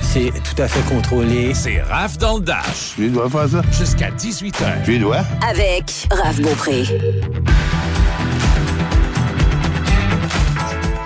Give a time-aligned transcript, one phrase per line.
[0.00, 1.52] c'est tout à fait contrôlé.
[1.54, 2.92] C'est Raph dans le Dash.
[2.96, 3.62] Tu dois faire ça?
[3.72, 4.84] Jusqu'à 18h.
[4.84, 5.22] Tu dois?
[5.48, 6.84] Avec Raph Beaupré.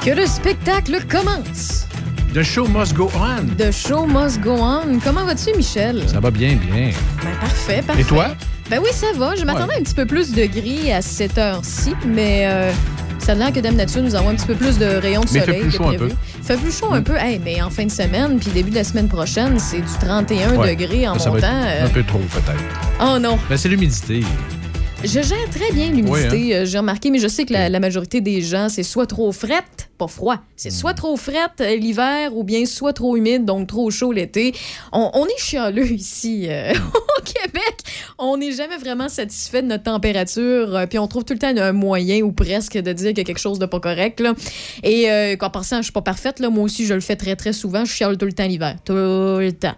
[0.05, 1.87] Que le spectacle commence.
[2.35, 3.47] The show must go on.
[3.59, 4.99] The show must go on.
[5.05, 6.03] Comment vas-tu, Michel?
[6.09, 6.91] Ça va bien, bien.
[7.23, 8.01] Ben, parfait, parfait.
[8.03, 8.29] Et toi?
[8.71, 9.37] Ben oui, ça va.
[9.37, 9.81] Je m'attendais Ouais.
[9.81, 12.73] un petit peu plus de gris à cette heure-ci, mais euh,
[13.19, 15.27] ça a l'air que Dame Nature nous envoie un petit peu plus de rayons de
[15.33, 16.09] Mais il fait soleil plus que chaud un prévu.
[16.09, 16.15] peu.
[16.45, 17.17] Fait plus chaud un peu.
[17.17, 20.57] Hey, mais en fin de semaine, puis début de la semaine prochaine, c'est du 31
[20.57, 20.75] Ouais.
[20.75, 21.47] degrés en Ça va montant.
[21.47, 22.63] être euh, un peu trop, peut-être.
[23.01, 23.39] Oh non.
[23.49, 24.23] Ben, c'est l'humidité.
[25.05, 26.59] Je gère très bien l'humidité, Oui, hein.
[26.59, 29.33] euh, j'ai remarqué, mais je sais que la, la majorité des gens, c'est soit trop
[29.33, 30.75] frette, pas froid, c'est Hmm.
[30.75, 34.55] soit trop frette euh, l'hiver ou bien soit trop humide, donc trop chaud l'été.
[34.93, 37.79] On, on est chialeux ici euh, au Québec.
[38.19, 41.53] On n'est jamais vraiment satisfait de notre température, euh, puis on trouve tout le temps
[41.57, 44.21] un moyen ou presque de dire qu'il y a quelque chose de pas correct.
[44.21, 44.35] Là.
[44.85, 47.35] Et euh, qu'en passant, je suis pas parfaite, là, moi aussi je le fais très
[47.35, 49.75] très souvent, je chiale tout le temps l'hiver, tout le temps.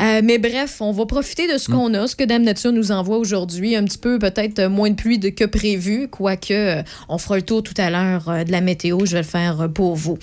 [0.00, 1.74] Euh, mais bref, on va profiter de ce Hmm.
[1.74, 3.76] qu'on a, ce que Dame Nature nous envoie aujourd'hui.
[3.76, 7.42] Un petit peu, peut-être moins de pluie de que prévu, quoique euh, on fera le
[7.42, 9.04] tour tout à l'heure euh, de la météo.
[9.04, 10.18] Je vais le faire euh, pour vous.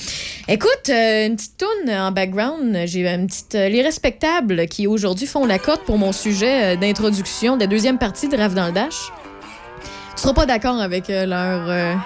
[0.47, 2.78] Écoute, euh, une petite toune en background.
[2.86, 3.56] J'ai une petite.
[3.56, 7.67] euh, Les respectables qui aujourd'hui font la cote pour mon sujet euh, d'introduction de la
[7.67, 9.12] deuxième partie de Rave dans le Dash.
[10.16, 11.97] Tu seras pas d'accord avec euh, leur.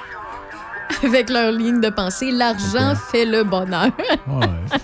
[1.04, 2.32] avec leur ligne de pensée.
[2.32, 3.90] L'argent fait le bonheur.
[4.28, 4.48] Ouais.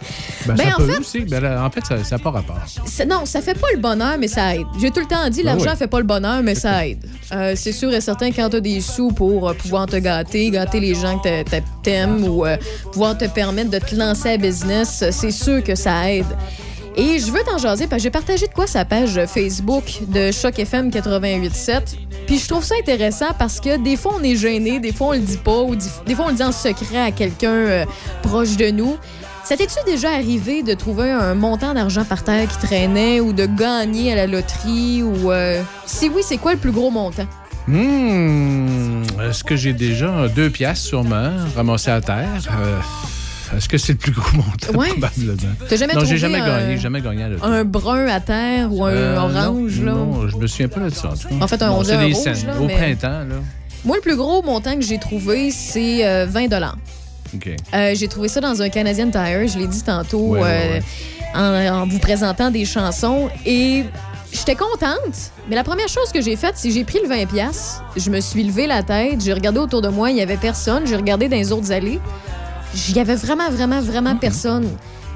[0.47, 1.19] Ben, Ben, ça en peut fait- aussi.
[1.19, 2.57] Ben, là, en fait, ça n'a pas rapport.
[3.07, 4.65] Non, ça fait pas le bonheur, mais ça aide.
[4.79, 5.77] J'ai tout le temps dit, Ben l'argent oui.
[5.77, 7.05] fait pas le bonheur, mais ça aide.
[7.31, 10.79] Euh, c'est sûr et certain, quand t'as des sous pour euh, pouvoir te gâter, gâter
[10.79, 12.57] les gens que t'a- t'a- t'aimes ou euh,
[12.91, 16.25] pouvoir te permettre de te lancer à business, c'est sûr que ça aide.
[16.97, 20.31] Et je veux t'en jaser parce que j'ai partagé de quoi sa page Facebook de
[20.31, 21.81] Choc FM 88.7.
[22.27, 25.11] Puis je trouve ça intéressant parce que des fois on est gêné, des fois on
[25.13, 27.85] le dit pas, ou des fois on le dit en secret à quelqu'un euh,
[28.23, 28.97] proche de nous.
[29.43, 33.45] Ça t'es-tu déjà arrivé de trouver un montant d'argent par terre qui traînait ou de
[33.45, 37.25] gagner à la loterie ou euh, si oui, c'est quoi le plus gros montant?
[37.67, 42.27] Hmm, Est-ce que j'ai déjà deux piastres sûrement ramassées à terre?
[42.59, 42.79] Euh,
[43.55, 44.77] Est-ce que c'est le plus gros montant?
[44.79, 44.89] Ouais.
[44.89, 45.33] Probablement.
[45.67, 48.85] T'as jamais non, j'ai jamais un, gagné, jamais gagné à un brun à terre ou
[48.85, 49.91] un Euh, orange non, là?
[49.93, 51.09] Non, je me souviens pas de ça.
[51.09, 51.35] En, tout cas.
[51.41, 52.47] En fait, un on dit rouge, scènes.
[52.47, 53.35] là, Au mais- printemps, là.
[53.83, 56.77] Moi, le plus gros montant que j'ai trouvé, c'est euh, 20 dollars.
[57.33, 57.49] OK.
[57.73, 60.81] Euh, j'ai trouvé ça dans un Canadian Tire, je l'ai dit tantôt Ouais, ouais,
[61.35, 61.71] euh.
[61.73, 63.85] En, en vous présentant des chansons et
[64.33, 67.25] j'étais contente, mais la première chose que j'ai faite, c'est que j'ai pris le 20
[67.25, 70.35] pièces, je me suis levé la tête, j'ai regardé autour de moi, il y avait
[70.37, 71.99] personne, j'ai regardé dans les autres allées,
[72.89, 74.67] il y avait vraiment vraiment vraiment personne.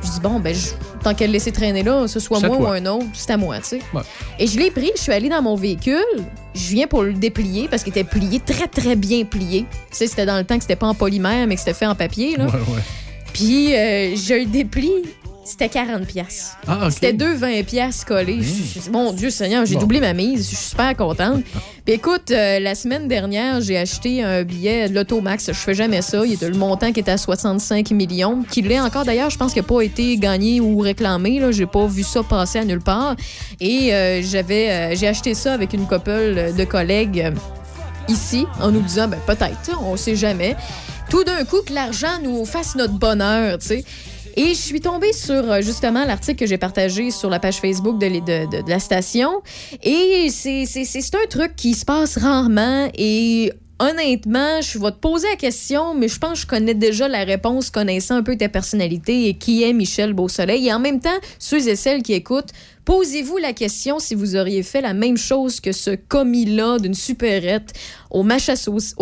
[0.04, 0.72] Je dis bon ben je-
[1.04, 3.64] tant qu'elle laisser traîner là, ce soit moi ou un autre, c'est à moi, tu
[3.70, 3.80] sais.
[3.94, 4.02] Ouais.
[4.40, 6.04] Et je l'ai pris, je suis allée dans mon véhicule,
[6.54, 9.66] je viens pour le déplier parce qu'il était plié, très très bien plié.
[9.92, 11.86] Tu sais, c'était dans le temps que c'était pas en polymère mais que c'était fait
[11.88, 12.46] en papier là.
[12.46, 12.82] Ouais, ouais.
[13.34, 14.92] Puis euh, je le déplie,
[15.46, 16.54] c'était 40 pièces.
[16.68, 16.92] Ah, OK.
[16.92, 18.42] C'était deux 20 pièces collées.
[18.42, 19.82] Je- je- Mon Dieu Seigneur, j'ai Bon.
[19.82, 20.50] doublé ma mise.
[20.50, 21.44] Je suis super contente.
[21.86, 25.48] Puis écoute, euh, la semaine dernière, j'ai acheté un billet de l'Automax.
[25.48, 26.26] Je fais jamais ça.
[26.26, 29.30] Il y a le montant qui était à 65 millions, qui l'est encore d'ailleurs.
[29.30, 31.40] Je pense qu'il n'a pas été gagné ou réclamé.
[31.40, 31.52] Là.
[31.52, 33.16] J'ai pas vu ça passer à nulle part.
[33.62, 37.32] Et euh, j'avais, euh, j'ai acheté ça avec une couple de collègues
[38.08, 40.56] ici, en nous disant, ben peut-être, on sait jamais.
[41.10, 43.86] Tout d'un coup, que l'argent nous fasse notre bonheur, tu sais.
[44.38, 48.00] Et je suis tombée sur euh, justement l'article que j'ai partagé sur la page Facebook
[48.00, 49.42] de, la station.
[49.82, 52.90] Et c'est un truc qui se passe rarement.
[52.96, 57.08] Et honnêtement, je vais te poser la question, mais je pense que je connais déjà
[57.08, 60.68] la réponse connaissant un peu ta personnalité et qui est Michel Beausoleil.
[60.68, 62.52] Et en même temps, ceux et celles qui écoutent,
[62.84, 67.72] posez-vous la question si vous auriez fait la même chose que ce commis-là d'une supérette
[68.12, 68.96] au Massachusetts,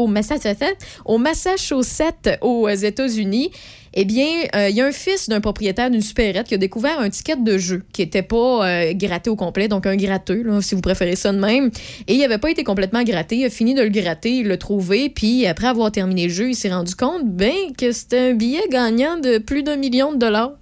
[1.06, 3.52] au Massachusetts aux États-Unis.
[3.96, 7.00] Eh bien, euh, il y a un fils d'un propriétaire d'une supérette qui a découvert
[7.00, 10.62] un ticket de jeu qui n'était pas euh, gratté au complet, donc un gratteux, là,
[10.62, 11.70] si vous préférez ça de même.
[12.08, 13.38] Et il n'avait pas été complètement gratté.
[13.38, 16.50] Il a fini de le gratter, il l'a trouvé, puis après avoir terminé le jeu,
[16.50, 20.18] il s'est rendu compte ben, que c'était un billet gagnant de plus d'un million de
[20.18, 20.54] dollars.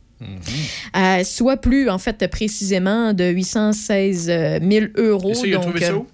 [0.96, 4.25] Euh, soit plus, en fait, précisément de 816
[4.62, 5.31] 000 euros.
[5.31, 6.06] Et ça, il a donc, trouvé ça où?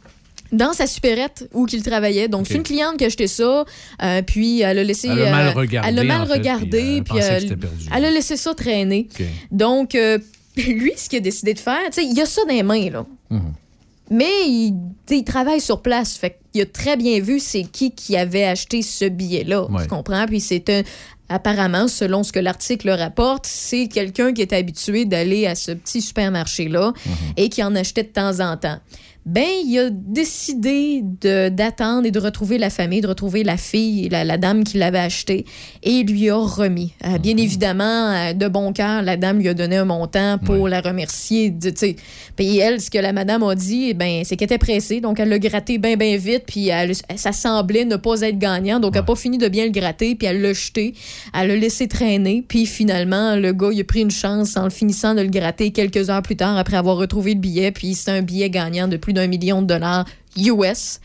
[0.52, 2.28] Dans sa supérette où qu'il travaillait.
[2.28, 3.66] Donc, c'est une cliente qui a acheté ça,
[4.04, 5.08] euh, puis elle a laissé...
[5.08, 7.70] Elle a mal euh, regardé, Elle a mal regardé, puis elle puis pensait que elle,
[7.96, 9.08] elle a laissé ça traîner.
[9.52, 10.18] Donc, euh,
[10.58, 12.90] lui, ce qu'il a décidé de faire, tu sais, il a ça dans les mains,
[12.90, 13.06] là.
[13.30, 13.54] Mhm.
[14.10, 16.16] Mais il, travaille sur place.
[16.16, 19.70] Fait qu'il a très bien vu c'est qui qui avait acheté ce billet-là.
[19.70, 19.84] Ouais.
[19.84, 20.26] Tu comprends?
[20.26, 20.84] Puis c'est un
[21.30, 26.02] apparemment, selon ce que l'article rapporte, c'est quelqu'un qui est habitué d'aller à ce petit
[26.02, 26.94] supermarché-là
[27.36, 28.80] et qui en achetait de temps en temps.
[29.28, 34.24] Ben, il a décidé d'attendre et de retrouver la famille, de retrouver la fille, la,
[34.24, 35.44] la dame qui l'avait acheté,
[35.84, 36.94] et il lui a remis.
[37.06, 40.70] Euh, bien évidemment, euh, de bon cœur, la dame lui a donné un montant pour
[40.70, 41.50] la remercier.
[41.50, 41.74] de-.
[42.38, 45.20] Puis elle, ce que la madame a dit, eh ben, c'est qu'elle était pressée, donc
[45.20, 48.96] elle l'a gratté bien, bien vite, puis elle, ça semblait ne pas être gagnant, donc
[48.96, 50.94] elle n'a pas fini de bien le gratter, puis elle l'a jeté,
[51.38, 54.70] elle l'a laissé traîner, puis finalement, le gars, il a pris une chance en le
[54.70, 58.12] finissant de le gratter quelques heures plus tard après avoir retrouvé le billet, puis c'est
[58.12, 60.06] un billet gagnant de plus d'un million de dollars
[60.38, 61.00] US.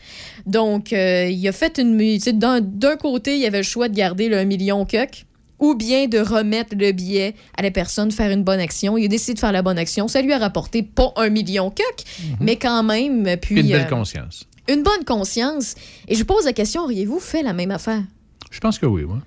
[0.45, 2.19] Donc, euh, il a fait une...
[2.19, 2.61] sais, D'un
[2.97, 5.25] côté, il avait le choix de garder le 1 million cuck,
[5.59, 8.97] ou bien de remettre le billet à la personne, faire une bonne action.
[8.97, 10.07] Il a décidé de faire la bonne action.
[10.07, 12.05] Ça lui a rapporté pas un million cuck,
[12.39, 13.55] mais quand même, puis...
[13.55, 14.45] Puis une belle euh, conscience.
[14.67, 15.75] une bonne conscience.
[16.07, 18.03] Et je pose la question, auriez-vous fait la même affaire?
[18.51, 19.19] Je pense que oui, moi.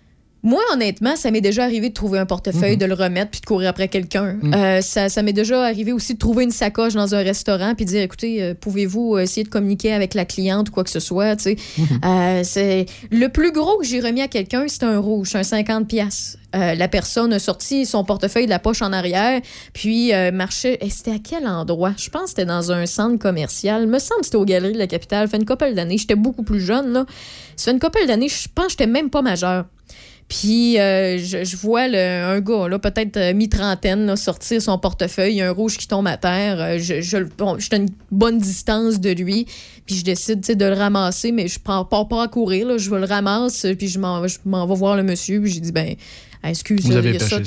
[0.42, 3.46] Moi, honnêtement, ça m'est déjà arrivé de trouver un portefeuille, de le remettre, puis de
[3.46, 4.36] courir après quelqu'un.
[4.54, 7.84] Euh, ça ça m'est déjà arrivé aussi de trouver une sacoche dans un restaurant, puis
[7.84, 11.00] de dire, écoutez, euh, pouvez-vous essayer de communiquer avec la cliente ou quoi que ce
[11.00, 11.56] soit, tu sais.
[12.04, 15.88] Euh, c'est- le plus gros que j'ai remis à quelqu'un, c'est un rouge, un 50
[15.88, 16.38] pièces.
[16.54, 19.42] la personne a sorti son portefeuille de la poche en arrière,
[19.74, 20.78] puis euh, marchait.
[20.80, 21.92] Et c'était à quel endroit?
[21.98, 23.82] Je pense que c'était dans un centre commercial.
[23.82, 25.26] Il me semble que c'était aux Galeries de la Capitale.
[25.26, 25.98] Ça fait une couple d'années.
[25.98, 27.04] J'étais beaucoup plus jeune, là.
[27.56, 28.28] Ça fait une couple d'années.
[28.30, 29.66] Je pense que j'étais même pas majeure.
[30.28, 35.76] Puis euh, je, vois un gars, là, peut-être euh, mi-trentaine, sortir son portefeuille, un rouge
[35.76, 36.60] qui tombe à terre.
[36.60, 37.18] Euh, je, je,
[37.58, 39.46] j'étais à une bonne distance de lui,
[39.86, 43.04] puis je décide de le ramasser, mais je prends pas, pas à courir, je le
[43.04, 45.94] ramasse, puis je m'en, vais voir le monsieur, puis j'ai dit, ben,
[46.50, 47.40] excuse, Vous il y a ça,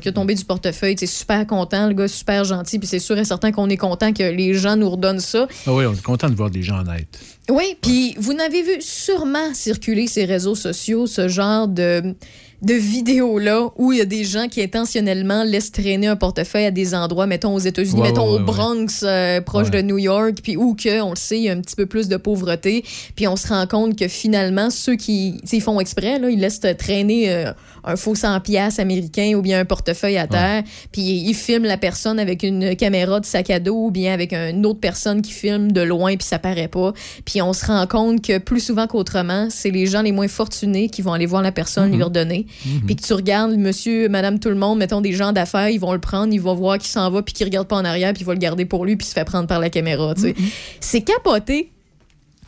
[0.00, 3.18] qui a tombé du portefeuille, tu super content, le gars super gentil, puis c'est sûr
[3.18, 5.46] et certain qu'on est content que les gens nous redonnent ça.
[5.66, 7.18] Ah oui, on est content de voir des gens honnêtes.
[7.50, 12.14] Oui, puis vous n'avez vu sûrement circuler ces réseaux sociaux, ce genre de,
[12.64, 16.70] de vidéos-là où il y a des gens qui intentionnellement laissent traîner un portefeuille à
[16.70, 18.44] des endroits, mettons aux États-Unis, Ouais, mettons ouais, au.
[18.44, 21.52] Bronx, euh, proche de New York, puis où que, on le sait, il y a
[21.52, 22.84] un petit peu plus de pauvreté,
[23.14, 26.60] puis on se rend compte que finalement, ceux qui ils font exprès, là, ils laissent
[26.78, 27.52] traîner euh,
[27.84, 30.62] un faux 100 pièces américain ou bien un portefeuille à terre,
[30.92, 34.32] puis ils filment la personne avec une caméra de sac à dos ou bien avec
[34.32, 36.92] une autre personne qui filme de loin puis ça paraît pas.
[37.24, 40.88] Puis on se rend compte que plus souvent qu'autrement, c'est les gens les moins fortunés
[40.88, 42.46] qui vont aller voir la personne, lui redonner.
[42.86, 45.92] Puis que tu regardes monsieur, madame, tout le monde, mettons des gens d'affaires, ils vont
[45.92, 48.22] le prendre, ils vont voir qui s'en va puis qui regarde pas en arrière puis
[48.22, 50.34] il va le garder pour lui puis il se fait prendre par la caméra, sais.
[50.80, 51.70] C'est capoté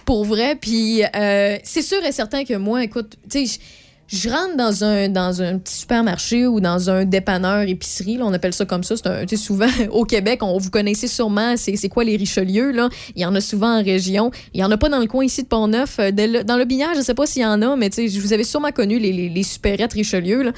[0.06, 0.56] pour vrai.
[0.56, 3.58] Puis euh, c'est sûr et certain que moi, écoute, tu sais,
[4.08, 8.64] je- rentre dans un, petit supermarché ou dans un dépanneur épicerie, là, on appelle ça
[8.64, 8.94] comme ça.
[9.28, 12.88] C'est souvent au Québec, on vous connaissez sûrement, c'est quoi les Richelieu, là?
[13.14, 14.30] Il y en a souvent en région.
[14.54, 15.96] Il y en a pas dans le coin ici de Pont-Neuf.
[15.98, 16.10] Euh,
[16.44, 18.98] Dans le billard, je sais pas s'il y en a, mais vous avez sûrement connu
[18.98, 20.52] les, les, les supérettes Richelieu.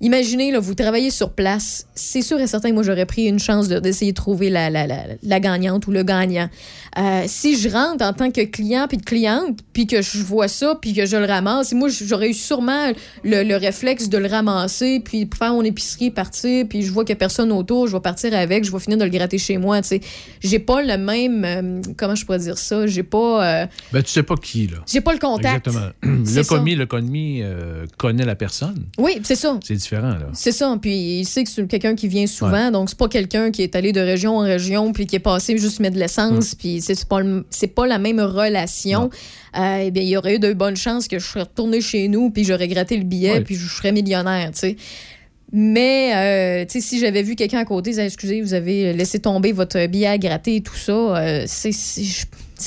[0.00, 1.86] Imaginez, là, vous travaillez sur place.
[1.94, 4.68] C'est sûr et certain que moi, j'aurais pris une chance de- d'essayer de trouver la,
[4.68, 6.48] la, la, la gagnante ou le gagnant.
[6.98, 10.48] Euh, si je rentre en tant que client puis de cliente, puis que je vois
[10.48, 12.92] ça, puis que je le ramasse, moi, j'aurais eu sûrement
[13.24, 17.14] le, le réflexe de le ramasser, puis faire mon épicerie, partir, puis je vois qu'il
[17.14, 19.56] n'y a personne autour, je vais partir avec, je vais finir de le gratter chez
[19.56, 20.00] moi, tu sais.
[20.42, 21.44] J'ai pas le même...
[21.44, 22.86] euh, comment je pourrais dire ça?
[22.86, 23.62] J'ai pas...
[23.62, 24.78] euh, Ben, tu sais pas qui, là.
[24.90, 25.66] j'ai pas le contact.
[25.68, 25.92] Exactement.
[26.32, 26.56] Le ça.
[26.56, 27.42] commis, le commis
[27.96, 28.84] connaît la personne.
[28.98, 29.58] Oui, c'est ça.
[29.64, 30.28] C'est différent, là.
[30.32, 30.76] C'est ça.
[30.80, 32.70] Puis il sait que c'est quelqu'un qui vient souvent.
[32.70, 35.56] Donc, c'est pas quelqu'un qui est allé de région en région puis qui est passé
[35.58, 36.54] juste mettre de l'essence.
[36.54, 37.44] Puis c'est pas, le-
[37.74, 39.10] pas la même relation.
[39.58, 42.08] Euh, eh bien, il y aurait eu de bonnes chances que je serais retourné chez
[42.08, 44.76] nous puis j'aurais gratté le billet puis je serais millionnaire, tu sais.
[45.54, 49.18] Mais, euh, tu sais, si j'avais vu quelqu'un à côté, disait, excusez, vous avez laissé
[49.18, 51.72] tomber votre billet à gratter et tout ça, euh, c'est-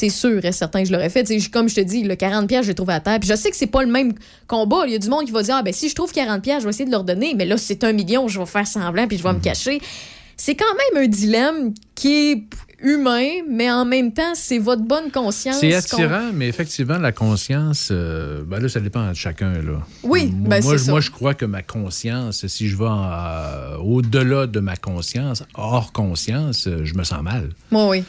[0.09, 1.23] sûr et certain que je l'aurais fait.
[1.23, 3.17] Tu sais, comme je te dis, le 40 pièces, je l'ai trouvé à terre.
[3.19, 4.13] Puis je sais que c'est pas le même
[4.45, 4.83] combat.
[4.85, 6.59] Il y a du monde qui va dire, ah, ben, si je trouve 40 pièces,
[6.59, 7.33] je vais essayer de leur donner.
[7.33, 9.79] Mais là, c'est un million, je vais faire semblant puis je vais me cacher.
[10.37, 12.43] C'est quand même un dilemme qui est
[12.79, 15.59] humain, mais en même temps, c'est votre bonne conscience.
[15.59, 19.53] C'est attirant, mais effectivement, la conscience, euh, ben là, ça dépend de chacun.
[19.53, 19.85] Là.
[20.03, 20.91] Oui, moi, ben, moi, c'est ça.
[20.91, 25.91] moi, je crois que ma conscience, si je vais euh, au-delà de ma conscience, hors
[25.91, 27.49] conscience, euh, je me sens mal.
[27.71, 28.03] Moi, oui.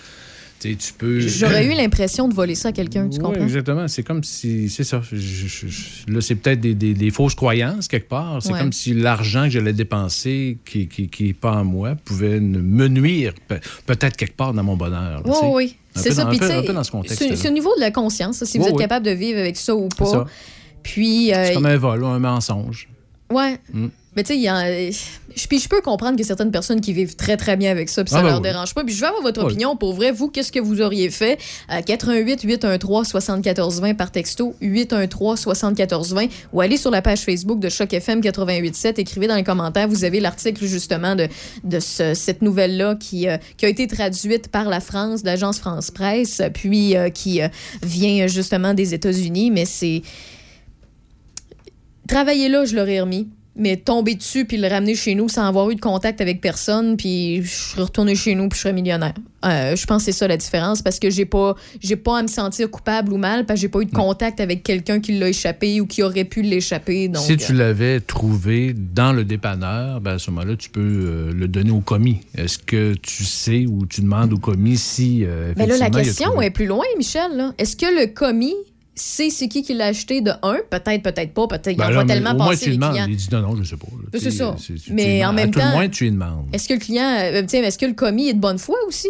[0.59, 1.21] Tu peux.
[1.21, 3.43] J'aurais eu l'impression de voler ça à quelqu'un, tu Oui, comprends?
[3.45, 3.87] exactement.
[3.89, 4.69] C'est comme si.
[4.69, 5.01] C'est ça.
[5.13, 8.43] Je- je- je- là, c'est peut-être des, des- des fausses croyances, quelque part.
[8.43, 8.59] C'est Ouais.
[8.61, 13.35] comme si l'argent que j'allais dépenser, qui n'est qui, pas en moi, pouvait me nuire,
[13.47, 15.23] pe- peut-être quelque part dans mon bonheur.
[15.25, 15.77] Oui, oui.
[15.95, 16.27] C'est ça.
[16.27, 17.37] Puis, tu sais.
[17.37, 18.79] C'est au niveau de la conscience, si vous êtes oui.
[18.83, 20.27] capable de vivre avec ça ou pas.
[20.83, 22.89] Puis, euh, C'est comme un vol ou un mensonge.
[23.33, 23.59] ouais.
[23.73, 23.87] Mm.
[24.17, 24.91] Mais tu sais,
[25.49, 28.11] puis je peux comprendre que certaines personnes qui vivent très, très bien avec ça, puis
[28.11, 28.43] ça Ah, ben leur oui.
[28.45, 28.83] dérange pas.
[28.83, 29.77] Puis je veux avoir votre opinion.
[29.77, 31.39] Pour vrai, vous, qu'est-ce que vous auriez fait?
[31.71, 37.69] Euh, 88 813 7420 par texto, 813 7420 ou allez sur la page Facebook de
[37.69, 38.99] Choc FM 887.
[38.99, 39.87] Écrivez dans les commentaires.
[39.89, 41.29] Vous avez l'article, justement, de,
[41.65, 45.91] de ce- cette nouvelle-là qui, euh, qui a été traduite par la France, l'agence France
[45.91, 47.49] Presse, puis euh, qui euh,
[47.83, 49.51] vient justement des États-Unis.
[49.51, 50.01] Mais c'est.
[52.09, 53.29] Travailler là, je l'aurais remis.
[53.59, 56.97] Mais tomber dessus puis le ramener chez nous sans avoir eu de contact avec personne,
[56.97, 59.15] puis je serais retourné chez nous puis je serais millionnaire.
[59.45, 62.23] Euh, je pense que c'est ça la différence parce que j'ai pas j'ai pas à
[62.23, 65.19] me sentir coupable ou mal parce que j'ai pas eu de contact avec quelqu'un qui
[65.19, 67.09] l'a échappé ou qui aurait pu l'échapper.
[67.09, 70.81] Donc, Si tu euh, l'avais trouvé dans le dépanneur, ben à ce moment-là, tu peux
[70.81, 72.21] euh, le donner au commis.
[72.37, 75.25] Est-ce que tu sais ou tu demandes au commis si.
[75.25, 77.53] euh, Mais là, la question trouvé- est plus loin, Michel.
[77.59, 78.55] Est-ce que le commis
[78.97, 80.59] sait c'est qui qui l'a acheté de un?
[80.71, 81.47] Peut-être, peut-être pas.
[81.47, 82.97] Peut-être il Ben en là, voit mais tellement au moins, passer tu les demandes.
[83.09, 83.87] Il dit non, non, je sais pas.
[84.19, 84.57] C'est ça.
[84.91, 86.47] Mais en même À tout le temps- moins, tu lui demandes.
[86.53, 89.09] Est-ce que le client, euh, est-ce que le commis est de bonne foi aussi?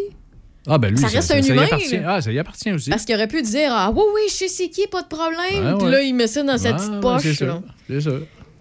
[0.69, 1.97] Ah, ben lui, ça reste ça, un ça y humain, appartient.
[2.05, 2.91] Ah, ça y appartient aussi.
[2.91, 5.39] Parce qu'il aurait pu dire Ah oui, oui, je sais c'est qui, pas de problème.
[5.75, 7.23] Ouais, Puis là, il met ça dans sa Ah, petite poche.
[7.23, 8.11] c'est ça.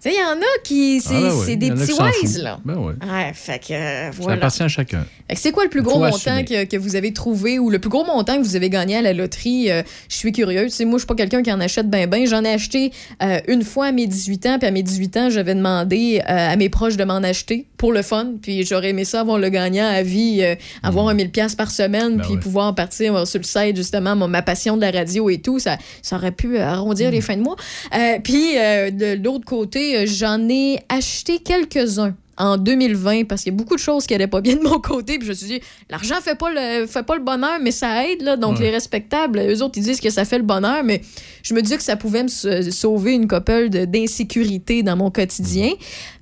[0.05, 0.11] Ça.
[0.11, 1.01] Il y en a qui.
[1.01, 2.59] C'est Ah, des petits wise, là.
[2.63, 2.93] Ben ouais.
[3.01, 4.37] Ouais, fait que euh, Ça voilà.
[4.37, 5.05] appartient à chacun.
[5.33, 8.05] C'est quoi le plus gros montant que, que vous avez trouvé ou le plus gros
[8.05, 9.71] montant que vous avez gagné à la loterie?
[9.71, 10.71] Euh, je suis curieuse.
[10.71, 12.27] Tu sais, moi, je suis pas quelqu'un qui en achète ben ben.
[12.27, 12.91] J'en ai acheté
[13.23, 16.55] euh, une fois à mes 18 ans, puis à mes 18 ans, j'avais demandé à
[16.55, 18.33] mes proches de m'en acheter pour le fun.
[18.41, 21.69] Puis j'aurais aimé ça avoir le gagnant à vie, euh, avoir un 1000 pièces par
[21.69, 22.39] semaine, Ben puis ouais.
[22.39, 25.59] pouvoir partir euh, sur le site, justement, ma passion de la radio et tout.
[25.59, 27.57] Ça, ça aurait pu arrondir les fins de mois.
[27.93, 33.53] Euh, puis euh, de l'autre côté, euh, j'en ai acheté quelques-uns en 2020 parce qu'il
[33.53, 35.35] y a beaucoup de choses qui allaient pas bien de mon côté puis je me
[35.35, 38.35] suis dit l'argent fait pas le fait pas le bonheur mais ça aide là.
[38.35, 38.65] Donc Ouais.
[38.65, 41.01] les respectables eux autres ils disent que ça fait le bonheur mais
[41.43, 45.71] je me disais que ça pouvait me sa- sauver une couple d'insécurité dans mon quotidien.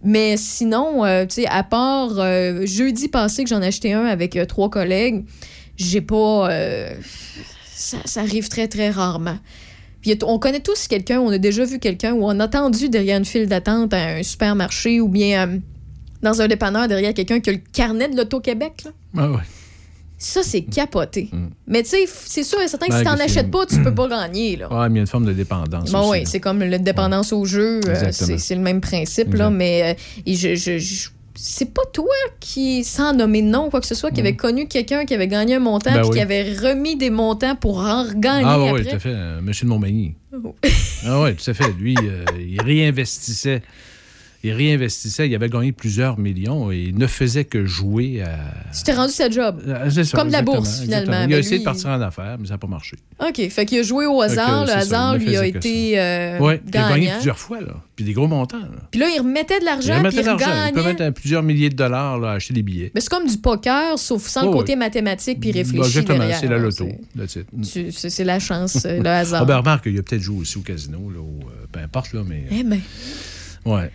[0.03, 4.05] Mais sinon euh, tu sais à part euh, jeudi passé que j'en ai acheté un
[4.05, 5.23] avec euh, trois collègues
[5.77, 6.49] j'ai pas
[7.73, 9.37] ça, ça arrive très très rarement.
[10.01, 13.17] Puis on connaît tous quelqu'un, on a déjà vu quelqu'un ou on a entendu derrière
[13.17, 15.59] une file d'attente à un supermarché ou bien
[16.23, 18.85] dans un dépanneur derrière quelqu'un qui a le carnet de l'Auto-Québec.
[19.17, 19.37] Ah, ouais.
[20.17, 21.27] Ça, c'est capoté.
[21.33, 21.47] Mm.
[21.67, 23.93] Mais tu sais, c'est sûr et certain que Ben, si t'en achètes pas, tu peux
[23.93, 24.55] pas gagner.
[24.55, 24.69] Là.
[24.71, 25.91] Ah, mais il y a une forme de dépendance.
[25.91, 27.81] Bon, oui, c'est comme la dépendance au jeu.
[27.87, 32.05] euh, c'est le même principe, là, mais euh, et je, je- je- c'est pas toi
[32.39, 35.13] qui, sans nommer de nom ou quoi que ce soit, qui avait connu quelqu'un qui
[35.15, 35.93] avait gagné un montant Mm.
[35.95, 36.15] Ben puis oui.
[36.15, 38.83] qui avait remis des montants pour en regagner Ah, oui, après.
[38.85, 39.09] tout à fait.
[39.09, 40.15] euh, Monsieur de Montmagny.
[40.31, 40.55] Oh.
[41.05, 41.69] ah, oui, tout à fait.
[41.77, 43.61] Lui, euh, il réinvestissait.
[44.45, 45.29] Il réinvestissait.
[45.29, 48.37] Il avait gagné plusieurs millions et il ne faisait que jouer à.
[48.75, 49.61] Tu t'es rendu sa job.
[49.65, 51.13] Euh, c'est ça, Comme la bourse, finalement.
[51.13, 51.21] exactement.
[51.23, 52.97] Il Mais a essayé lui, de partir en affaires, mais ça n'a pas marché.
[53.25, 53.49] OK.
[53.49, 54.61] Fait qu'il a joué au hasard.
[54.65, 57.75] Le ça, hasard il lui a été euh, oui, il a gagné plusieurs fois, là.
[57.95, 58.57] Puis des gros montants.
[58.59, 58.67] là.
[58.91, 60.45] Puis là, il remettait de Il l'argent, puis remettait il de l'argent.
[60.45, 60.87] Il peut regagnait.
[60.93, 62.91] mettre euh, plusieurs milliers de dollars là, à acheter des billets.
[62.95, 66.47] Mais c'est comme du poker, sauf sans le côté mathématique puis Bah, réfléchi exactement, c'est
[66.47, 66.89] la loto.
[67.61, 69.41] C'est- la chance, euh, le hasard.
[69.43, 72.11] Ah, ben, remarque, il a peut-être joué aussi au casino, là, ou, euh, peu importe,
[72.13, 72.43] là, mais.
[72.51, 72.81] Eh ben,
[73.65, 73.89] Ouais.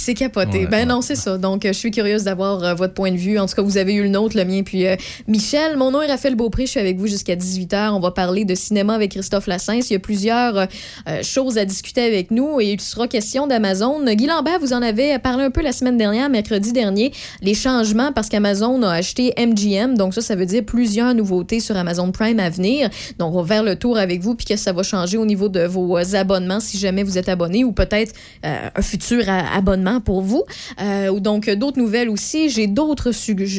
[0.00, 0.60] C'est capoté.
[0.60, 0.84] Ouais, ben ouais.
[0.86, 1.38] non, c'est ça.
[1.38, 3.38] Donc, euh, je suis curieuse d'avoir euh, votre point de vue.
[3.38, 5.76] En tout cas, vous avez eu le nôtre, le mien, puis euh, Michel.
[5.76, 6.66] Mon nom est Raphaël Beaupré.
[6.66, 7.90] Je suis avec vous jusqu'à 18h.
[7.92, 9.88] On va parler de cinéma avec Christophe Lassens.
[9.90, 14.04] Il y a plusieurs euh, choses à discuter avec nous et il sera question d'Amazon.
[14.14, 17.12] Guy Lambert, vous en avez parlé un peu la semaine dernière, mercredi dernier.
[17.42, 19.96] Les changements parce qu'Amazon a acheté MGM.
[19.96, 22.90] Donc, ça, ça veut dire plusieurs nouveautés sur Amazon Prime à venir.
[23.18, 25.48] Donc, on va faire le tour avec vous puis que ça va changer au niveau
[25.48, 28.12] de vos abonnements si jamais vous êtes abonné ou peut-être
[28.42, 29.56] un futur a-
[30.04, 30.44] pour vous.
[30.80, 32.48] Euh, donc, d'autres nouvelles aussi.
[32.48, 33.10] J'ai d'autres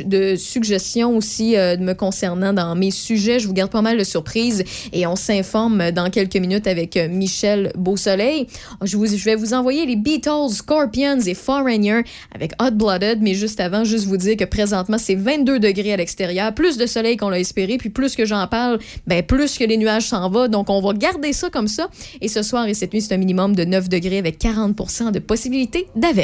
[0.06, 3.40] de suggestions aussi euh, me concernant dans mes sujets.
[3.40, 7.08] Je vous garde pas mal de surprises et on s'informe dans quelques minutes avec euh,
[7.10, 8.48] Michel Beausoleil.
[8.84, 12.02] Je, vous, je vais vous envoyer les Beatles, Scorpions et Foreigner
[12.34, 15.98] avec Hot Blooded, mais juste avant, juste vous dire que présentement, c'est 22 degrés à
[15.98, 19.64] l'extérieur, plus de soleil qu'on l'a espéré, puis plus que j'en parle, ben plus que
[19.64, 20.48] les nuages s'en vont.
[20.48, 21.90] Donc, on va garder ça comme ça.
[22.22, 25.20] Et ce soir et cette nuit, c'est un minimum de 9 degrés avec 40 de
[25.20, 26.19] possibilité d'averse.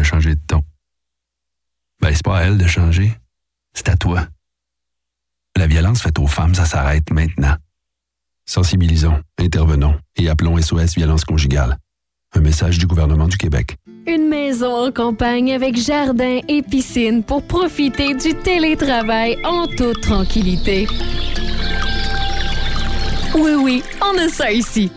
[0.00, 0.62] De changer de ton.
[2.00, 3.12] Ben, c'est pas à elle de changer.
[3.74, 4.26] C'est à toi.
[5.58, 7.54] La violence faite aux femmes, ça s'arrête maintenant.
[8.46, 11.76] Sensibilisons, intervenons et appelons SOS Violence Conjugale.
[12.34, 13.76] Un message du gouvernement du Québec.
[14.06, 20.86] Une maison en campagne avec jardin et piscine pour profiter du télétravail en toute tranquillité.
[23.34, 24.90] Oui, oui, on a ça ici.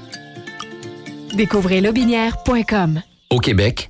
[1.35, 3.01] Découvrez lobinière.com.
[3.29, 3.89] Au Québec,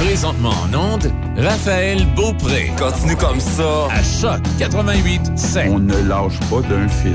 [0.00, 2.72] Présentement en onde, Raphaël Beaupré.
[2.78, 3.86] Continue comme ça.
[3.90, 5.22] À Choc 88
[5.68, 7.14] On ne lâche pas d'un fil.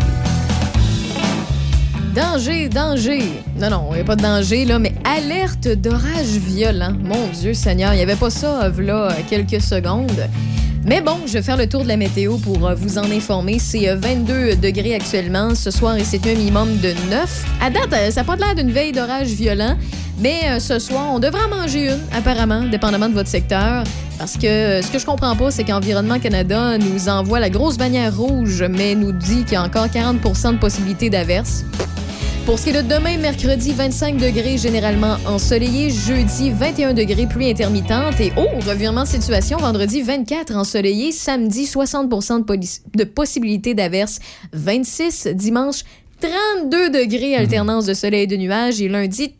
[2.15, 3.23] Danger, danger.
[3.60, 6.93] Non, non, il n'y a pas de danger, là, mais alerte d'orage violent.
[7.04, 10.30] Mon Dieu Seigneur, il n'y avait pas ça, euh, là, quelques secondes.
[10.86, 13.58] Mais bon, je vais faire le tour de la météo pour euh, vous en informer.
[13.58, 17.45] C'est euh, 22 degrés actuellement ce soir et c'est un minimum de 9.
[17.62, 19.76] À date, euh, ça n'a pas l'air d'une veille d'orage violent,
[20.19, 23.84] mais euh, ce soir, on devrait en manger une, apparemment, dépendamment de votre secteur.
[24.19, 27.78] Parce que euh, ce que je comprends pas, c'est qu'Environnement Canada nous envoie la grosse
[27.78, 31.63] bannière rouge, mais nous dit qu'il y a encore 40% de possibilité d'averse.
[32.45, 35.89] Pour ce qui est de demain, mercredi, 25 degrés généralement ensoleillé.
[35.89, 38.19] Jeudi, 21 degrés, pluie intermittente.
[38.19, 41.13] Et oh, revirement de situation, vendredi, 24 ensoleillé.
[41.13, 44.19] Samedi, 60 de, de possibilité d'averse.
[44.51, 45.84] 26 dimanche,
[46.19, 48.82] 32 degrés, alternance de soleil et de nuages.
[48.82, 49.36] Et lundi,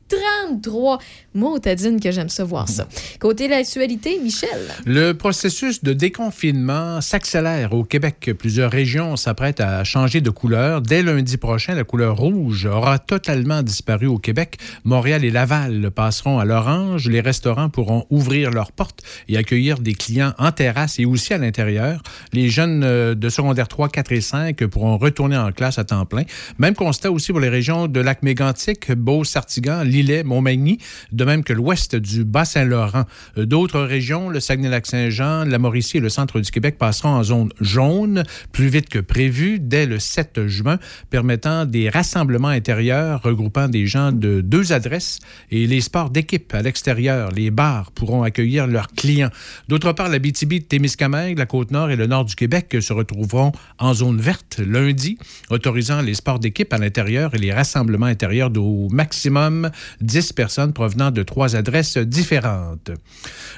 [0.50, 1.00] 33.
[1.34, 2.88] Moi, Tadine, que j'aime ça voir ça.
[3.20, 4.50] Côté l'actualité, Michel?
[4.86, 8.32] Le processus de déconfinement s'accélère au Québec.
[8.38, 10.82] Plusieurs régions s'apprêtent à changer de couleur.
[10.82, 14.58] Dès lundi prochain, la couleur rouge aura totalement disparu au Québec.
[14.84, 17.08] Montréal et Laval passeront à l'orange.
[17.08, 21.40] Les restaurants pourront ouvrir leurs portes et accueillir des clients en terrasse et aussi à
[21.40, 22.04] l'intérieur.
[22.32, 26.06] Les jeunes euh, de secondaire 3, 4 et 5 pourront retourner en classe à temps
[26.06, 26.24] plein.
[26.60, 32.24] Même constat aussi pour les régions de Lac-Mégantic, Beauce-Sartigan, Lille De même que l'ouest du
[32.24, 33.06] Bas-Saint-Laurent.
[33.38, 37.50] Euh, D'autres régions, le Saguenay-Lac-Saint-Jean, la Mauricie et le centre du Québec passeront en zone
[37.60, 43.86] jaune plus vite que prévu dès le 7 juin, permettant des rassemblements intérieurs regroupant des
[43.86, 45.20] gens de deux adresses
[45.52, 47.32] et les sports d'équipe à l'extérieur.
[47.32, 49.30] Les bars pourront accueillir leurs clients.
[49.68, 53.94] D'autre part, la BTB, Témiscamingue, la Côte-Nord et le nord du Québec se retrouveront en
[53.94, 55.18] zone verte lundi,
[55.50, 59.70] autorisant les sports d'équipe à l'intérieur et les rassemblements intérieurs d'au maximum
[60.02, 62.92] 10 personnes provenant de trois adresses différentes.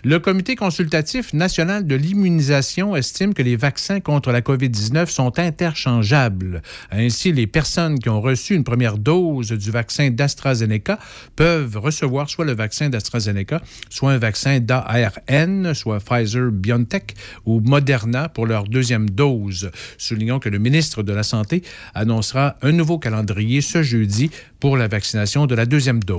[0.04, 6.62] Le Comité consultatif national de l'immunisation estime que les vaccins contre la COVID-19 sont interchangeables.
[6.92, 11.00] Ainsi, les personnes qui ont reçu une première dose du vaccin d'AstraZeneca
[11.36, 18.30] peuvent recevoir soit le vaccin d'AstraZeneca, soit un vaccin d'ARN, soit Pfizer BioNTech ou Moderna
[18.30, 19.72] pour leur deuxième dose.
[19.98, 24.88] Soulignons que le ministre de la Santé annoncera un nouveau calendrier ce jeudi pour la
[24.88, 26.15] vaccination de la deuxième dose.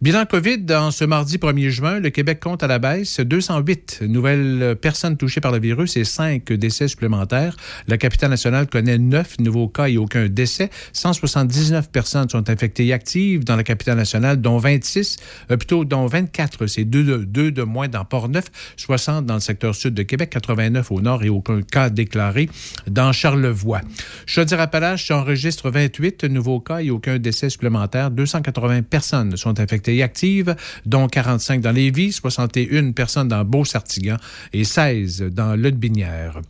[0.00, 4.76] Bilan COVID, en ce mardi 1er juin, le Québec compte à la baisse 208 nouvelles
[4.80, 7.56] personnes touchées par le virus et 5 décès supplémentaires.
[7.88, 10.70] La capitale nationale connaît 9 nouveaux cas et aucun décès.
[10.92, 15.18] 179 personnes sont infectées et actives dans la capitale nationale, dont 26,
[15.50, 18.44] euh, plutôt dont 24, c'est deux, de- deux de moins dans Port-Neuf,
[18.76, 22.48] 60 dans le secteur sud de Québec, 89 au nord et aucun cas déclaré
[22.88, 23.80] dans Charlevoix.
[24.26, 28.10] Chaudière-Appalaches enregistre 28 nouveaux cas et aucun décès supplémentaire.
[28.10, 34.16] 280 personnes sont infectées et actives, dont 45 dans Lévis, 61 personnes dans Beau-Sartigan
[34.52, 36.40] et 16 dans Lotbinière.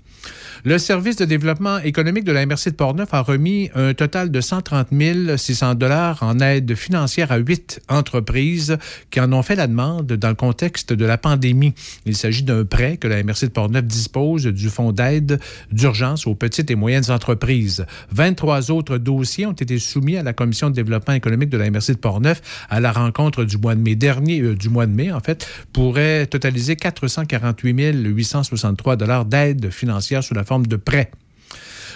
[0.64, 4.40] Le service de développement économique de la MRC de Portneuf a remis un total de
[4.40, 4.90] 130
[5.36, 8.78] 600 dollars en aide financière à huit entreprises
[9.10, 11.74] qui en ont fait la demande dans le contexte de la pandémie.
[12.06, 15.40] Il s'agit d'un prêt que la MRC de Portneuf dispose du fonds d'aide
[15.72, 17.84] d'urgence aux petites et moyennes entreprises.
[18.12, 21.88] 23 autres dossiers ont été soumis à la commission de développement économique de la MRC
[21.88, 25.10] de Portneuf à la rencontre du mois de mai dernier, euh, du mois de mai
[25.10, 31.10] en fait, pourrait totaliser 448 863 dollars d'aide financière sous la forme de prêts.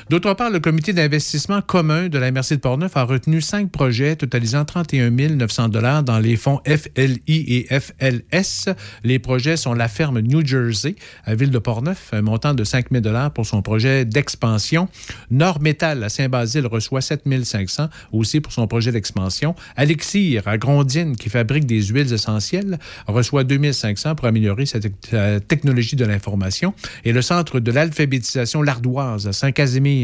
[0.09, 4.15] D'autre part, le comité d'investissement commun de la MRC de Portneuf a retenu cinq projets
[4.15, 8.69] totalisant 31 900 dollars dans les fonds FLI et FLS.
[9.03, 12.87] Les projets sont la ferme New Jersey à Ville de Portneuf, un montant de 5
[12.93, 14.89] 000 dollars pour son projet d'expansion.
[15.33, 19.57] Nord Métal à Saint-Basile reçoit 7 500 aussi pour son projet d'expansion.
[19.75, 24.79] Alexir à Grondine, qui fabrique des huiles essentielles, reçoit 2 500 pour améliorer sa,
[25.11, 26.75] sa technologie de l'information.
[27.05, 29.96] Et le Centre de l'alphabétisation L'Ardoise à Saint-Casimir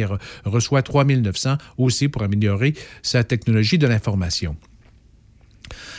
[0.45, 4.57] reçoit 3 900 aussi pour améliorer sa technologie de l'information.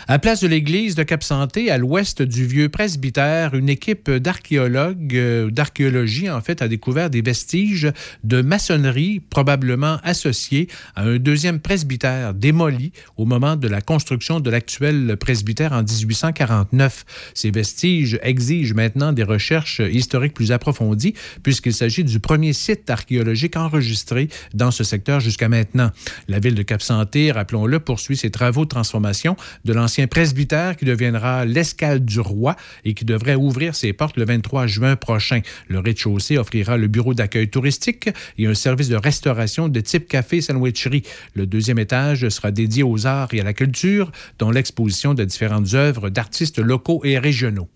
[0.09, 5.49] À place de l'église de Cap-Santé, à l'ouest du vieux presbytère, une équipe d'archéologues, euh,
[5.49, 7.89] d'archéologie en fait, a découvert des vestiges
[8.25, 14.49] de maçonnerie probablement associés à un deuxième presbytère démoli au moment de la construction de
[14.49, 17.05] l'actuel presbytère en 1849.
[17.33, 21.13] Ces vestiges exigent maintenant des recherches historiques plus approfondies
[21.43, 25.91] puisqu'il s'agit du premier site archéologique enregistré dans ce secteur jusqu'à maintenant.
[26.27, 31.45] La ville de Cap-Santé, rappelons-le, poursuit ses travaux de transformation de l'ancien presbytère qui deviendra
[31.45, 35.41] l'escale du roi et qui devrait ouvrir ses portes le 23 juin prochain.
[35.67, 40.41] Le rez-de-chaussée offrira le bureau d'accueil touristique et un service de restauration de type café
[40.41, 41.03] sandwicherie.
[41.36, 45.73] Le deuxième étage sera dédié aux arts et à la culture, dont l'exposition de différentes
[45.73, 47.69] œuvres d'artistes locaux et régionaux.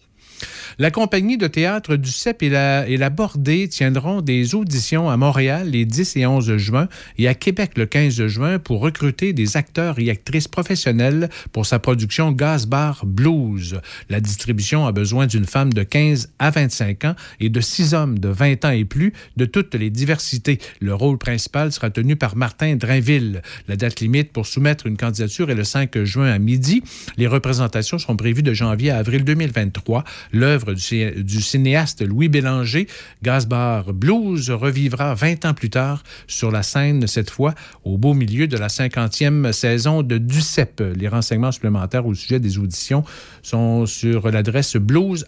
[0.79, 5.85] La compagnie de théâtre du CEP et la, Bordée tiendront des auditions à Montréal les
[5.85, 6.87] 10 et 11 juin
[7.17, 11.79] et à Québec le 15 juin pour recruter des acteurs et actrices professionnels pour sa
[11.79, 13.81] production Gas Bar Blues.
[14.09, 18.19] La distribution a besoin d'une femme de 15 à 25 ans et de six hommes
[18.19, 20.59] de 20 ans et plus de toutes les diversités.
[20.79, 23.41] Le rôle principal sera tenu par Martin Drainville.
[23.67, 26.83] La date limite pour soumettre une candidature est le 5 juin à midi.
[27.17, 30.03] Les représentations sont prévues de janvier à avril 2023.
[30.31, 32.87] L'œuvre du, cinéaste Louis Bélanger,
[33.23, 37.53] Gasbar Blues, revivra 20 ans plus tard sur la scène, cette fois
[37.83, 40.83] au beau milieu de la 50e saison de Ducep.
[40.95, 43.03] Les renseignements supplémentaires au sujet des auditions
[43.47, 45.25] sont sur l'adresse blues.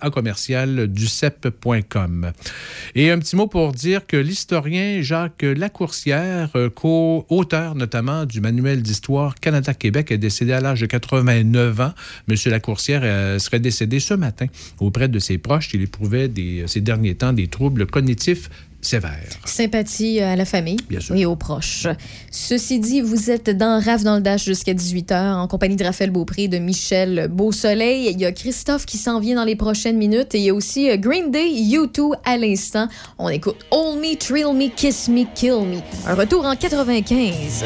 [2.96, 8.82] Et un petit mot pour dire que l'historien Jacques Lacourcière, euh, co-auteur notamment du manuel
[8.82, 11.94] d'histoire Canada-Québec, est décédé à l'âge de 89 ans.
[12.28, 14.48] Monsieur Lacourcière euh, serait décédé ce matin
[14.80, 15.74] auprès de ses proches.
[15.74, 16.30] Il éprouvait
[16.68, 18.50] ces derniers temps des troubles cognitifs
[18.82, 19.30] sévères.
[19.46, 21.16] Sympathie à la famille Bien sûr.
[21.16, 21.88] et aux proches.
[22.32, 26.12] Ceci dit, vous êtes dans RAF dans le Dash jusqu'à 18h en compagnie de Raphaël
[26.12, 28.10] Beaupré de Michel Beausoleil.
[28.12, 30.54] Il y a Christophe qui s'en vient dans les prochaines minutes et il y a
[30.54, 32.88] aussi euh, Green Day, U2 à l'instant.
[33.18, 35.80] On écoute Hold Me, Thrill Me, Kiss Me, Kill Me.
[36.08, 37.64] Un retour en 95.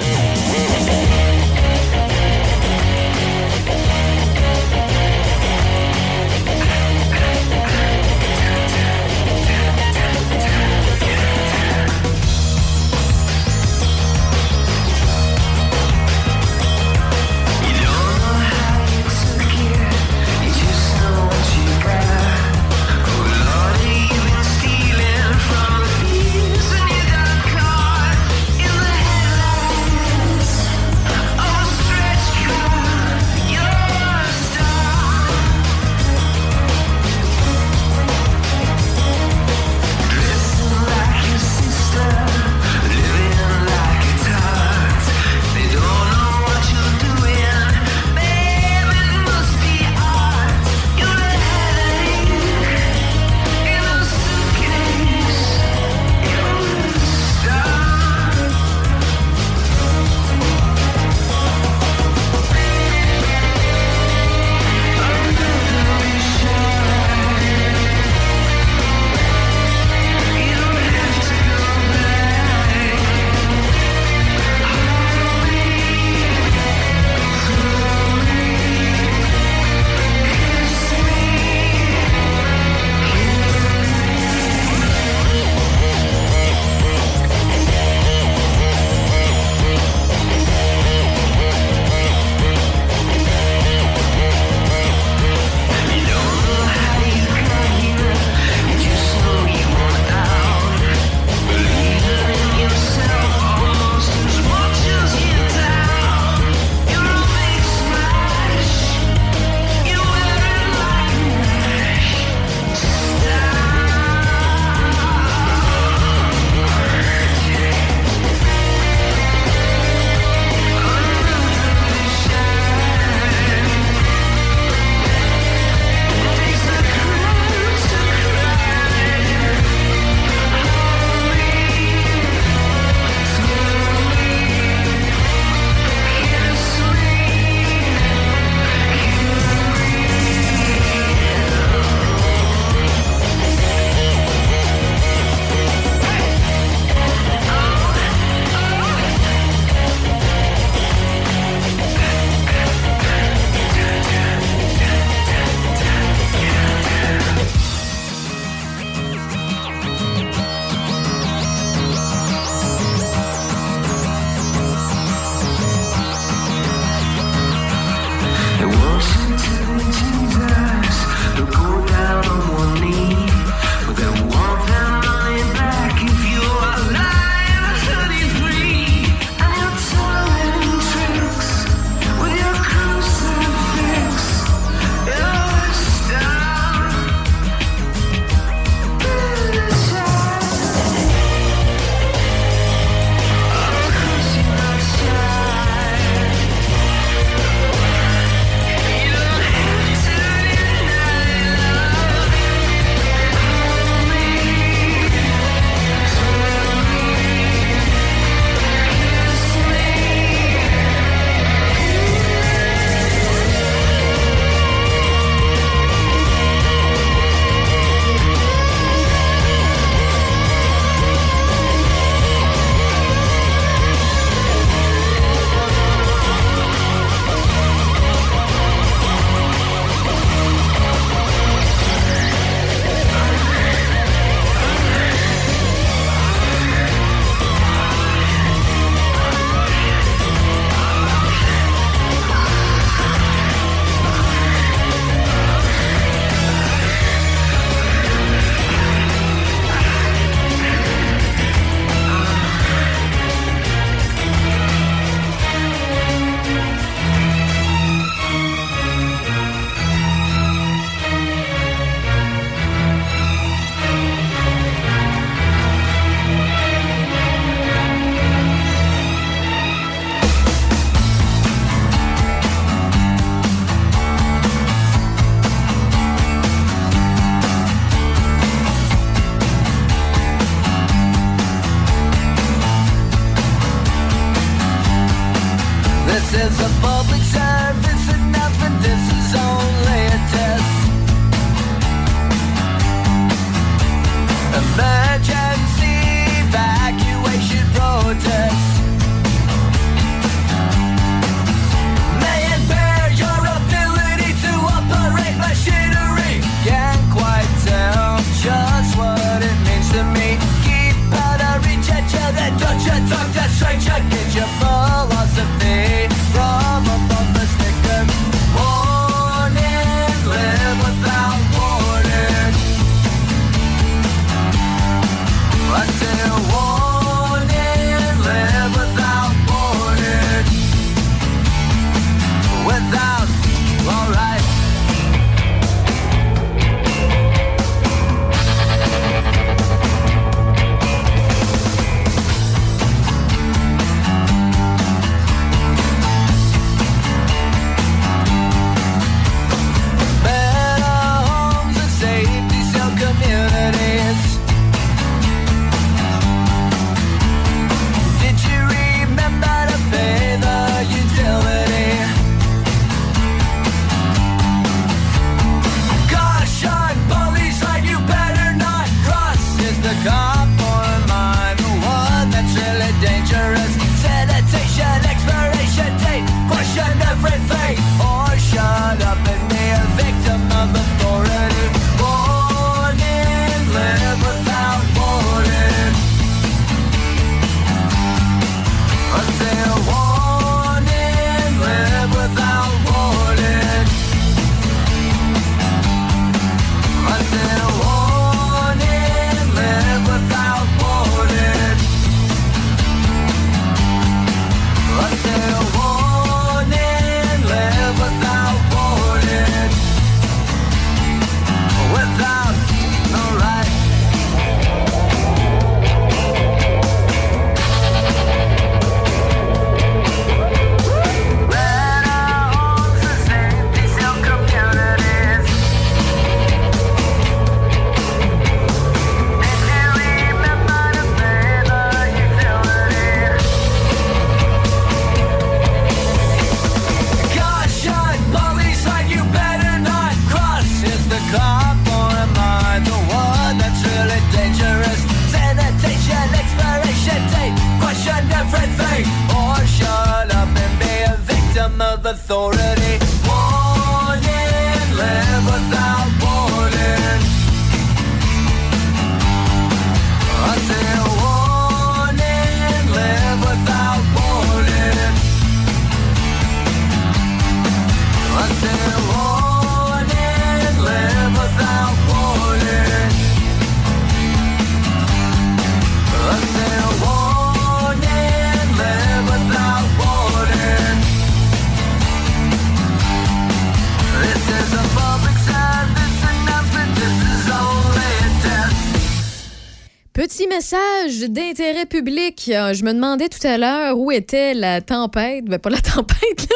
[491.30, 492.50] D'intérêt public.
[492.52, 495.46] Euh, Je me demandais tout à l'heure où était la tempête.
[495.46, 496.50] Ben, pas la tempête,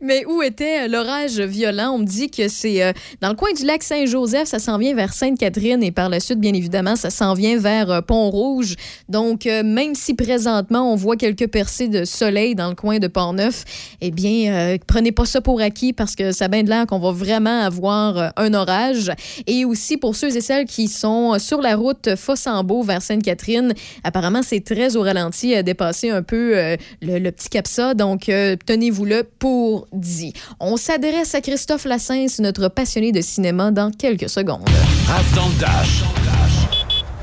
[0.00, 1.92] mais où était l'orage violent.
[1.94, 4.46] On me dit que c'est euh, dans le coin du lac Saint-Joseph.
[4.46, 7.90] Ça s'en vient vers Sainte-Catherine et par la suite, bien évidemment, ça s'en vient vers
[7.90, 8.76] euh, Pont-Rouge.
[9.08, 13.64] Donc, même si présentement, on voit quelques percées de soleil dans le coin de Port-Neuf,
[14.00, 16.86] eh bien, euh, prenez pas ça pour acquis parce que ça a bien de l'air
[16.86, 19.10] qu'on va vraiment avoir un orage.
[19.46, 23.55] Et aussi, pour ceux et celles qui sont sur la route Fossambeau vers Sainte-Catherine,
[24.04, 27.94] apparemment, c'est très au ralenti, à dépasser un peu euh, le, le petit capsa.
[27.94, 30.32] Donc, euh, tenez-vous-le pour dit.
[30.60, 34.68] On s'adresse à Christophe Lassens, notre passionné de cinéma, dans quelques secondes.
[35.06, 36.02] Raph dans le Dash.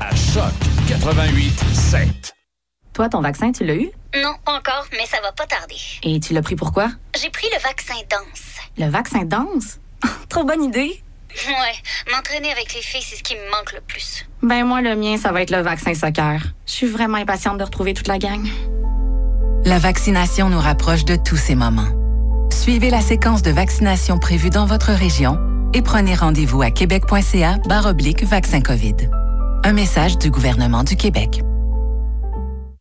[0.00, 0.52] À Choc
[0.88, 2.08] 88 7.
[2.92, 3.90] Toi, ton vaccin, tu l'as eu?
[4.22, 5.74] Non, pas encore, mais ça va pas tarder.
[6.04, 6.90] Et tu l'as pris pourquoi?
[7.20, 8.60] J'ai pris le vaccin danse.
[8.78, 9.78] Le vaccin danse?
[10.28, 11.02] Trop bonne idée!
[11.46, 14.26] Ouais, m'entraîner avec les filles, c'est ce qui me manque le plus.
[14.42, 16.40] Ben moi, le mien, ça va être le vaccin soccer.
[16.66, 18.46] Je suis vraiment impatiente de retrouver toute la gang.
[19.64, 21.88] La vaccination nous rapproche de tous ces moments.
[22.52, 25.38] Suivez la séquence de vaccination prévue dans votre région
[25.74, 28.96] et prenez rendez-vous à québec.ca oblique vaccin COVID.
[29.64, 31.40] Un message du gouvernement du Québec.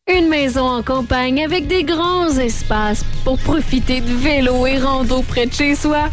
[0.08, 5.45] Une maison en campagne avec des grands espaces pour profiter de vélo et rando près
[5.45, 6.10] de chez soi.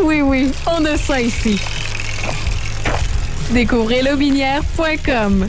[0.00, 1.60] Oui, oui, on a ça ici.
[3.50, 5.48] Découvrez lobinière.com.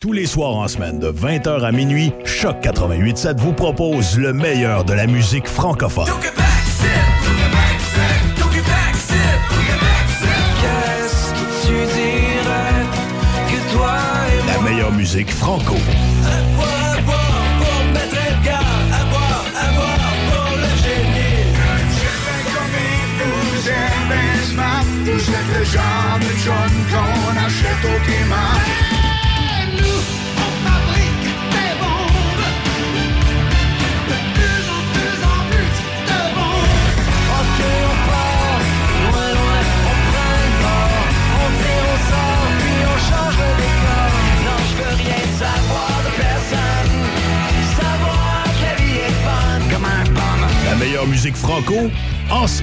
[0.00, 4.84] Tous les soirs en semaine, de 20h à minuit, Choc 88.7 vous propose le meilleur
[4.84, 6.06] de la musique francophone.
[14.46, 15.74] La meilleure musique franco.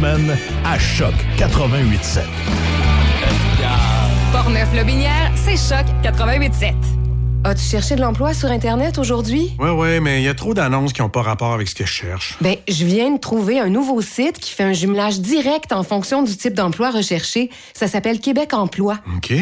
[0.05, 2.21] Semaine, à Choc 88.7.
[4.31, 6.73] Portneuf-Lobinière, c'est Choc 88.7.
[7.43, 9.53] As-tu cherché de l'emploi sur Internet aujourd'hui?
[9.59, 11.85] Ouais, ouais, mais il y a trop d'annonces qui n'ont pas rapport avec ce que
[11.85, 12.37] je cherche.
[12.41, 16.21] Ben, je viens de trouver un nouveau site qui fait un jumelage direct en fonction
[16.23, 17.49] du type d'emploi recherché.
[17.73, 18.99] Ça s'appelle Québec Emploi.
[19.17, 19.33] OK.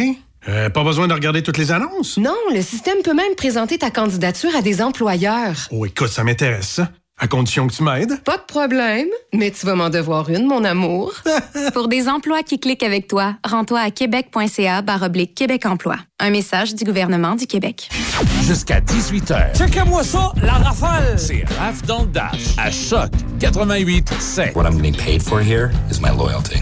[0.48, 2.18] Euh, pas besoin de regarder toutes les annonces?
[2.18, 5.68] Non, le système peut même présenter ta candidature à des employeurs.
[5.72, 6.90] Oh, écoute, ça m'intéresse, ça.
[7.20, 8.22] À condition que tu m'aides.
[8.24, 11.14] Pas de problème, mais tu vas m'en devoir une, mon amour.
[11.74, 15.98] Pour des emplois qui cliquent avec toi, rends-toi à québec.ca baroblique Québec Emploi.
[16.20, 17.88] Un message du gouvernement du Québec.
[18.44, 19.56] Jusqu'à 18h.
[19.58, 21.18] Checkez-moi ça, la rafale!
[21.18, 24.56] C'est Raph dans le Dash à Choc 88 7.
[24.56, 26.60] What I'm getting paid for here is my loyalty.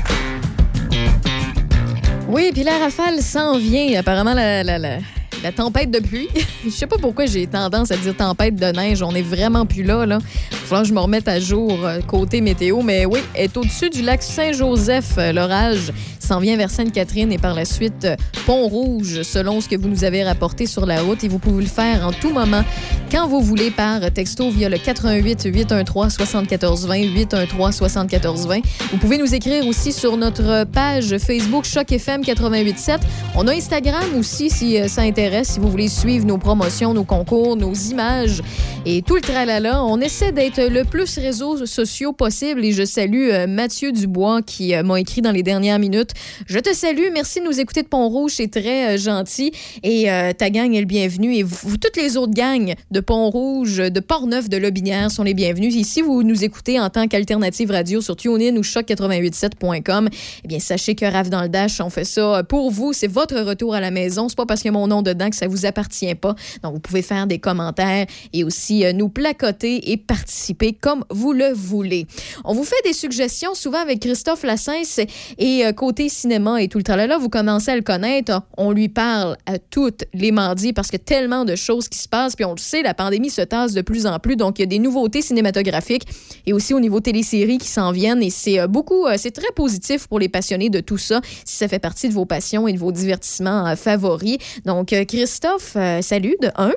[2.28, 4.00] Oui, puis la rafale s'en vient.
[4.00, 4.98] Apparemment, la, la, la,
[5.44, 6.28] la tempête de pluie.
[6.64, 9.02] je sais pas pourquoi j'ai tendance à dire tempête de neige.
[9.02, 10.20] On est vraiment plus là, là.
[10.52, 12.82] Il va que je me remette à jour euh, côté météo.
[12.82, 15.92] Mais oui, est au-dessus du lac Saint-Joseph, euh, l'orage
[16.22, 18.16] s'en vient vers Sainte-Catherine et par la suite euh,
[18.46, 21.24] Pont-Rouge, selon ce que vous nous avez rapporté sur la route.
[21.24, 22.64] Et vous pouvez le faire en tout moment,
[23.12, 28.62] quand vous voulez, par texto via le 88 813 74 20 813 74 20.
[28.92, 33.00] Vous pouvez nous écrire aussi sur notre page Facebook Choc FM 88.7.
[33.36, 37.04] On a Instagram aussi si euh, ça intéresse, si vous voulez suivre nos promotions, nos
[37.04, 38.42] concours, nos images
[38.86, 39.84] et tout le tralala.
[39.84, 44.74] On essaie d'être le plus réseaux sociaux possible et je salue euh, Mathieu Dubois qui
[44.84, 46.11] m'a écrit dans les dernières minutes.
[46.48, 49.52] Je te salue, merci de nous écouter de Pont-Rouge, c'est très euh, gentil
[49.84, 51.46] et euh, ta gang est le bienvenu et
[51.82, 55.76] toutes les autres gangs de Pont-Rouge, de Port-Neuf, de Lobinière sont les bienvenus.
[55.76, 60.10] Ici, vous nous écoutez en tant qu'alternative radio sur TuneIn ou choc887.com.
[60.44, 62.94] Eh bien, sachez que Rave dans le Dash, on fait ça pour vous.
[62.94, 64.30] C'est votre retour à la maison.
[64.30, 66.36] C'est pas parce a mon nom dedans que ça vous appartient pas.
[66.64, 71.34] Donc, vous pouvez faire des commentaires et aussi euh, nous placoter et participer comme vous
[71.34, 72.08] le voulez.
[72.44, 75.02] On vous fait des suggestions souvent avec Christophe Lassens
[75.38, 75.74] et euh,
[76.10, 78.42] cinéma et tout le tralala, vous commencez à le connaître.
[78.58, 82.36] On lui parle à toutes les mardis parce que tellement de choses qui se passent.
[82.36, 84.36] Puis on le sait, la pandémie se tasse de plus en plus.
[84.36, 86.08] Donc, il y a des nouveautés cinématographiques
[86.46, 88.24] et aussi au niveau téléséries qui s'en viennent.
[88.24, 91.56] Et c'est euh, beaucoup, euh, c'est très positif pour les passionnés de tout ça si
[91.56, 94.38] ça fait partie de vos passions et de vos divertissements euh, favoris.
[94.66, 96.74] Donc, Christophe, salut de un.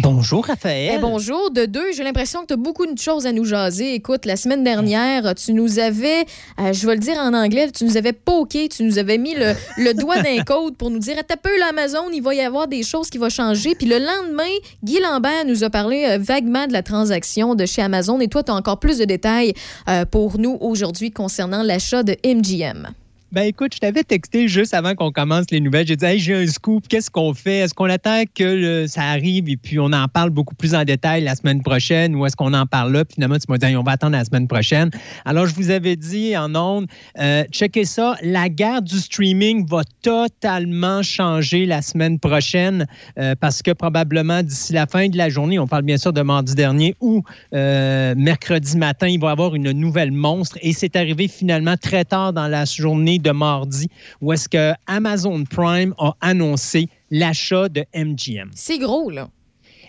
[0.00, 0.94] Bonjour, Raphaël.
[0.94, 1.50] Eh, bonjour.
[1.50, 3.94] De deux, j'ai l'impression que tu as beaucoup de choses à nous jaser.
[3.94, 6.20] Écoute, la semaine dernière, tu nous avais,
[6.60, 9.34] euh, je vais le dire en anglais, tu nous avais poké, tu nous avais mis
[9.34, 12.68] le, le doigt d'un code pour nous dire, à peu l'Amazon, il va y avoir
[12.68, 13.74] des choses qui vont changer.
[13.74, 14.44] Puis le lendemain,
[14.84, 18.20] Guy Lambert nous a parlé euh, vaguement de la transaction de chez Amazon.
[18.20, 19.52] Et toi, tu as encore plus de détails
[19.88, 22.94] euh, pour nous aujourd'hui concernant l'achat de MGM.
[23.30, 25.86] Ben écoute, je t'avais texté juste avant qu'on commence les nouvelles.
[25.86, 27.58] J'ai dit, hey, j'ai un scoop, qu'est-ce qu'on fait?
[27.58, 29.50] Est-ce qu'on attend que ça arrive?
[29.50, 32.54] Et puis on en parle beaucoup plus en détail la semaine prochaine ou est-ce qu'on
[32.54, 33.04] en parle là?
[33.04, 34.88] Puis finalement, tu m'as dit, on va attendre la semaine prochaine.
[35.26, 36.86] Alors, je vous avais dit en ondes,
[37.18, 42.86] euh, checkez ça, la guerre du streaming va totalement changer la semaine prochaine
[43.18, 46.22] euh, parce que probablement d'ici la fin de la journée, on parle bien sûr de
[46.22, 47.22] mardi dernier ou
[47.54, 52.06] euh, mercredi matin, il va y avoir une nouvelle monstre et c'est arrivé finalement très
[52.06, 53.88] tard dans la journée de mardi
[54.20, 58.50] où est-ce que Amazon Prime a annoncé l'achat de MGM.
[58.54, 59.28] C'est gros, là.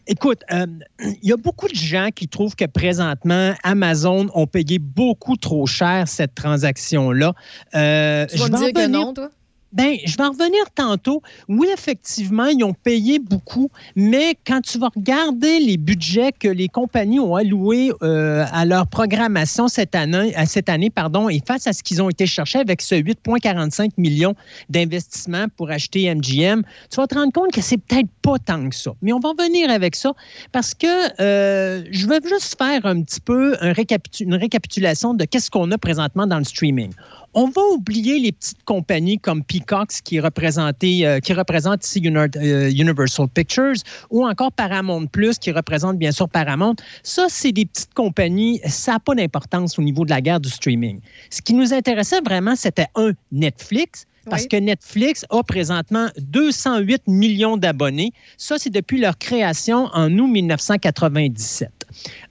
[0.08, 0.66] Écoute, euh,
[1.00, 5.68] il y a beaucoup de gens qui trouvent que présentement, Amazon ont payé beaucoup trop
[5.68, 7.34] cher cette transaction-là.
[7.76, 9.30] Euh, Tu vas je me vais dire que revenir- non, toi?
[9.72, 11.22] Ben, je vais en revenir tantôt.
[11.48, 16.68] Oui, effectivement, ils ont payé beaucoup, mais quand tu vas regarder les budgets que les
[16.68, 21.68] compagnies ont alloués euh, à leur programmation cette année, à cette année pardon, et face
[21.68, 24.34] à ce qu'ils ont été chercher avec ce 8,45 millions
[24.70, 28.76] d'investissements pour acheter MGM, tu vas te rendre compte que c'est peut-être pas tant que
[28.76, 28.92] ça.
[29.04, 30.14] Mais on va revenir avec ça
[30.52, 30.88] parce que
[31.22, 36.26] euh, je vais juste faire un petit peu une récapitulation de qu'est-ce qu'on a présentement
[36.26, 36.92] dans le streaming.
[37.36, 43.28] On va oublier les petites compagnies comme Peacocks qui, euh, qui représente ici euh, Universal
[43.28, 43.76] Pictures
[44.10, 46.76] ou encore Paramount Plus qui représente bien sûr Paramount.
[47.04, 48.60] Ça, c'est des petites compagnies.
[48.66, 51.02] Ça n'a pas d'importance au niveau de la guerre du streaming.
[51.30, 54.06] Ce qui nous intéressait vraiment, c'était un Netflix.
[54.30, 58.12] Parce que Netflix a présentement 208 millions d'abonnés.
[58.38, 61.79] Ça, c'est depuis leur création en août 1997.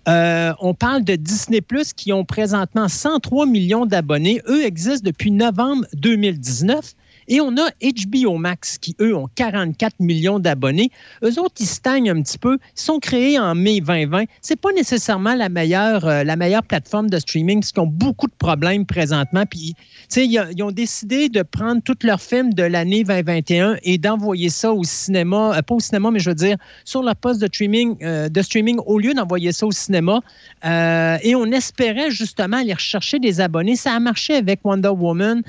[0.08, 4.40] Euh, on parle de Disney Plus qui ont présentement 103 millions d'abonnés.
[4.48, 6.94] Eux existent depuis novembre 2019.
[7.28, 10.90] Et on a HBO Max qui, eux, ont 44 millions d'abonnés.
[11.22, 12.58] Eux autres, ils stagnent un petit peu.
[12.76, 14.24] Ils sont créés en mai 2020.
[14.40, 18.26] C'est pas nécessairement la meilleure, euh, la meilleure plateforme de streaming parce qu'ils ont beaucoup
[18.26, 19.44] de problèmes présentement.
[19.48, 19.74] Puis,
[20.10, 24.48] tu ils, ils ont décidé de prendre tous leurs films de l'année 2021 et d'envoyer
[24.48, 27.46] ça au cinéma, euh, pas au cinéma, mais je veux dire, sur leur poste de
[27.46, 30.20] streaming, euh, de streaming au lieu d'envoyer ça au cinéma.
[30.64, 33.76] Et on espérait justement aller rechercher des abonnés.
[33.76, 35.42] Ça a marché avec Wonder Woman.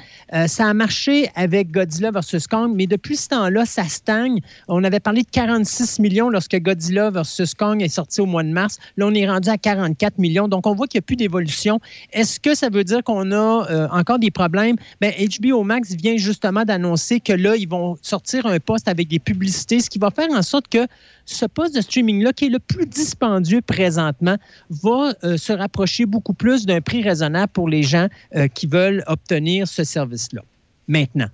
[0.48, 2.48] Ça a marché avec Godzilla vs.
[2.50, 4.40] Kong, mais depuis ce temps-là, ça stagne.
[4.68, 7.54] On avait parlé de 46 millions lorsque Godzilla vs.
[7.58, 8.78] Kong est sorti au mois de mars.
[8.98, 10.48] Là, on est rendu à 44 millions.
[10.48, 11.80] Donc, on voit qu'il n'y a plus d'évolution.
[12.14, 14.76] Est-ce que ça veut dire qu'on a euh, encore des problèmes?
[15.02, 19.20] Bien, HBO Max vient justement d'annoncer que là, ils vont sortir un poste avec des
[19.20, 20.88] publicités, ce qui va faire en sorte que
[21.26, 24.38] ce poste de streaming-là, qui est le plus dispendieux présentement,
[24.70, 29.04] va euh, se rapprocher beaucoup plus d'un prix raisonnable pour les gens euh, qui veulent
[29.08, 30.42] obtenir ce service-là.
[30.88, 31.30] Maintenant,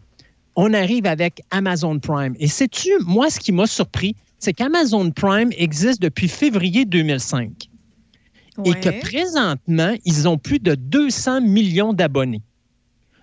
[0.56, 2.36] on arrive avec Amazon Prime.
[2.39, 7.70] Et sais-tu, moi, ce qui m'a surpris, c'est qu'Amazon Prime existe depuis février 2005
[8.64, 12.41] et que présentement, ils ont plus de 200 millions d'abonnés.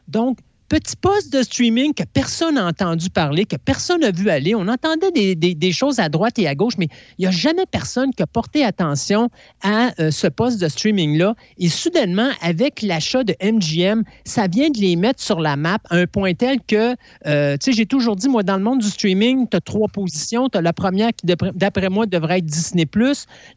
[0.09, 0.39] Donc,
[0.73, 4.55] petit poste de streaming que personne n'a entendu parler, que personne n'a vu aller.
[4.55, 7.67] On entendait des, des- choses à droite et à gauche, mais il n'y a jamais
[7.71, 9.29] personne qui a porté attention
[9.63, 11.35] à euh, ce poste de streaming-là.
[11.59, 15.97] Et soudainement, avec l'achat de MGM, ça vient de les mettre sur la map à
[15.97, 16.97] un point tel que,
[17.27, 19.89] euh, tu sais, j'ai toujours dit, moi, dans le monde du streaming, tu as trois
[19.89, 20.49] positions.
[20.49, 22.87] Tu as la première qui, d'après- moi, devrait être Disney+.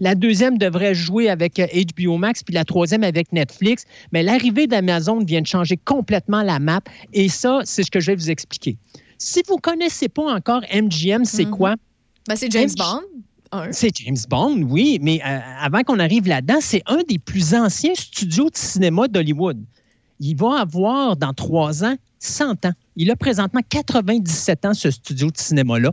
[0.02, 3.86] La deuxième devrait jouer avec euh, HBO Max, puis la troisième avec Netflix.
[4.12, 6.82] Mais l'arrivée d'Amazon vient de changer complètement la map.
[7.14, 8.78] Et ça, c'est ce que je vais vous expliquer.
[9.18, 11.76] Si vous ne connaissez pas encore MGM, c'est quoi?
[12.28, 13.70] Ben, c'est James MG Bond.
[13.72, 17.96] C'est James Bond, oui, mais euh, avant qu'on arrive là-dedans, c'est un des plus anciens
[17.96, 19.64] studios de cinéma d'Hollywood.
[20.20, 21.96] Il va avoir dans trois ans
[22.26, 22.72] 100 ans.
[22.96, 25.92] Il a présentement 97 ans, ce studio de cinéma-là.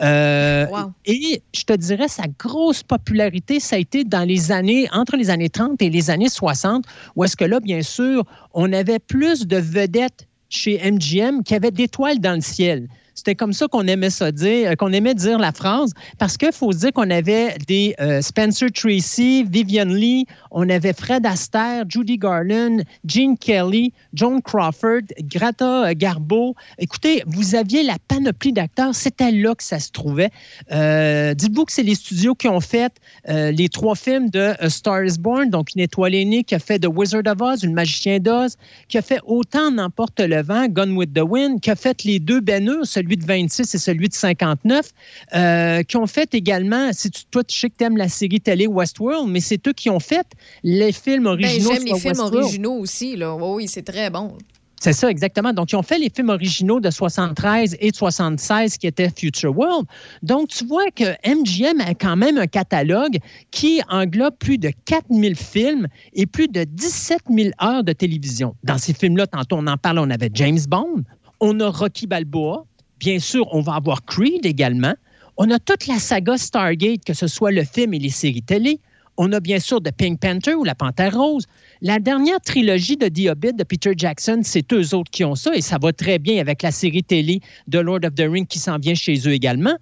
[0.00, 0.66] Euh,
[1.04, 5.30] Et je te dirais, sa grosse popularité, ça a été dans les années, entre les
[5.30, 6.84] années 30 et les années 60,
[7.16, 11.70] où est-ce que là, bien sûr, on avait plus de vedettes chez MGM qui avaient
[11.70, 12.88] d'étoiles dans le ciel.
[13.14, 16.52] C'était comme ça qu'on aimait ça dire, euh, qu'on aimait dire la phrase, parce qu'il
[16.52, 22.18] faut dire qu'on avait des euh, Spencer Tracy, Vivian Lee, on avait Fred Astaire, Judy
[22.18, 26.54] Garland, Gene Kelly, Joan Crawford, Greta euh, Garbo.
[26.78, 30.30] Écoutez, vous aviez la panoplie d'acteurs, c'était là que ça se trouvait.
[30.70, 32.92] Dites-vous que c'est les studios qui ont fait
[33.26, 36.78] les trois films de A Star is Born, donc Une étoile aînée, qui a fait
[36.78, 38.56] The Wizard of Oz, Le magicien d'Oz,
[38.88, 42.18] qui a fait Autant n'emporte le vent, Gone with the Wind, qui a fait les
[42.18, 44.90] deux Ben Hur, celui de 26 et celui de 59,
[45.34, 48.40] euh, qui ont fait également, si tu, toi, tu sais que tu aimes la série
[48.40, 50.26] télé Westworld, mais c'est eux qui ont fait
[50.62, 51.72] les films Ben, originaux.
[51.72, 52.34] J'aime les films Westworld.
[52.34, 53.16] originaux aussi.
[53.16, 53.34] Là.
[53.34, 54.36] Oui, oui, c'est très bon.
[54.80, 55.52] C'est ça, exactement.
[55.52, 59.56] Donc, ils ont fait les films originaux de 73 et de 76 qui étaient Future
[59.56, 59.86] World.
[60.24, 63.18] Donc, tu vois que MGM a quand même un catalogue
[63.52, 68.56] qui englobe plus de 4000 films et plus de 17 000 heures de télévision.
[68.64, 71.04] Dans ces films-là, tantôt on en parle, on avait James Bond,
[71.38, 72.64] on a Rocky Balboa,
[73.02, 74.94] bien sûr, on va avoir Creed également.
[75.36, 78.78] On a toute la saga Stargate, que ce soit le film et les séries télé.
[79.16, 81.46] On a bien sûr The Pink Panther ou La Panthère Rose.
[81.80, 85.52] La dernière trilogie de The Hobbit de Peter Jackson, c'est eux autres qui ont ça
[85.54, 88.60] et ça va très bien avec la série télé de Lord of the Rings qui
[88.60, 89.74] s'en vient chez eux également.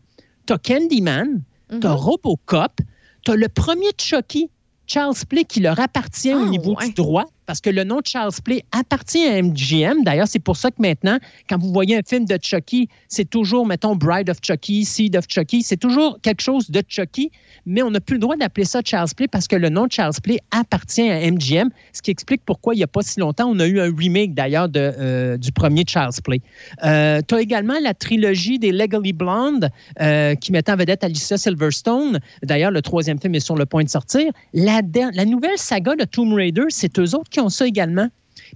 [0.46, 1.42] T'as Candyman,
[1.80, 2.80] t'as Robocop,
[3.24, 4.48] t'as le premier Chucky,
[4.86, 8.30] Charles Play, qui leur appartient au niveau du droit parce que le nom de Charles
[8.44, 10.04] Play appartient à MGM.
[10.04, 13.66] D'ailleurs, c'est pour ça que maintenant, quand vous voyez un film de Chucky, c'est toujours,
[13.66, 17.32] mettons, Bride of Chucky, Seed of Chucky, c'est toujours quelque chose de Chucky,
[17.66, 19.90] mais on n'a plus le droit d'appeler ça Charles Play parce que le nom de
[19.90, 23.50] Charles Play appartient à MGM, ce qui explique pourquoi il n'y a pas si longtemps,
[23.50, 26.40] on a eu un remake d'ailleurs euh, du premier Charles Play.
[26.84, 29.70] Euh, tu as également la trilogie des Legally Blonde
[30.00, 32.20] euh, qui mettait en vedette Alicia Silverstone.
[32.44, 34.30] D'ailleurs, le troisième film est sur le point de sortir.
[34.54, 34.82] La
[35.24, 38.08] nouvelle saga de Tomb Raider, c'est eux autres qui ont ça également.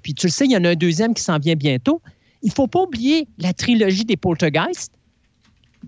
[0.02, 2.00] Puis tu le sais, il y en a un deuxième qui s'en vient bientôt.
[2.42, 4.92] Il ne faut pas oublier la trilogie des Poltergeist.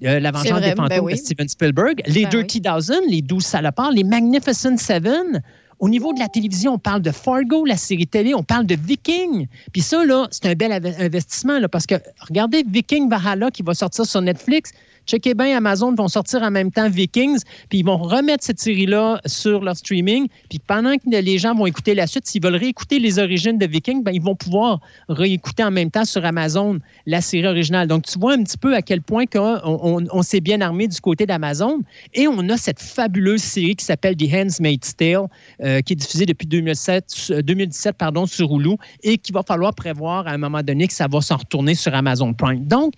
[0.05, 1.13] euh, la vengeance vrai, des fantômes ben oui.
[1.13, 5.43] de Steven Spielberg, les Ben Dirty Dozen, les 12 salopards, les Magnificent Seven.
[5.79, 8.77] Au niveau de la télévision, on parle de Fargo, la série télé, on parle de
[8.77, 9.47] Viking.
[9.73, 13.75] Puis ça, là, c'est un bel investissement, là, parce que regardez Viking Valhalla qui va
[13.75, 14.73] sortir sur Netflix.
[15.07, 17.39] Checkez bien, Amazon vont sortir en même temps Vikings,
[17.69, 20.27] puis ils vont remettre cette série-là sur leur streaming.
[20.49, 23.67] Puis pendant que les gens vont écouter la suite, s'ils veulent réécouter les origines de
[23.67, 27.87] Vikings, ben, ils vont pouvoir réécouter en même temps sur Amazon la série originale.
[27.87, 31.01] Donc, tu vois un petit peu à quel point qu'on- on, s'est bien armé du
[31.01, 31.81] côté d'Amazon.
[32.15, 35.27] Et on a cette fabuleuse série qui s'appelle The Handmaid's Tale,
[35.63, 39.75] euh, qui est diffusée depuis 2007, euh, 2017 pardon, sur Hulu, et qu'il va falloir
[39.75, 42.65] prévoir à un moment donné que ça va s'en retourner sur Amazon Prime.
[42.67, 42.95] Donc,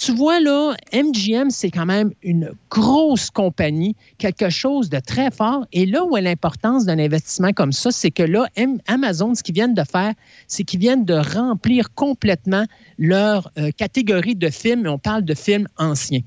[0.00, 5.66] tu vois, là, MGM, c'est quand même une grosse compagnie, quelque chose de très fort.
[5.72, 8.46] Et là où est l'importance d'un investissement comme ça, c'est que là,
[8.86, 10.14] Amazon, ce qu'ils viennent de faire,
[10.46, 12.64] c'est qu'ils viennent de remplir complètement
[12.98, 14.86] leur euh, catégorie de films.
[14.86, 16.22] Et on parle de films anciens.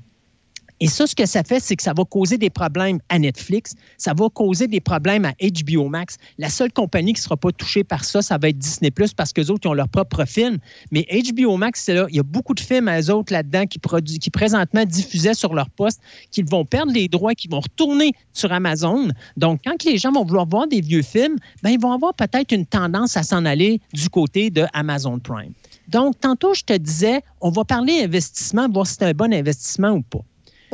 [0.80, 3.74] Et ça, ce que ça fait, c'est que ça va causer des problèmes à Netflix,
[3.96, 6.16] ça va causer des problèmes à HBO Max.
[6.38, 9.14] La seule compagnie qui ne sera pas touchée par ça, ça va être Disney Plus
[9.14, 10.58] parce qu'eux autres, ils ont leur propre film.
[10.90, 13.66] Mais HBO Max, c'est là, il y a beaucoup de films à eux autres là-dedans
[13.66, 13.78] qui,
[14.18, 16.00] qui présentement diffusaient sur leur poste,
[16.30, 19.08] qu'ils vont perdre les droits, qui vont retourner sur Amazon.
[19.36, 22.52] Donc, quand les gens vont vouloir voir des vieux films, ben, ils vont avoir peut-être
[22.52, 25.52] une tendance à s'en aller du côté de Amazon Prime.
[25.88, 29.90] Donc, tantôt, je te disais, on va parler investissement, voir si c'est un bon investissement
[29.90, 30.24] ou pas.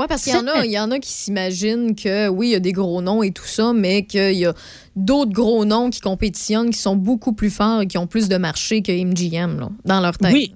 [0.00, 2.52] Oui, parce qu'il y en a, il y en a qui s'imaginent que oui, il
[2.52, 4.54] y a des gros noms et tout ça, mais qu'il y a
[4.96, 8.38] d'autres gros noms qui compétitionnent, qui sont beaucoup plus forts et qui ont plus de
[8.38, 10.32] marché que MGM là, dans leur tête.
[10.32, 10.54] Oui.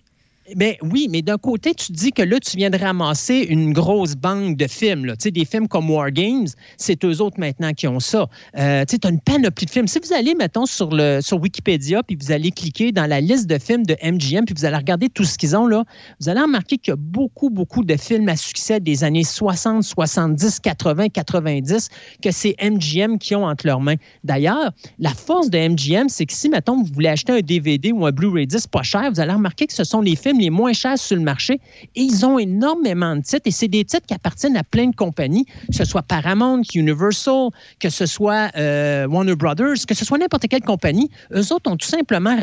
[0.55, 4.15] Ben oui, mais d'un côté, tu dis que là, tu viens de ramasser une grosse
[4.15, 5.15] banque de films.
[5.25, 8.29] Des films comme War Games, c'est eux autres maintenant qui ont ça.
[8.59, 9.87] Euh, tu as une panoplie de films.
[9.87, 13.47] Si vous allez, mettons, sur, le, sur Wikipédia, puis vous allez cliquer dans la liste
[13.47, 15.83] de films de MGM, puis vous allez regarder tout ce qu'ils ont, là,
[16.21, 19.83] vous allez remarquer qu'il y a beaucoup, beaucoup de films à succès des années 60,
[19.83, 21.89] 70, 80, 90
[22.23, 23.97] que c'est MGM qui ont entre leurs mains.
[24.25, 28.05] D'ailleurs, la force de MGM, c'est que si, mettons, vous voulez acheter un DVD ou
[28.05, 30.72] un Blu-ray 10 pas cher, vous allez remarquer que ce sont les films les moins
[30.72, 31.61] chers sur le marché
[31.95, 34.95] et ils ont énormément de titres et c'est des titres qui appartiennent à plein de
[34.95, 40.18] compagnies, que ce soit Paramount, Universal, que ce soit euh, Warner Brothers, que ce soit
[40.18, 41.11] n'importe quelle compagnie.
[41.32, 42.37] Eux autres ont tout simplement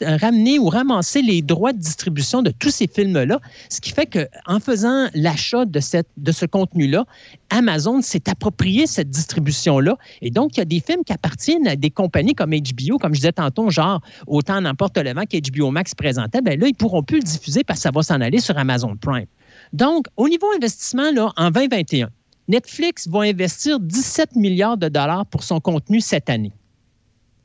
[0.00, 4.60] ramené ou ramassé les droits de distribution de tous ces films-là, ce qui fait qu'en
[4.60, 5.80] faisant l'achat de,
[6.16, 7.04] de ce contenu-là,
[7.50, 9.96] Amazon s'est approprié cette distribution-là.
[10.22, 13.14] Et donc, il y a des films qui appartiennent à des compagnies comme HBO, comme
[13.14, 16.40] je disais tantôt, genre Autant n'emporte le vent qu'HBO Max présentait.
[16.40, 18.96] Bien là, ils pourront plus le diffuser parce que ça va s'en aller sur Amazon
[18.96, 19.26] Prime.
[19.72, 22.08] Donc, au niveau investissement, là, en 2021,
[22.48, 26.52] Netflix va investir 17 milliards de dollars pour son contenu cette année.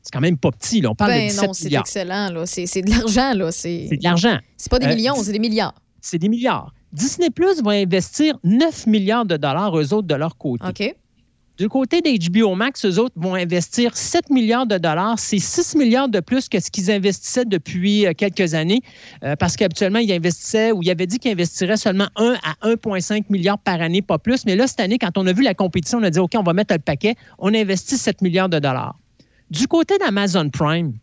[0.03, 0.89] C'est quand même pas petit, là.
[0.91, 2.29] On parle de Ben 17 non, c'est excellent.
[2.31, 2.45] là.
[2.45, 3.33] C'est c'est de l'argent.
[3.33, 3.51] là.
[3.51, 4.37] C'est C'est de l'argent.
[4.57, 5.75] c'est pas des Euh, millions, c'est des milliards.
[6.01, 6.73] C'est des milliards.
[6.91, 10.65] Disney Plus va investir 9 milliards de dollars, eux autres, de leur côté.
[10.67, 10.95] OK.
[11.57, 15.19] Du côté d'HBO Max, eux autres vont investir 7 milliards de dollars.
[15.19, 18.81] C'est 6 milliards de plus que ce qu'ils investissaient depuis euh, quelques années,
[19.23, 23.25] euh, parce qu'habituellement, ils investissaient, ou ils avaient dit qu'ils investiraient seulement 1 à 1,5
[23.29, 24.45] milliards par année, pas plus.
[24.45, 26.43] Mais là, cette année, quand on a vu la compétition, on a dit, OK, on
[26.43, 27.15] va mettre le paquet.
[27.37, 28.97] On investit 7 milliards de dollars.
[29.51, 30.93] Du côté d'Amazon Prime,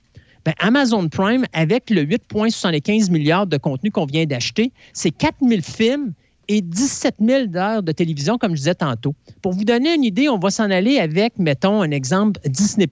[0.45, 5.61] ben, Amazon Prime, avec le 8,75 milliards de contenu qu'on vient d'acheter, c'est 4 000
[5.61, 6.15] films
[6.49, 9.15] et 17 000 heures de télévision, comme je disais tantôt.
[9.43, 12.87] Pour vous donner une idée, on va s'en aller avec, mettons, un exemple, Disney+.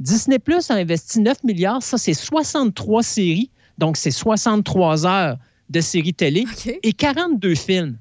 [0.00, 0.38] Disney+,
[0.68, 1.82] a investi 9 milliards.
[1.82, 5.38] Ça, c'est 63 séries, Donc, c'est 63 heures
[5.70, 6.44] de séries télé
[6.82, 7.96] et 42 films.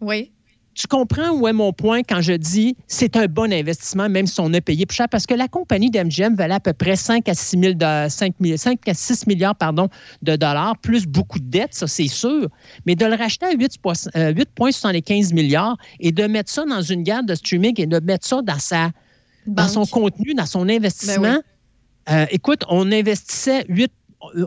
[0.00, 0.32] Oui.
[0.78, 4.40] Tu comprends où est mon point quand je dis c'est un bon investissement, même si
[4.40, 7.28] on a payé plus cher, parce que la compagnie d'MGM valait à peu près 5
[7.28, 9.88] à 6, 000 de- 5 000 5 à 6 milliards pardon,
[10.22, 12.48] de dollars, plus beaucoup de dettes, ça c'est sûr.
[12.86, 16.80] Mais de le racheter à 8 pois- euh, 8,75 milliards et de mettre ça dans
[16.82, 18.92] une garde de streaming et de mettre ça dans, sa,
[19.46, 21.38] dans son contenu, dans son investissement,
[22.10, 23.94] euh, écoute, on investissait 8 euh,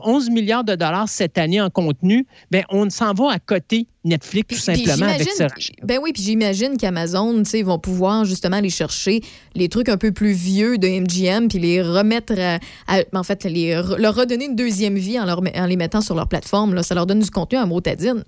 [0.03, 4.65] 11 milliards de dollars cette année en contenu, ben on s'en va à côté Netflix
[4.65, 5.43] tout Puis simplement avec ce.
[5.83, 9.21] Ben oui, puis j'imagine qu'Amazon, tu sais, vont pouvoir justement aller chercher
[9.55, 13.43] les trucs un peu plus vieux de MGM puis les remettre à, à- en fait,
[13.45, 16.73] les, leur redonner une deuxième vie en, leur met- en les mettant sur leur plateforme.
[16.73, 16.83] Là.
[16.83, 18.23] Ça leur donne du contenu à motadine.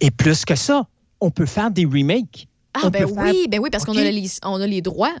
[0.00, 0.86] Et plus que ça,
[1.20, 2.46] on peut faire des remakes.
[2.74, 5.14] Ah, On ben faire- oui, ben oui, parce qu'on a, les- on a les droits.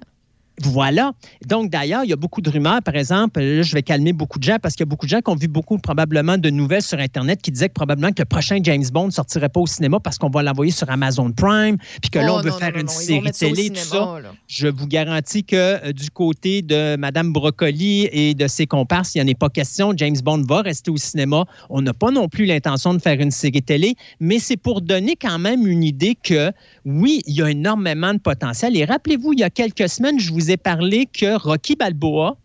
[0.62, 1.12] Voilà.
[1.46, 2.80] Donc, d'ailleurs, il y a beaucoup de rumeurs.
[2.82, 5.10] Par exemple, là, je vais calmer beaucoup de gens parce qu'il y a beaucoup de
[5.10, 8.22] gens qui ont vu beaucoup, probablement, de nouvelles sur Internet qui disaient que probablement que
[8.22, 11.32] le prochain James Bond ne sortirait pas au cinéma parce qu'on va l'envoyer sur Amazon
[11.32, 13.76] Prime, puis que là, Oh, on veut non, faire non, une non, série télé, tout
[13.76, 14.18] ça.
[14.22, 14.32] là.
[14.48, 19.18] Je vous garantis que euh, du côté de Mme Brocoli et de ses comparses, il
[19.18, 19.92] n'y en est pas question.
[19.96, 21.44] James Bond va rester au cinéma.
[21.70, 25.16] On n'a pas non plus l'intention de faire une série télé, mais c'est pour donner
[25.20, 26.50] quand même une idée que,
[26.84, 28.76] oui, il y a énormément de potentiel.
[28.76, 32.36] Et rappelez-vous, il y a quelques semaines, je vous ai parlé que Rocky Balboa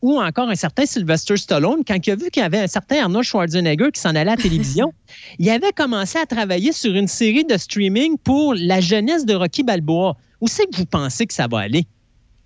[0.00, 3.02] ou encore un certain Sylvester Stallone, quand il a vu qu'il y avait un certain
[3.02, 4.94] Arnold Schwarzenegger qui s'en allait à la télévision,
[5.40, 9.64] il avait commencé à travailler sur une série de streaming pour la jeunesse de Rocky
[9.64, 10.16] Balboa.
[10.40, 11.84] Où c'est que vous pensez que ça va aller?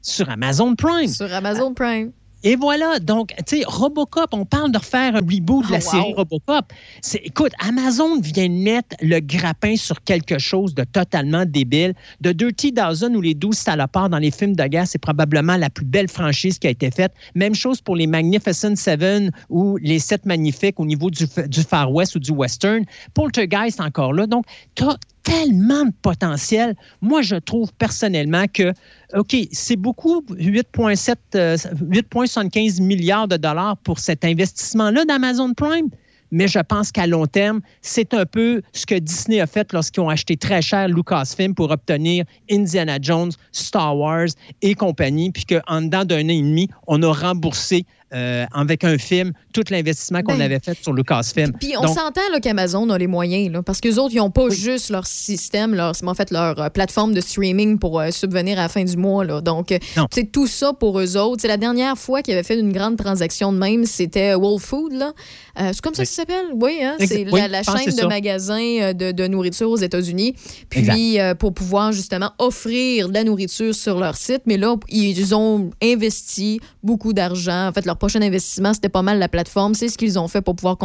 [0.01, 1.09] Sur Amazon Prime.
[1.09, 2.13] Sur Amazon Prime.
[2.45, 5.81] Et voilà, donc, tu sais, Robocop, on parle de refaire un reboot de la Oh,
[5.81, 6.13] série.
[6.15, 6.73] Robocop.
[7.01, 11.95] C'est- Écoute, Amazon vient mettre le grappin sur quelque chose de totalement débile.
[12.21, 15.71] De Dirty Dozen ou les 12 salopards dans les films de guerre, c'est probablement la
[15.71, 17.13] plus belle franchise qui a été faite.
[17.35, 21.93] Même chose pour les Magnificent Seven ou les Sept Magnifiques au niveau du, du Far
[21.93, 22.85] West ou du Western.
[23.15, 24.27] Poltergeist encore là.
[24.27, 26.75] Donc, tu as tellement de potentiel.
[27.01, 28.73] Moi, je trouve personnellement que,
[29.15, 35.91] OK, c'est beaucoup, 8,7, euh, 8,75 milliards de dollars pour cet investissement-là d'Amazon Prime.
[36.31, 40.01] Mais je pense qu'à long terme, c'est un peu ce que Disney a fait lorsqu'ils
[40.01, 44.29] ont acheté très cher Lucasfilm pour obtenir Indiana Jones, Star Wars
[44.63, 47.85] et compagnie, puis qu'en dedans d'un an et demi, on a remboursé
[48.15, 51.53] euh, avec un film tout l'investissement qu'on Ben, avait fait sur Lucasfilm.
[51.53, 54.91] Puis on s'entend qu'Amazon a les moyens, là, parce qu'eux autres, ils n'ont pas juste
[54.91, 58.69] leur système, leur, en fait, leur euh, plateforme de streaming pour euh, subvenir à la
[58.69, 59.25] fin du mois.
[59.25, 59.41] Là.
[59.41, 59.75] Donc,
[60.11, 61.43] c'est tout ça pour eux autres.
[61.43, 64.93] C'est la dernière fois qu'ils avaient fait une grande transaction de même, c'était Whole Food.
[64.93, 65.13] Là.
[65.57, 66.47] C'est comme ça que ça s'appelle?
[66.55, 66.97] Oui, hein?
[66.99, 70.35] C'est Oui, la, chaîne de magasins de, de nourriture aux États-Unis.
[70.71, 74.43] Puis, pour pouvoir justement offrir de la nourriture sur leur site.
[74.47, 77.69] Mais là, ils ont investi beaucoup d'argent.
[77.69, 79.75] En fait, leur prochain investissement, c'était pas mal la plateforme.
[79.75, 80.77] C'est ce qu'ils ont fait pour pouvoir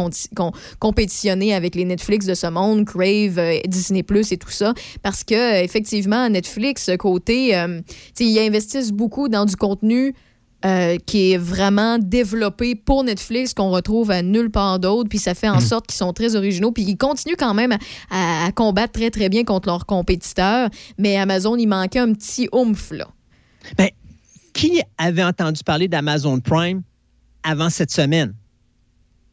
[0.78, 4.72] compétitionner avec les Netflix de ce monde, Crave, euh, Disney Plus et tout ça.
[5.02, 7.80] Parce que, euh, effectivement, Netflix, côté, euh,
[8.20, 10.14] ils investissent beaucoup dans du contenu.
[10.64, 15.34] euh, qui est vraiment développé pour Netflix, qu'on retrouve à nulle part d'autre, puis ça
[15.36, 17.78] fait en sorte qu'ils sont très originaux, puis ils continuent quand même à,
[18.10, 22.48] à- à combattre très, très bien contre leurs compétiteurs, mais Amazon, il manquait un petit
[22.50, 23.06] oomph, là.
[23.76, 23.88] Ben,
[24.52, 26.82] qui avait entendu parler d'Amazon Prime?
[27.48, 28.34] Avant cette semaine?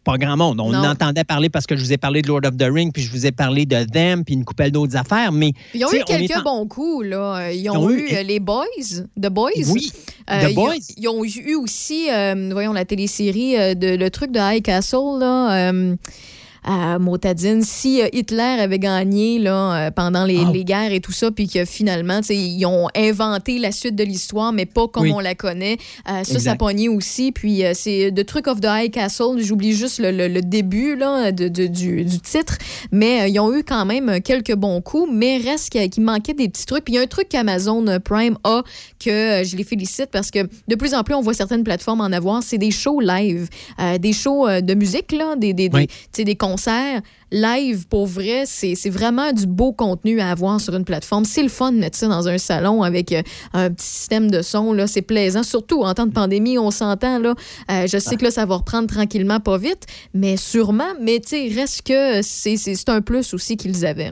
[0.04, 0.60] Pas grand monde.
[0.62, 0.84] On Non.
[0.90, 3.10] entendait parler parce que je vous ai parlé de Lord of the Ring, puis je
[3.12, 5.32] vous ai parlé de Them, puis une couple d'autres affaires.
[5.32, 7.52] Mais Ils ont eu quelques en- bons coups, là.
[7.52, 8.66] Ils ont, Ils ont eu, eu- euh, les Boys,
[9.20, 9.50] The Boys.
[9.72, 9.92] Oui,
[10.30, 10.74] Euh, The Boys.
[10.98, 15.72] Ils, ont eu aussi, euh, voyons, la télésérie, de, le truc de High Castle, là.
[16.68, 20.50] À Motadine, si euh, Hitler avait gagné là, euh, pendant les, Ah.
[20.52, 24.52] les guerres et tout ça, puis que finalement, ils ont inventé la suite de l'histoire,
[24.52, 25.12] mais pas comme Oui.
[25.14, 25.78] on la connaît.
[26.10, 27.32] Euh, ça, ça pognait aussi.
[27.32, 29.38] Puis euh, c'est The Truc of the High Castle.
[29.40, 32.58] J'oublie juste le, le- le début là, de- de- du, du titre.
[32.92, 36.50] Mais euh, ils ont eu quand même quelques bons coups, mais reste qu'il manquait des
[36.50, 36.84] petits trucs.
[36.84, 38.64] Puis il y a un truc qu'Amazon Prime a
[39.06, 42.02] que euh, je les félicite parce que de plus en plus, on voit certaines plateformes
[42.02, 42.42] en avoir.
[42.44, 43.48] C'est des shows live,
[43.80, 45.88] euh, des shows euh, de musique, là, des, des, des- Oui.
[46.12, 47.02] sais, des concerts
[47.32, 48.44] live pour vrai.
[48.46, 51.26] C'est vraiment du beau contenu à avoir sur une plateforme.
[51.26, 53.14] C'est le fun de mettre ça dans un salon avec
[53.54, 54.72] un petit système de son.
[54.74, 54.88] là.
[54.88, 57.20] C'est plaisant, surtout en temps de pandémie, on s'entend.
[57.20, 57.34] là.
[57.72, 60.84] Euh, je sais que là, ça va reprendre tranquillement, pas vite, mais sûrement.
[61.02, 62.56] Mais tu sais, reste que c'est
[62.90, 64.12] un plus aussi qu'ils avaient.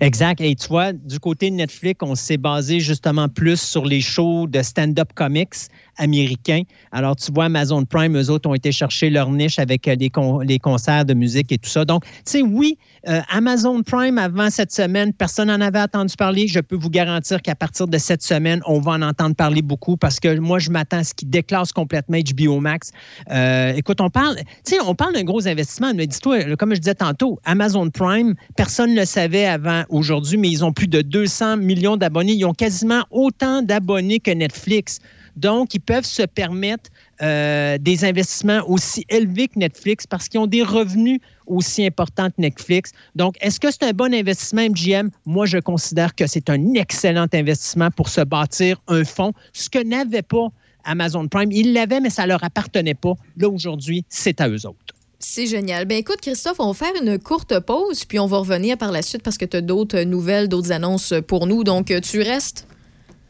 [0.00, 0.40] Exact.
[0.40, 4.46] Et tu vois, du côté de Netflix, on s'est basé justement plus sur les shows
[4.46, 5.54] de stand-up comics
[5.96, 6.62] américains.
[6.92, 10.10] Alors, tu vois, Amazon Prime, eux autres ont été chercher leur niche avec euh, les,
[10.10, 11.84] con- les concerts de musique et tout ça.
[11.84, 12.78] Donc, tu sais, oui,
[13.08, 16.48] euh, Amazon Prime, avant cette semaine, personne n'en avait entendu parler.
[16.48, 19.96] Je peux vous garantir qu'à partir de cette semaine, on va en entendre parler beaucoup
[19.96, 22.92] parce que moi, je m'attends à ce qu'ils déclassent complètement HBO Max.
[23.30, 26.80] Euh, écoute, on parle, tu sais, on parle d'un gros investissement, mais dis-toi, comme je
[26.80, 31.02] disais tantôt, Amazon Prime, personne ne le savait avant aujourd'hui, mais ils ont plus de
[31.02, 32.32] 200 millions d'abonnés.
[32.32, 35.00] Ils ont quasiment autant d'abonnés que Netflix.
[35.36, 36.90] Donc, ils peuvent se permettre
[37.22, 42.40] euh, des investissements aussi élevés que Netflix parce qu'ils ont des revenus aussi importants que
[42.40, 42.92] Netflix.
[43.14, 45.10] Donc, est-ce que c'est un bon investissement, MGM?
[45.26, 49.82] Moi, je considère que c'est un excellent investissement pour se bâtir un fonds, ce que
[49.82, 50.48] n'avait pas
[50.84, 51.50] Amazon Prime.
[51.52, 53.14] Ils l'avaient, mais ça ne leur appartenait pas.
[53.36, 54.94] Là, aujourd'hui, c'est à eux autres.
[55.18, 55.86] C'est génial.
[55.86, 59.00] Ben écoute, Christophe, on va faire une courte pause, puis on va revenir par la
[59.00, 61.64] suite parce que tu as d'autres nouvelles, d'autres annonces pour nous.
[61.64, 62.66] Donc, tu restes?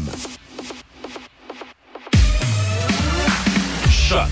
[4.10, 4.28] Choc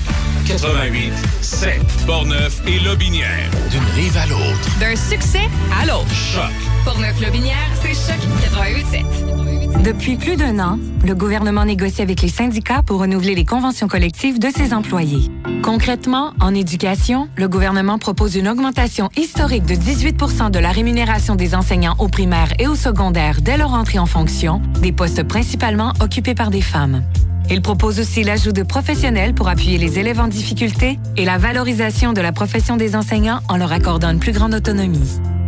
[0.48, 3.50] 88 7 Portneuf et Lobinière.
[3.70, 4.80] D'une rive à l'autre.
[4.80, 6.14] D'un succès à l'autre.
[6.14, 8.18] Choc Pour neuf Lobinière, c'est Choc
[8.56, 9.82] 88.7.
[9.84, 14.40] Depuis plus d'un an, le gouvernement négocie avec les syndicats pour renouveler les conventions collectives
[14.40, 15.30] de ses employés.
[15.64, 21.56] Concrètement, en éducation, le gouvernement propose une augmentation historique de 18% de la rémunération des
[21.56, 26.36] enseignants au primaire et au secondaire dès leur entrée en fonction, des postes principalement occupés
[26.36, 27.04] par des femmes.
[27.50, 32.14] Il propose aussi l'ajout de professionnels pour appuyer les élèves en difficulté et la valorisation
[32.14, 35.20] de la profession des enseignants en leur accordant une plus grande autonomie.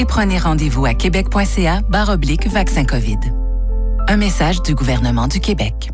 [0.00, 3.18] et prenez rendez-vous à québec.ca oblique vaccin COVID.
[4.08, 5.90] Un message du gouvernement du Québec.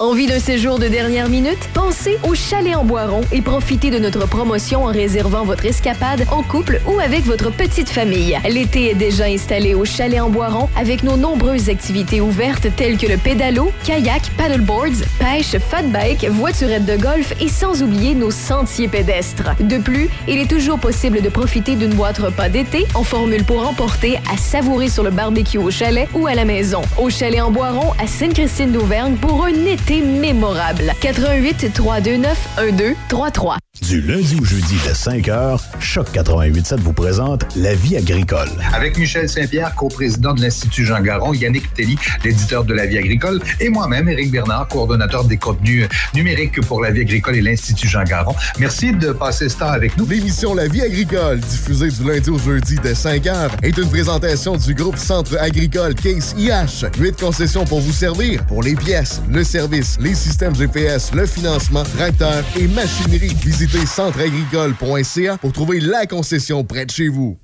[0.00, 1.58] Envie d'un séjour de dernière minute?
[1.74, 6.44] Pensez au Chalet en Boiron et profitez de notre promotion en réservant votre escapade en
[6.44, 8.38] couple ou avec votre petite famille.
[8.48, 13.08] L'été est déjà installé au Chalet en Boiron avec nos nombreuses activités ouvertes telles que
[13.08, 18.86] le pédalo, kayak, paddleboards, pêche, fat bike, voiturette de golf et sans oublier nos sentiers
[18.86, 19.50] pédestres.
[19.58, 23.68] De plus, il est toujours possible de profiter d'une boîte repas d'été en formule pour
[23.68, 26.82] emporter à savourer sur le barbecue au chalet ou à la maison.
[26.98, 30.92] Au Chalet en Boiron à Sainte-Christine d'Auvergne pour un été mémorable.
[31.00, 33.58] 88 329 1233.
[33.82, 38.48] Du lundi au jeudi de 5h, Choc 88.7 vous présente La vie agricole.
[38.74, 43.40] Avec Michel Saint-Pierre, coprésident de l'Institut Jean Garon, Yannick Telly, l'éditeur de La vie agricole,
[43.60, 48.04] et moi-même, Éric Bernard, coordonnateur des contenus numériques pour La vie agricole et l'Institut Jean
[48.04, 48.34] Garon.
[48.58, 50.06] Merci de passer ce temps avec nous.
[50.06, 54.74] L'émission La vie agricole, diffusée du lundi au jeudi de 5h, est une présentation du
[54.74, 56.86] groupe Centre agricole Case IH.
[56.98, 61.84] Huit concessions pour vous servir pour les pièces, le service, les systèmes GPS, le financement,
[61.96, 63.34] tracteurs et machinerie.
[63.40, 67.38] Visitez centreagricole.ca pour trouver la concession près de chez vous.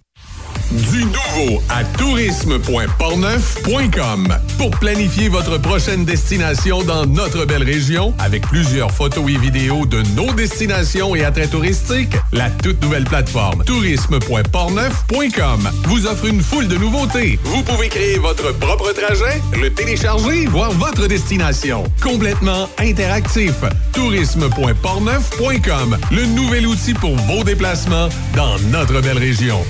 [0.70, 8.90] Du nouveau à tourisme.portneuf.com pour planifier votre prochaine destination dans notre belle région avec plusieurs
[8.90, 12.16] photos et vidéos de nos destinations et attraits touristiques.
[12.32, 17.38] La toute nouvelle plateforme tourisme.portneuf.com vous offre une foule de nouveautés.
[17.44, 21.84] Vous pouvez créer votre propre trajet, le télécharger, voir votre destination.
[22.02, 23.54] Complètement interactif.
[23.92, 29.64] tourisme.portneuf.com le nouvel outil pour vos déplacements dans notre belle région.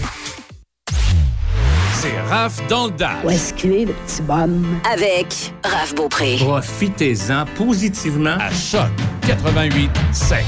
[2.05, 3.25] C'est Raph dans le Dash.
[3.25, 4.79] Où est-ce qu'il est, le petit bonhomme?
[4.93, 6.37] Avec Raph Beaupré.
[6.39, 8.91] Profitez-en positivement à Choc
[9.27, 10.45] 88 7.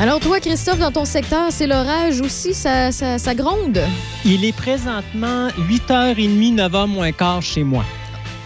[0.00, 3.82] Alors, toi, Christophe, dans ton secteur, c'est l'orage aussi, ça, ça, ça gronde?
[4.24, 7.84] Il est présentement 8h30, 9h moins quart chez moi.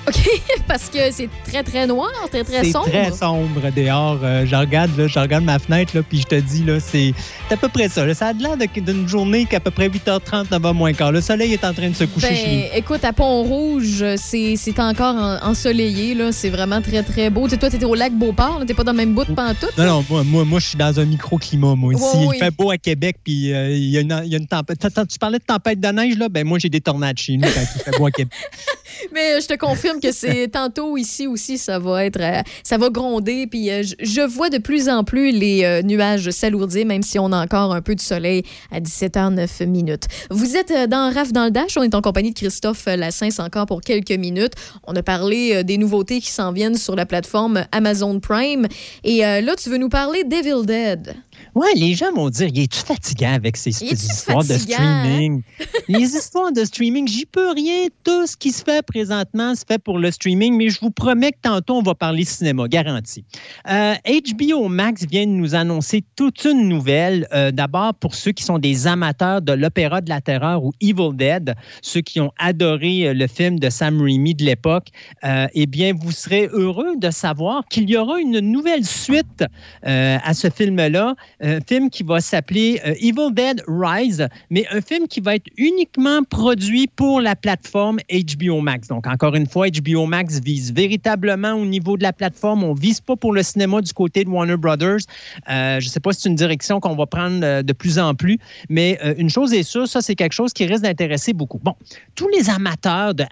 [0.09, 0.30] OK,
[0.68, 2.88] parce que c'est très, très noir, très, très C'est sombre.
[2.88, 4.18] très sombre dehors.
[4.22, 7.12] Euh, je, regarde, là, je regarde ma fenêtre, là, puis je te dis, là, c'est
[7.48, 8.04] c'est à peu près ça.
[8.07, 8.14] là.
[8.14, 11.11] Ça a l'air d'une journée qu'à peu près 8h30, 9h moins quart.
[11.12, 12.61] Le soleil est en train de se coucher chez nous.
[12.62, 16.14] Ben, écoute, à Pont-Rouge, c'est c'est encore en- ensoleillé.
[16.14, 16.30] là.
[16.32, 17.44] C'est vraiment très, très beau.
[17.44, 18.62] Tu sais, toi, t'étais au lac Beauport.
[18.66, 19.76] T'es pas dans le même bout de pantoute.
[19.78, 22.02] Non, non, moi, moi, moi, je suis dans un microclimat, moi, ici.
[22.16, 22.36] Oui.
[22.36, 24.46] Il fait beau à Québec, puis euh, il y, a une- il y a une
[24.46, 24.84] tempête.
[24.84, 26.28] Attends, tu parlais de tempête de neige, là?
[26.28, 28.32] Ben, moi, j'ai des tornades chez nous quand il fait beau à Québec.
[29.12, 32.91] Mais je te confirme que c'est tantôt ici aussi, ça va être, euh, ça va
[32.91, 33.46] gronder.
[33.46, 37.33] Puis euh, je, vois de plus en plus les euh, nuages s'alourdir, même si on
[37.33, 40.07] a encore un peu de soleil à 17h09 minutes.
[40.30, 41.76] Vous êtes euh, dans RAF dans le Dash.
[41.76, 44.53] On est en compagnie de Christophe Lassens encore pour quelques minutes.
[44.84, 48.66] On a parlé euh, des nouveautés qui s'en viennent sur la plateforme Amazon Prime.
[49.04, 51.14] Et euh, là, tu veux nous parler d'Evil Dead.
[51.57, 55.42] Ouais, les gens vont dire, il est-tu fatigant avec ces histoires de fatigant, streaming?
[55.88, 57.87] les histoires de streaming, j'y peux rien.
[58.04, 61.33] Tout ce qui se fait présentement se fait pour le streaming, mais je vous promets
[61.33, 63.24] que tantôt, on va parler cinéma, garanti.
[63.70, 67.26] Euh, HBO Max vient de nous annoncer toute une nouvelle.
[67.33, 71.14] Euh, D'abord, pour ceux qui sont des amateurs de l'opéra de la terreur ou Evil
[71.14, 74.88] Dead, ceux qui ont adoré euh, le film de Sam Raimi de l'époque,
[75.24, 79.42] euh, eh bien, vous serez heureux de savoir qu'il y aura une nouvelle suite
[79.87, 81.14] euh, à ce film-là,
[81.46, 85.46] un film qui va s'appeler euh, Evil Dead Rise, mais un film qui va être
[85.56, 88.88] uniquement produit pour la plateforme HBO Max.
[88.88, 92.64] Donc, encore une fois, HBO Max vise véritablement au niveau de la plateforme.
[92.64, 95.00] On ne vise pas pour le cinéma du côté de Warner Brothers.
[95.48, 97.98] Euh, je ne sais pas si c'est une direction qu'on va prendre euh, de plus
[97.98, 101.60] en plus, mais une chose est sûre, ça, c'est quelque chose qui risque d'intéresser beaucoup.
[101.62, 101.74] Bon,
[102.14, 103.24] tous les amateurs de,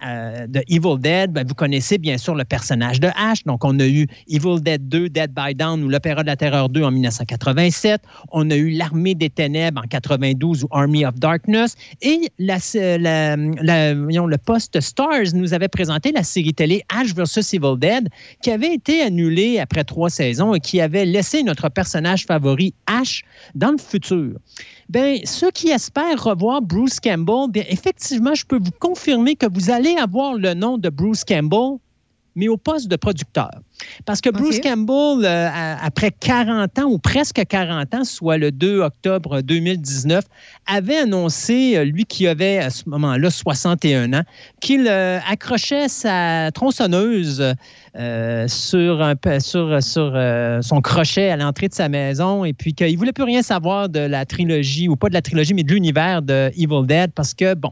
[0.68, 3.42] Evil Dead, ben, vous connaissez bien sûr le personnage de Ash.
[3.44, 6.68] Donc, on a eu Evil Dead 2, Dead by Dawn ou l'Opéra de la Terreur
[6.68, 8.03] 2 en 1987.
[8.32, 11.76] On a eu L'Armée des Ténèbres en 92 ou Army of Darkness.
[12.02, 12.56] Et la,
[13.36, 17.54] le poste Stars nous avait présenté la série télé Ash vs.
[17.54, 18.08] Evil Dead
[18.42, 23.22] qui avait été annulée après trois saisons et qui avait laissé notre personnage favori Ash
[23.54, 24.38] dans le futur.
[24.88, 29.70] Ben, ceux qui espèrent revoir Bruce Campbell, bien, effectivement, je peux vous confirmer que vous
[29.70, 31.78] allez avoir le nom de Bruce Campbell,
[32.34, 33.50] mais au poste de producteur.
[34.04, 38.80] Parce que Bruce Campbell, euh, après 40 ans ou presque 40 ans, soit le 2
[38.80, 40.24] octobre 2019,
[40.66, 44.22] avait annoncé, euh, lui qui avait à ce moment-là 61 ans,
[44.60, 47.54] qu'il euh, accrochait sa tronçonneuse
[47.96, 53.12] euh, sur, euh, son crochet à l'entrée de sa maison et puis qu'il ne voulait
[53.12, 56.50] plus rien savoir de la trilogie, ou pas de la trilogie, mais de l'univers de
[56.56, 57.70] Evil Dead parce que, bon,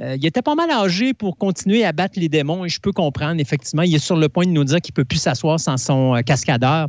[0.00, 2.90] euh, il était pas mal âgé pour continuer à battre les démons et je peux
[2.90, 5.60] comprendre, effectivement, il est sur le point de nous dire qu'il ne peut plus s'asseoir
[5.60, 6.88] sans son cascadeur.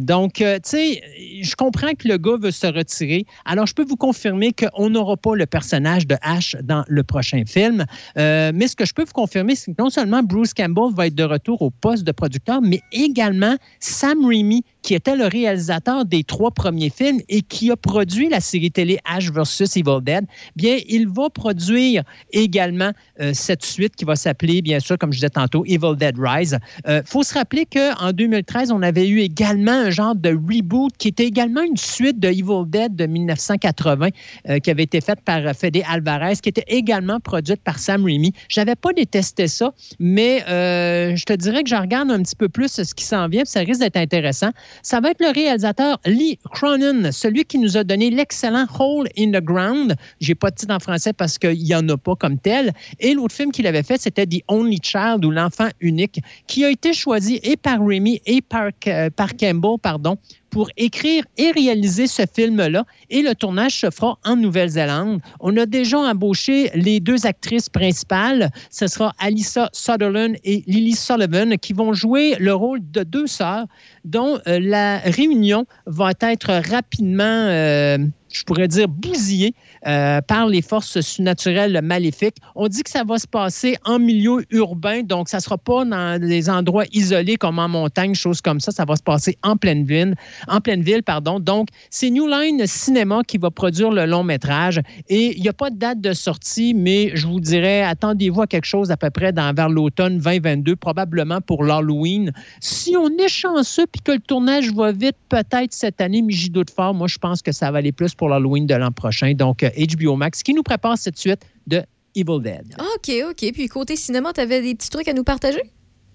[0.00, 1.02] Donc, tu sais,
[1.42, 3.26] je comprends que le gars veut se retirer.
[3.44, 7.42] Alors, je peux vous confirmer qu'on n'aura pas le personnage de Ash dans le prochain
[7.46, 7.84] film.
[8.16, 11.14] Mais ce que je peux vous confirmer, c'est que non seulement Bruce Campbell va être
[11.14, 16.24] de retour au poste de producteur, mais également Sam Raimi, qui était le réalisateur des
[16.24, 19.76] trois premiers films et qui a produit la série télé Ash vs.
[19.76, 20.26] Evil Dead,
[20.56, 22.02] bien, il va produire
[22.32, 22.90] également
[23.20, 26.58] euh, cette suite qui va s'appeler, bien sûr, comme je disais tantôt, Evil Dead Rise.
[26.86, 31.08] Il faut se rappeler qu'en 2013, on avait eu également un genre de reboot qui
[31.08, 34.08] était également une suite de Evil Dead de 1980
[34.48, 38.04] euh, qui avait été faite par euh, Fede Alvarez, qui était également produite par Sam
[38.04, 38.32] Raimi.
[38.48, 42.48] J'avais pas détesté ça, mais euh, je te dirais que je regarde un petit peu
[42.48, 44.50] plus ce qui s'en vient, puis ça risque d'être intéressant.
[44.82, 49.30] Ça va être le réalisateur Lee Cronin, celui qui nous a donné l'excellent Hole in
[49.30, 49.96] the Ground.
[50.20, 52.72] J'ai pas de titre en français parce qu'il y en a pas comme tel.
[53.00, 56.70] Et l'autre film qu'il avait fait, c'était The Only Child ou L'enfant unique, qui a
[56.70, 60.16] été choisi et par Raimi et par, euh, Campbell, pardon,
[60.52, 62.84] pour écrire et réaliser ce film-là.
[63.10, 65.20] Et le tournage se fera en Nouvelle-Zélande.
[65.40, 68.50] On a déjà embauché les deux actrices principales.
[68.70, 73.66] Ce sera Alyssa Sutherland et Lily Sullivan qui vont jouer le rôle de deux sœurs
[74.04, 77.96] dont euh, la réunion va être rapidement, euh,
[78.32, 79.54] je pourrais dire, bousillée
[79.86, 82.36] euh, par les forces surnaturelles maléfiques.
[82.54, 85.84] On dit que ça va se passer en milieu urbain, donc ça ne sera pas
[85.84, 88.72] dans des endroits isolés comme en montagne, choses comme ça.
[88.72, 90.14] Ça va se passer en pleine ville.
[90.48, 91.40] En pleine ville pardon.
[91.40, 94.80] Donc, c'est New Line Cinéma qui va produire le long métrage.
[95.08, 98.46] Et il n'y a pas de date de sortie, mais je vous dirais, attendez-vous à
[98.46, 102.32] quelque chose à peu près dans, vers l'automne 2022, probablement pour l'Halloween.
[102.60, 106.50] Si on est chanceux puis que le tournage va vite, peut-être cette année, mais j'y
[106.50, 106.70] doute.
[106.78, 109.32] Moi, je pense que ça va aller plus pour l'Halloween de l'an prochain.
[109.34, 111.82] Donc, euh, HBO Max qui nous prépare cette suite de
[112.14, 112.76] Evil Dead.
[112.78, 113.52] OK, OK.
[113.52, 115.62] Puis côté cinéma, tu avais des petits trucs à nous partager?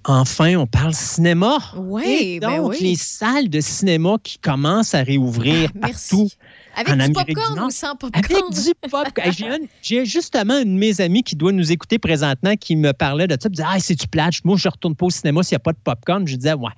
[0.05, 1.57] Enfin, on parle cinéma.
[1.75, 2.77] Oui, Et ben donc, oui.
[2.81, 6.09] les salles de cinéma qui commencent à réouvrir Merci.
[6.15, 6.29] partout.
[6.77, 7.67] Avec en du Amérique du popcorn Nord.
[7.67, 8.23] ou sans popcorn?
[8.25, 9.67] Avec du popcorn.
[9.81, 13.27] J'ai un- justement une de mes amies qui doit nous écouter présentement qui me parlait
[13.27, 13.39] de ça.
[13.45, 14.35] Elle me disait Ah, c'est du plate?
[14.45, 16.27] Moi, je ne retourne pas au cinéma s'il n'y a pas de popcorn.
[16.27, 16.69] Je disais Ouais.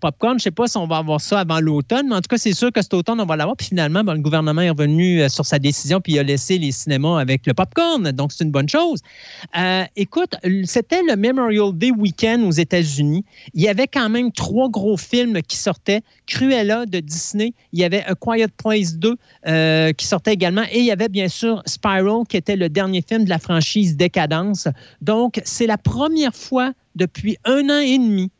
[0.00, 2.28] Popcorn, je ne sais pas si on va avoir ça avant l'automne, mais en tout
[2.28, 3.56] cas, c'est sûr que cet automne, on va l'avoir.
[3.56, 6.58] Puis finalement, ben, le gouvernement est revenu euh, sur sa décision puis il a laissé
[6.58, 8.10] les cinémas avec le popcorn.
[8.12, 9.00] Donc, c'est une bonne chose.
[9.58, 13.24] Euh, écoute, c'était le Memorial Day weekend aux États-Unis.
[13.54, 16.02] Il y avait quand même trois gros films qui sortaient.
[16.26, 17.52] Cruella de Disney.
[17.72, 19.16] Il y avait A Quiet Place 2
[19.46, 20.64] euh, qui sortait également.
[20.70, 23.96] Et il y avait bien sûr Spiral qui était le dernier film de la franchise
[23.96, 24.68] Décadence.
[25.00, 28.30] Donc, c'est la première fois depuis un an et demi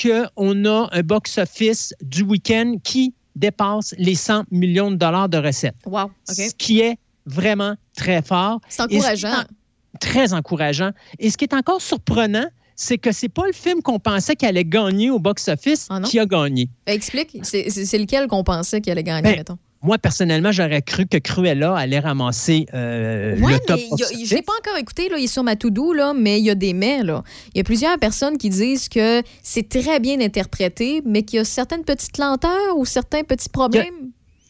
[0.00, 5.76] qu'on a un box-office du week-end qui dépasse les 100 millions de dollars de recettes.
[5.86, 6.10] Wow, OK.
[6.28, 6.96] Ce qui est
[7.26, 8.60] vraiment très fort.
[8.68, 9.32] C'est ce encourageant.
[9.32, 9.44] en-
[10.00, 10.90] Très encourageant.
[11.18, 12.46] Et ce qui est encore surprenant,
[12.76, 16.18] c'est que c'est pas le film qu'on pensait qu'il allait gagner au box-office Ah qui
[16.18, 16.68] a gagné.
[16.86, 19.58] Ben, explique, c'est lequel qu'on pensait qu'il allait gagner, Ben, mettons?
[19.82, 24.52] Moi, personnellement, j'aurais cru que Cruella allait ramasser euh, Ouais, le top je l'ai pas
[24.58, 27.02] encore écouté, là, il est sur ma to-do, là, mais il y a des mais.
[27.02, 27.22] Là.
[27.54, 31.40] Il y a plusieurs personnes qui disent que c'est très bien interprété, mais qu'il y
[31.40, 33.99] a certaines petites lenteurs ou certains petits problèmes.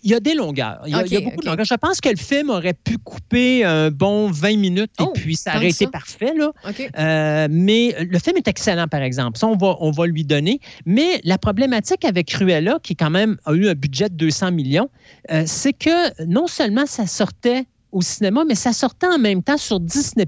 [0.03, 0.81] Il y a des longueurs.
[0.87, 1.65] Il y a, y beaucoup de longueurs.
[1.65, 5.53] Je pense que le film aurait pu couper un bon 20 minutes et puis ça
[5.55, 5.91] Oh, aurait été ça?
[5.91, 6.33] parfait.
[6.37, 6.53] Là.
[6.99, 9.39] Euh, mais le film est excellent, par exemple.
[9.39, 10.61] Ça, on va, on va lui donner.
[10.87, 14.89] Mais la problématique avec Cruella, qui quand même a eu un budget de 200 millions,
[15.31, 19.57] euh, c'est que non seulement ça sortait au cinéma, mais ça sortait en même temps
[19.59, 20.25] sur Disney+.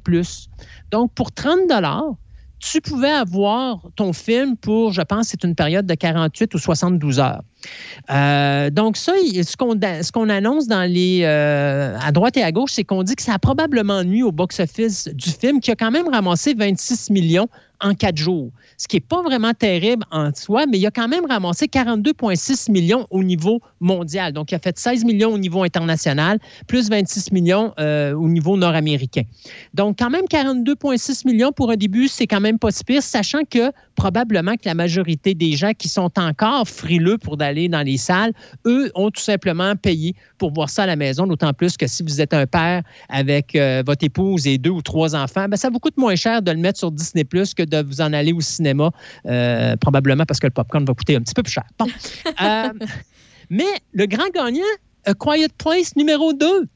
[0.90, 1.68] Donc, pour 30
[2.62, 7.18] tu pouvais avoir ton film pour, je pense, c'est une période de 48 ou 72
[7.18, 7.42] heures.
[8.10, 12.42] Euh, donc, ça, il- ce qu'on ce qu'on annonce dans les, euh, à droite et
[12.42, 15.70] à gauche, c'est qu'on dit que ça a probablement nuit au box-office du film, qui
[15.72, 17.48] a quand même ramassé 26 millions
[17.82, 18.50] en quatre jours.
[18.78, 22.70] Ce qui n'est pas vraiment terrible en soi, mais il a quand même ramassé 42,6
[22.70, 24.32] millions au niveau mondial.
[24.32, 28.56] Donc, il a fait 16 millions au niveau international, plus 26 millions euh, au niveau
[28.56, 29.22] nord-américain.
[29.74, 33.44] Donc, quand même 42,6 millions pour un début, c'est quand même pas si pire, sachant
[33.48, 37.98] que probablement que la majorité des gens qui sont encore frileux pour d'aller dans les
[37.98, 38.32] salles,
[38.66, 42.02] eux ont tout simplement payé pour voir ça à la maison, d'autant plus que si
[42.02, 45.70] vous êtes un père avec euh, votre épouse et deux ou trois enfants, ben, ça
[45.70, 48.32] vous coûte moins cher de le mettre sur Disney Plus que de vous en aller
[48.32, 48.90] au cinéma,
[49.26, 51.64] euh, probablement parce que le popcorn va coûter un petit peu plus cher.
[51.78, 51.86] Bon.
[52.42, 52.70] Euh,
[53.50, 54.62] mais le grand gagnant,
[55.04, 56.66] A Quiet Place numéro 2.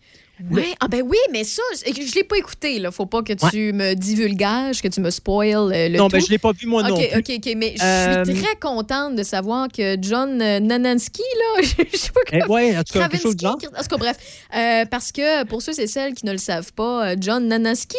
[0.51, 2.79] Oui, ah ben oui, mais ça, je ne l'ai pas écouté.
[2.79, 2.91] Là.
[2.91, 6.13] Faut pas que tu me divulgages, que tu me spoil euh, le non, tout.
[6.17, 7.19] ben, je ne l'ai pas vu moi non OK, plus.
[7.19, 7.55] OK, OK.
[7.57, 12.11] Mais je Euh, suis très contente de savoir que John euh, Nanansky, là, je sais
[12.13, 12.55] pas Eh, comment...
[12.55, 13.55] ouais, en tout cas, quelque chose de genre.
[13.55, 14.17] En tout cas, bref.
[14.55, 17.97] Euh, parce que pour ceux et celles qui ne le savent pas, euh, John Nanansky,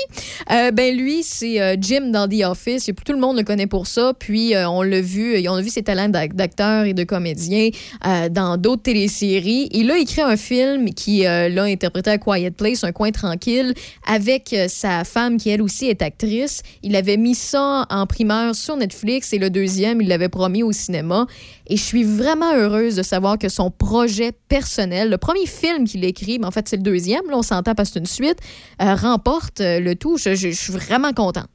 [0.51, 2.87] euh, ben lui, c'est euh, Jim dans The Office.
[2.89, 4.13] Et Tout le monde le connaît pour ça.
[4.17, 7.69] Puis euh, on l'a vu, on a vu ses talents d'ac- d'acteur et de comédien
[8.05, 9.69] euh, dans d'autres téléséries.
[9.71, 13.73] Il a écrit un film qui euh, l'a interprété à Quiet Place, Un coin tranquille,
[14.05, 16.61] avec euh, sa femme qui elle aussi est actrice.
[16.83, 20.73] Il avait mis ça en primeur sur Netflix et le deuxième, il l'avait promis au
[20.73, 21.25] cinéma.
[21.67, 26.03] Et je suis vraiment heureuse de savoir que son projet personnel, le premier film qu'il
[26.03, 28.39] écrit, mais en fait c'est le deuxième, là on s'entend parce que c'est une suite,
[28.81, 30.17] euh, remporte euh, le tout.
[30.17, 31.47] Je, je- je suis vraiment contente.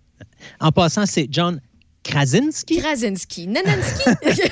[0.61, 1.61] En passant, c'est John
[2.03, 2.77] Krasinski?
[2.79, 4.11] Krasinski, Nanansky.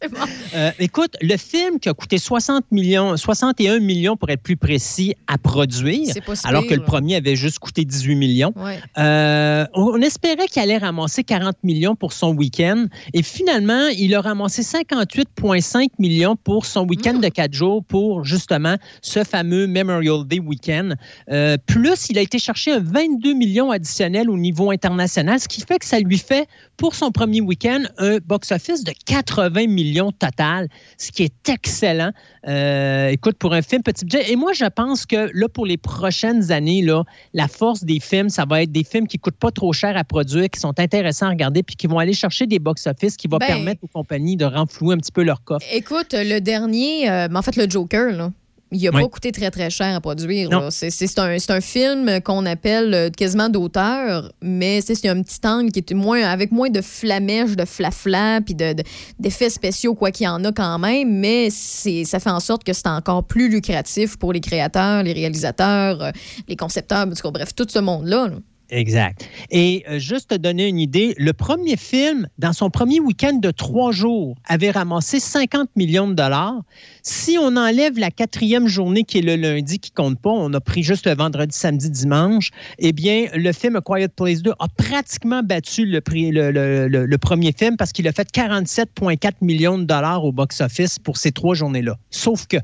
[0.00, 0.18] c'est bon.
[0.54, 5.14] Euh, écoute, le film qui a coûté 60 millions, 61 millions pour être plus précis
[5.26, 6.14] à produire,
[6.44, 8.52] alors que le premier avait juste coûté 18 millions.
[8.56, 8.78] Ouais.
[8.98, 14.20] Euh, on, espérait qu'il allait ramasser 40 millions pour son week-end et finalement, il a
[14.20, 20.40] ramassé 58,5 millions pour son week-end de quatre jours pour justement ce fameux Memorial Day
[20.40, 20.90] week-end.
[21.30, 25.60] Euh, plus, il a été chercher un 22 millions additionnel au niveau international, ce qui
[25.60, 29.81] fait que ça lui fait pour son premier week-end un box-office de 80 millions
[30.12, 30.68] total,
[30.98, 32.12] ce qui est excellent.
[32.48, 34.30] Euh, écoute, pour un film petit budget.
[34.32, 37.04] Et moi, je pense que là, pour les prochaines années, là,
[37.34, 40.04] la force des films, ça va être des films qui coûtent pas trop cher à
[40.04, 43.38] produire, qui sont intéressants à regarder, puis qui vont aller chercher des box-office qui vont
[43.38, 45.66] Ben- permettre aux compagnies de renflouer un petit peu leur coffre.
[45.72, 48.30] Écoute, le dernier, euh, mais en fait, le Joker, là.
[48.74, 49.02] Il n'a Oui.
[49.02, 50.48] pas coûté très, très cher à produire.
[50.70, 55.22] C'est c'est un, c'est un film qu'on appelle euh, quasiment d'auteur, mais c'est c'est un
[55.22, 58.82] petit angle qui est moins, avec moins de flamèche, de flafla, puis de- de-
[59.18, 62.64] d'effets spéciaux, quoi qu'il y en a quand même, mais c'est- ça fait en sorte
[62.64, 66.10] que c'est encore plus lucratif pour les créateurs, les réalisateurs, euh,
[66.48, 68.28] les concepteurs, bref, tout ce monde-là.
[68.28, 68.36] là.
[68.72, 69.28] Exact.
[69.50, 73.50] Et euh, juste te donner une idée, le premier film, dans son premier week-end de
[73.50, 76.62] trois jours, avait ramassé 50 millions de dollars.
[77.02, 80.60] Si on enlève la quatrième journée qui est le lundi, qui compte pas, on a
[80.60, 84.66] pris juste le vendredi, samedi, dimanche, eh bien, le film A Quiet Place 2 a
[84.78, 89.84] pratiquement battu le, prix, le, le- premier film parce qu'il a fait 47,4 millions de
[89.84, 91.98] dollars au box-office pour ces trois journées-là.
[92.10, 92.56] Sauf que,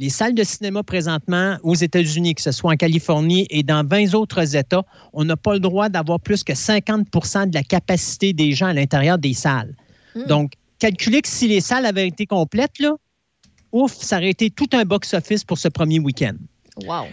[0.00, 4.14] les salles de cinéma présentement aux États-Unis, que ce soit en Californie et dans 20
[4.14, 4.82] autres États,
[5.12, 8.72] on n'a pas le droit d'avoir plus que 50% de la capacité des gens à
[8.72, 9.74] l'intérieur des salles.
[10.14, 10.24] Hmm.
[10.24, 12.94] Donc, calculez que si les salles avaient été complètes, là,
[13.72, 16.36] ouf, ça aurait été tout un box-office pour ce premier week-end.
[16.86, 17.04] Wow.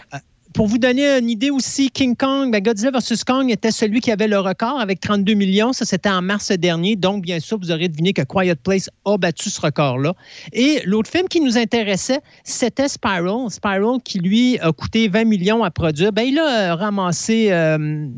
[0.54, 3.22] Pour vous donner une idée aussi, King Kong, ben Godzilla vs.
[3.26, 5.72] Kong était celui qui avait le record avec 32 millions.
[5.72, 6.96] Ça, c'était en mars dernier.
[6.96, 10.14] Donc, bien sûr, vous aurez deviné que Quiet Place a battu ce record-là.
[10.52, 13.50] Et l'autre film qui nous intéressait, c'était Spiral.
[13.50, 16.12] Spiral, qui lui a coûté 20 millions à produire.
[16.12, 18.08] Ben, il a ramassé euh,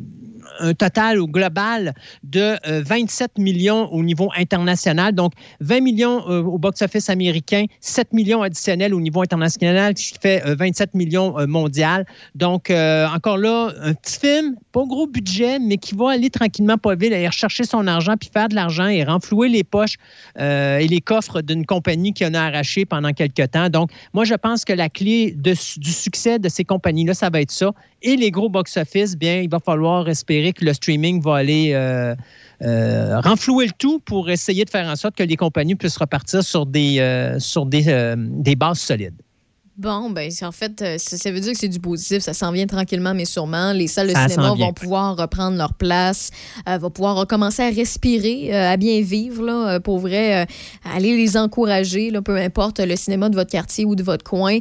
[0.61, 5.15] un total au global de euh, 27 millions au niveau international.
[5.15, 10.45] Donc, 20 millions euh, au box-office américain, 7 millions additionnels au niveau international, qui fait
[10.47, 12.07] euh, 27 millions euh, mondial.
[12.35, 16.79] Donc, euh, encore là, un petit film, pas gros budget, mais qui va aller tranquillement
[16.79, 19.97] pas vite, aller rechercher son argent, puis faire de l'argent et renflouer les poches
[20.39, 23.69] euh, et les coffres d'une compagnie qui en a arraché pendant quelques temps.
[23.69, 27.51] Donc, moi, je pense que la clé du succès de ces compagnies-là, ça va être
[27.51, 27.73] ça.
[28.03, 32.15] Et les gros box-office, bien, il va falloir espérer que le streaming va aller euh,
[32.63, 36.45] euh, renflouer le tout pour essayer de faire en sorte que les compagnies puissent repartir
[36.45, 37.39] sur des, euh,
[38.57, 39.21] bases solides.
[39.81, 42.19] Bon, ben, en fait, euh, ça, ça veut dire que c'est du positif.
[42.23, 43.73] Ça s'en vient tranquillement, mais sûrement.
[43.73, 46.31] Les salles de Ça cinéma vont pouvoir reprendre leur place,
[46.69, 49.43] euh, vont pouvoir recommencer à respirer, euh, à bien vivre.
[49.43, 50.45] Là, pour vrai, euh,
[50.95, 54.59] aller les encourager, là, peu importe le cinéma de votre quartier ou de votre coin.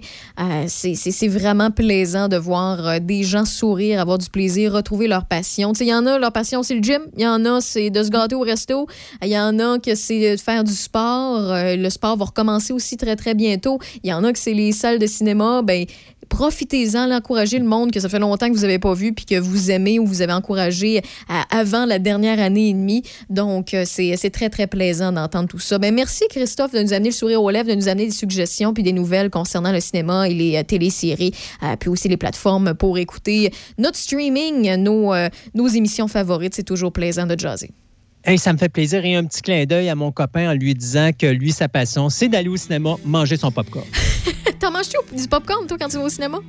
[0.68, 5.74] C'est- vraiment plaisant de voir des gens sourire, avoir du plaisir, retrouver leur passion.
[5.82, 7.02] Il y en a, leur passion, c'est le gym.
[7.18, 8.88] Il y en a, c'est de se gâter au resto.
[9.22, 11.52] Il y en a que c'est de faire du sport.
[11.54, 13.80] Le sport va recommencer aussi très, très bientôt.
[14.04, 15.62] Il y en a que c'est les salles de cinéma.
[15.62, 15.86] Ben,
[16.30, 19.40] profitez-en, encouragez le monde que ça fait longtemps que vous n'avez pas vu puis que
[19.40, 23.04] vous aimez ou vous avez encouragé à- avant la dernière année et demie.
[23.30, 25.80] Donc, euh, c'est c'est très, très plaisant d'entendre tout ça.
[25.80, 28.74] Ben, merci, Christophe, de nous amener le sourire aux lèvres, de nous amener des suggestions
[28.74, 31.34] puis des nouvelles concernant le cinéma et les euh, téléséries,
[31.64, 36.54] euh, puis aussi les plateformes pour écouter notre streaming, nos, euh, nos émissions favorites.
[36.56, 37.72] C'est toujours plaisant de jaser.
[38.26, 40.76] Hey, ça me fait plaisir et un petit clin d'œil à mon copain en lui
[40.76, 43.86] disant que lui, sa passion, c'est d'aller au cinéma manger son popcorn.
[44.60, 46.40] T'en manges-tu du popcorn, toi, quand tu vas au cinéma?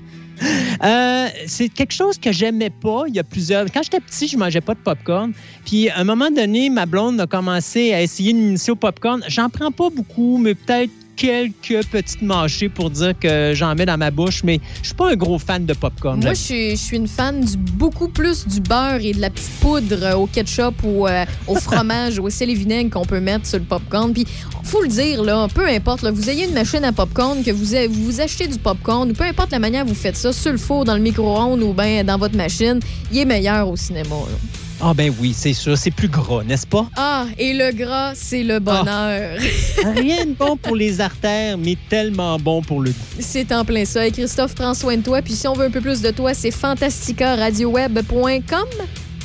[0.82, 3.04] Euh, c'est quelque chose que j'aimais pas.
[3.06, 3.66] Il y a plusieurs.
[3.70, 5.32] Quand j'étais petit, je mangeais pas de popcorn.
[5.66, 9.22] Puis à un moment donné, ma blonde a commencé à essayer de m'initier au popcorn.
[9.28, 10.90] J'en prends pas beaucoup, mais peut-être
[11.20, 15.10] quelques petites mâchées pour dire que j'en mets dans ma bouche, mais je suis pas
[15.10, 16.18] un gros fan de popcorn.
[16.18, 19.28] Moi, je suis, je suis une fan du beaucoup plus du beurre et de la
[19.28, 23.46] petite poudre au ketchup ou euh, au fromage, au sel et vinaigre qu'on peut mettre
[23.46, 24.14] sur le popcorn.
[24.14, 24.26] Puis,
[24.64, 27.66] faut le dire, là, peu importe, là, vous ayez une machine à popcorn, que vous,
[27.92, 30.52] vous vous achetez du popcorn, ou peu importe la manière dont vous faites ça, sur
[30.52, 32.80] le four, dans le micro-ondes ou bien dans votre machine,
[33.12, 34.08] il est meilleur au cinéma.
[34.08, 34.69] là.
[34.82, 36.88] Ah ben oui, c'est sûr, c'est plus gras, n'est-ce pas?
[36.96, 39.36] Ah, et le gras, c'est le bonheur.
[39.96, 42.96] Rien de bon pour les artères, mais tellement bon pour le goût.
[43.18, 44.06] C'est en plein ça.
[44.06, 45.20] Et Christophe, prends soin de toi.
[45.20, 48.68] Puis si on veut un peu plus de toi, c'est fantasticaradioweb.com.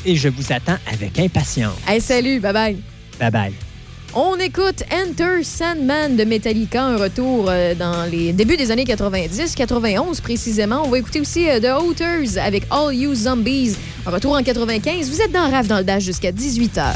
[0.05, 1.77] Et je vous attends avec impatience.
[1.87, 2.75] Hey, salut, bye bye.
[3.17, 3.53] Bye bye.
[4.17, 9.55] On écoute Enter Sandman de Metallica, un retour euh, dans les débuts des années 90,
[9.55, 10.83] 91 précisément.
[10.85, 13.75] On va écouter aussi euh, The Outers avec All You Zombies,
[14.05, 15.09] un retour en 95.
[15.09, 16.93] Vous êtes dans Rave dans le Dash jusqu'à 18h.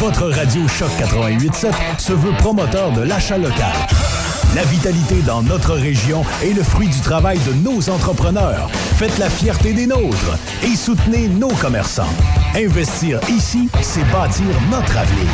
[0.00, 3.74] Votre radio Choc 88.7 se veut promoteur de l'achat local.
[4.56, 8.70] La vitalité dans notre région est le fruit du travail de nos entrepreneurs.
[8.96, 12.08] Faites la fierté des nôtres et soutenez nos commerçants.
[12.56, 15.30] Investir ici, c'est bâtir notre avenir.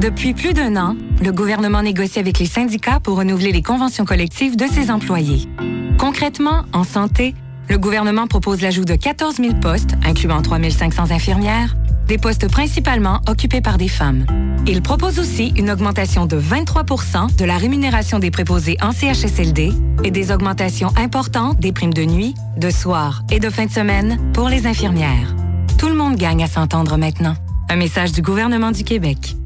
[0.00, 4.56] Depuis plus d'un an, le gouvernement négocie avec les syndicats pour renouveler les conventions collectives
[4.56, 5.48] de ses employés.
[5.96, 7.36] Concrètement, en santé,
[7.68, 11.76] le gouvernement propose l'ajout de 14 000 postes, incluant 3 500 infirmières,
[12.06, 14.26] des postes principalement occupés par des femmes.
[14.66, 19.72] Il propose aussi une augmentation de 23% de la rémunération des préposés en CHSLD
[20.02, 24.18] et des augmentations importantes des primes de nuit, de soir et de fin de semaine
[24.32, 25.34] pour les infirmières.
[25.78, 27.34] Tout le monde gagne à s'entendre maintenant.
[27.68, 29.36] Un message du gouvernement du Québec.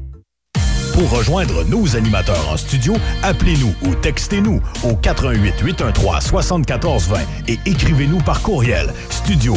[0.93, 2.93] Pour rejoindre nos animateurs en studio,
[3.23, 9.55] appelez-nous ou textez-nous au 88 813 7420 et écrivez-nous par courriel studio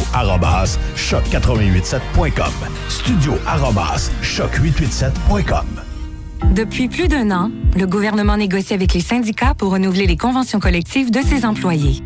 [0.95, 2.51] choc887.com
[2.87, 3.33] studio
[4.23, 5.65] choc887.com
[6.53, 11.11] Depuis plus d'un an, le gouvernement négocie avec les syndicats pour renouveler les conventions collectives
[11.11, 12.01] de ses employés.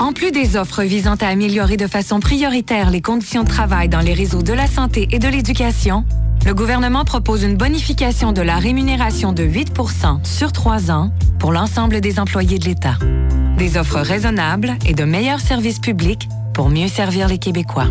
[0.00, 4.00] En plus des offres visant à améliorer de façon prioritaire les conditions de travail dans
[4.00, 6.04] les réseaux de la santé et de l'éducation,
[6.44, 12.00] le gouvernement propose une bonification de la rémunération de 8% sur trois ans pour l'ensemble
[12.00, 12.98] des employés de l'État.
[13.56, 17.88] Des offres raisonnables et de meilleurs services publics pour mieux servir les Québécois.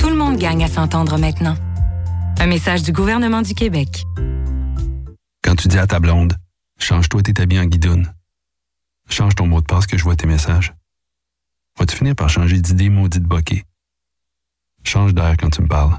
[0.00, 1.56] Tout le monde gagne à s'entendre maintenant.
[2.38, 4.04] Un message du gouvernement du Québec.
[5.44, 6.34] Quand tu dis à ta blonde,
[6.78, 8.10] change-toi tes habits en guidoune.
[9.10, 10.72] Change ton mot de passe que je vois tes messages.
[11.78, 13.64] Vas-tu finir par changer d'idée maudite bokeh?
[14.84, 15.98] Change d'air quand tu me parles.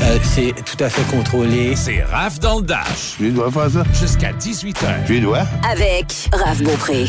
[0.01, 1.75] Euh, c'est tout à fait contrôlé.
[1.75, 3.17] C'est Raph dans le Dash.
[3.21, 3.83] Je dois faire ça?
[3.99, 5.07] Jusqu'à 18h.
[5.09, 5.43] Je dois?
[5.69, 7.05] Avec Raph Beaupré.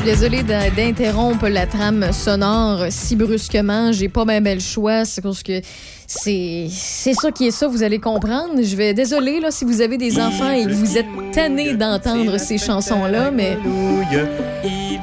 [0.00, 3.92] Suis désolée d'in- d'interrompre la trame sonore si brusquement.
[3.92, 5.04] J'ai pas même le choix.
[5.04, 5.60] C'est parce que
[6.06, 8.62] c'est c'est ça qui est ça, vous allez comprendre.
[8.62, 12.38] Je vais désolée là, si vous avez des enfants et que vous êtes tannés d'entendre
[12.38, 13.58] ces chansons-là, mais.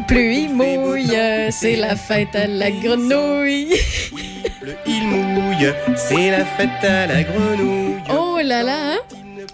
[0.07, 1.11] Pluie mouille,
[1.52, 3.76] c'est la fête à la grenouille.
[4.88, 8.02] Il mouille, c'est la fête à la grenouille.
[8.10, 8.98] Oh là là, hein?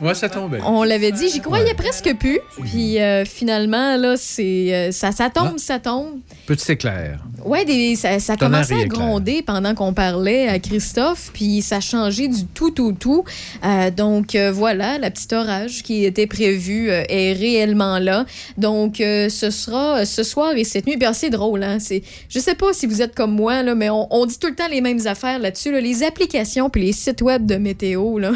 [0.03, 0.59] Ouais, ça tombait.
[0.65, 2.39] On l'avait dit, j'y croyais presque plus.
[2.65, 6.19] Puis euh, finalement, là, c'est euh, ça, ça tombe, ça tombe.
[6.45, 7.19] Petit éclair.
[7.45, 8.99] Ouais, des, ça, ça commençait à éclair.
[8.99, 13.23] gronder pendant qu'on parlait à Christophe, puis ça changé du tout, tout, tout.
[13.63, 18.25] Euh, donc voilà, la petite orage qui était prévue est réellement là.
[18.57, 20.97] Donc ce sera ce soir et cette nuit.
[20.97, 21.77] Puis ah, c'est drôle, hein?
[21.79, 24.47] C'est, je sais pas si vous êtes comme moi, là, mais on, on dit tout
[24.47, 25.71] le temps les mêmes affaires là-dessus.
[25.71, 25.79] là.
[25.79, 28.31] Les applications puis les sites web de météo, là.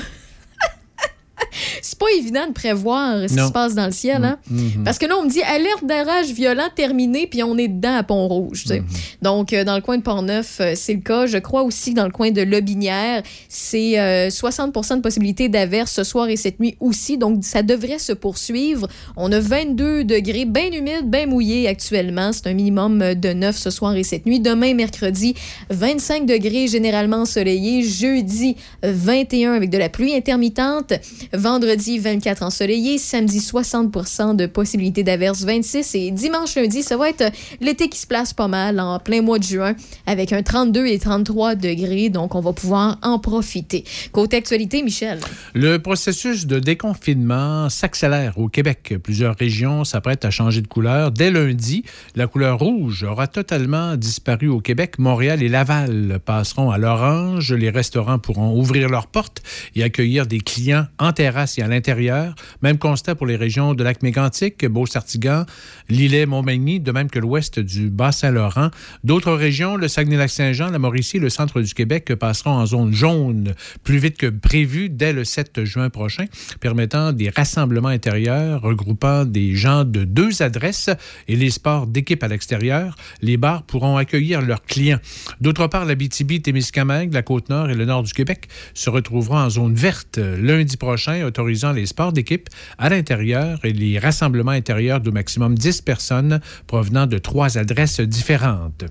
[1.82, 4.38] C'est pas évident de prévoir ce qui se passe dans le ciel, hein?
[4.50, 4.84] Mhm.
[4.84, 8.04] Parce que là, on me dit alerte d'orage violent terminé, puis on est dedans à
[8.04, 8.64] Pont-Rouge.
[8.64, 8.84] tu sais.
[9.22, 11.26] Donc, euh, dans le coin de Port-Neuf, euh, c'est le cas.
[11.26, 15.92] Je crois aussi que dans le coin de Lobinière, c'est euh, 60% de possibilité d'averse
[15.92, 17.18] ce soir et cette nuit aussi.
[17.18, 18.88] Donc, ça devrait se poursuivre.
[19.16, 22.32] On a 22 degrés, bien humide, bien mouillé actuellement.
[22.34, 24.40] C'est un minimum euh, de 9 ce soir et cette nuit.
[24.40, 25.36] Demain, mercredi,
[25.70, 27.84] 25 degrés, généralement ensoleillé.
[27.84, 30.94] Jeudi, 21 avec de la pluie intermittente.
[31.34, 32.98] Vendredi, 24 ensoleillé.
[32.98, 33.92] Samedi, 60
[34.36, 35.96] de possibilité d'averse, 26.
[35.96, 37.30] Et dimanche, lundi, ça va être euh,
[37.62, 39.76] l'été qui se place pas mal en plein mois de juin
[40.06, 42.10] avec un 32 et 33 degrés.
[42.10, 43.84] Donc, on va pouvoir en profiter.
[44.12, 45.20] Côté actualité, Michel.
[45.54, 48.96] Le processus de déconfinement s'accélère au Québec.
[49.04, 51.12] Plusieurs régions s'apprêtent à changer de couleur.
[51.12, 51.84] Dès lundi,
[52.16, 55.00] la couleur rouge aura totalement disparu au Québec.
[55.00, 57.54] Montréal et Laval passeront à l'orange.
[57.54, 59.42] Les restaurants pourront ouvrir leurs portes
[59.76, 62.36] et accueillir des clients en terrasse et à l'intérieur.
[62.62, 65.48] Même constat pour les régions de Lac-Mégantic, Beau-Sartigan,
[65.90, 68.70] Lillet, Montmagny, de même que l'ouest du Bas-Saint-Laurent.
[69.04, 73.98] D'autres régions, le Saguenay-Lac-Saint-Jean, la Mauricie, le centre du Québec passeront en zone jaune plus
[73.98, 76.26] vite que prévu dès le 7 juin prochain,
[76.60, 80.92] permettant des rassemblements intérieurs regroupant des gens de deux adresses
[81.28, 82.96] et les sports d'équipe à l'extérieur.
[83.24, 85.00] Les bars pourront accueillir leurs clients.
[85.42, 89.50] D'autre part, la BTB, Témiscamingue, la Côte-Nord et le nord du Québec se retrouveront en
[89.50, 95.12] zone verte lundi prochain, autorisant les sports d'équipe à l'intérieur et les rassemblements intérieurs d'au
[95.12, 98.86] maximum 10 personnes provenant de trois adresses différentes.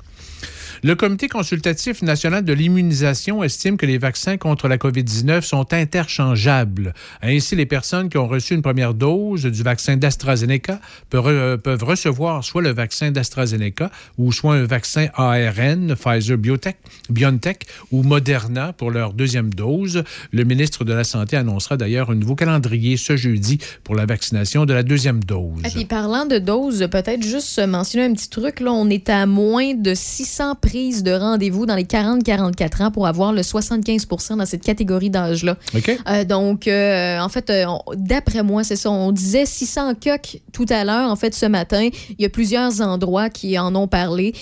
[0.82, 6.92] Le Comité consultatif national de l'immunisation estime que les vaccins contre la COVID-19 sont interchangeables.
[7.22, 12.44] Ainsi, les personnes qui ont reçu une première dose du vaccin d'AstraZeneca peuvent, peuvent recevoir
[12.44, 16.76] soit le vaccin d'AstraZeneca ou soit un vaccin ARN, Pfizer Biotech,
[17.08, 20.04] BioNTech ou Moderna pour leur deuxième dose.
[20.32, 24.66] Le ministre de la Santé annoncera d'ailleurs un nouveau calendrier ce jeudi pour la vaccination
[24.66, 25.62] de la deuxième dose.
[25.64, 28.62] Et puis parlant de doses, peut-être juste mentionner un petit truc.
[28.66, 33.32] On est à moins de 600 prise de rendez-vous dans les 40-44 ans pour avoir
[33.32, 35.56] le 75 dans cette catégorie d'âge-là.
[35.76, 35.96] OK.
[36.08, 38.90] Euh, donc, euh, en fait, euh, d'après moi, c'est ça.
[38.90, 41.08] On disait 600 coques tout à l'heure.
[41.08, 44.32] En fait, ce matin, il y a plusieurs endroits qui en ont parlé,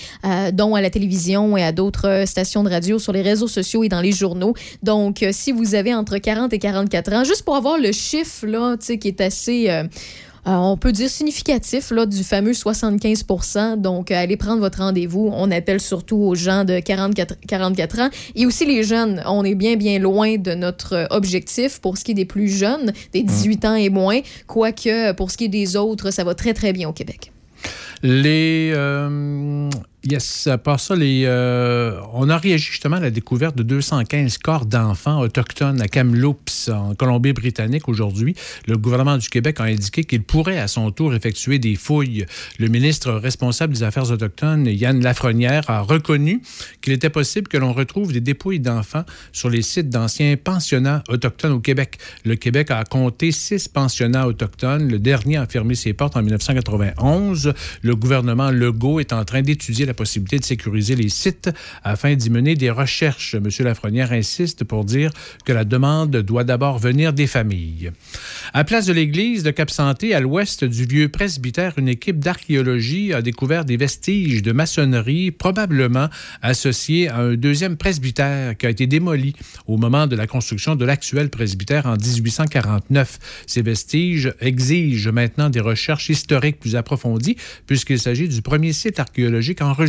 [0.53, 3.89] dont à la télévision et à d'autres stations de radio sur les réseaux sociaux et
[3.89, 4.55] dans les journaux.
[4.81, 8.77] Donc, si vous avez entre 40 et 44 ans, juste pour avoir le chiffre, là,
[8.77, 9.69] tu sais, qui est assez...
[10.47, 13.25] euh, on peut dire significatif là, du fameux 75
[13.77, 15.29] Donc, euh, allez prendre votre rendez-vous.
[15.33, 18.09] On appelle surtout aux gens de 44, 44 ans.
[18.35, 19.23] Et aussi les jeunes.
[19.25, 22.47] On est bien, bien loin de notre euh, objectif pour ce qui est des plus
[22.47, 24.19] jeunes, des 18 ans et moins.
[24.45, 27.31] Quoique, pour ce qui est des autres, ça va très, très bien au Québec.
[28.03, 28.71] Les.
[28.75, 29.69] euh,
[30.05, 34.37] yes, à part ça, les, euh, on a réagi justement à la découverte de 215
[34.37, 38.35] corps d'enfants autochtones à Kamloops, en Colombie-Britannique, aujourd'hui.
[38.67, 42.25] Le gouvernement du Québec a indiqué qu'il pourrait à son tour effectuer des fouilles.
[42.59, 46.41] Le ministre responsable des Affaires autochtones, Yann Lafrenière, a reconnu
[46.81, 51.53] qu'il était possible que l'on retrouve des dépouilles d'enfants sur les sites d'anciens pensionnats autochtones
[51.53, 51.97] au Québec.
[52.23, 54.87] Le Québec a compté six pensionnats autochtones.
[54.89, 57.53] Le dernier a fermé ses portes en 1991.
[57.81, 61.49] Le gouvernement Legault est en train d'étudier la possibilité de sécuriser les sites
[61.83, 63.35] afin d'y mener des recherches.
[63.35, 63.49] M.
[63.59, 65.11] Lafrenière insiste pour dire
[65.45, 67.91] que la demande doit d'abord venir des familles.
[68.53, 73.21] À place de l'église de Cap-Santé, à l'ouest du vieux presbytère, une équipe d'archéologie a
[73.21, 76.09] découvert des vestiges de maçonnerie probablement
[76.41, 79.33] associés à un deuxième presbytère qui a été démoli
[79.67, 83.19] au moment de la construction de l'actuel presbytère en 1849.
[83.47, 89.61] Ces vestiges exigent maintenant des recherches historiques plus approfondies puisqu'il s'agit du premier site archéologique
[89.61, 89.84] enregistré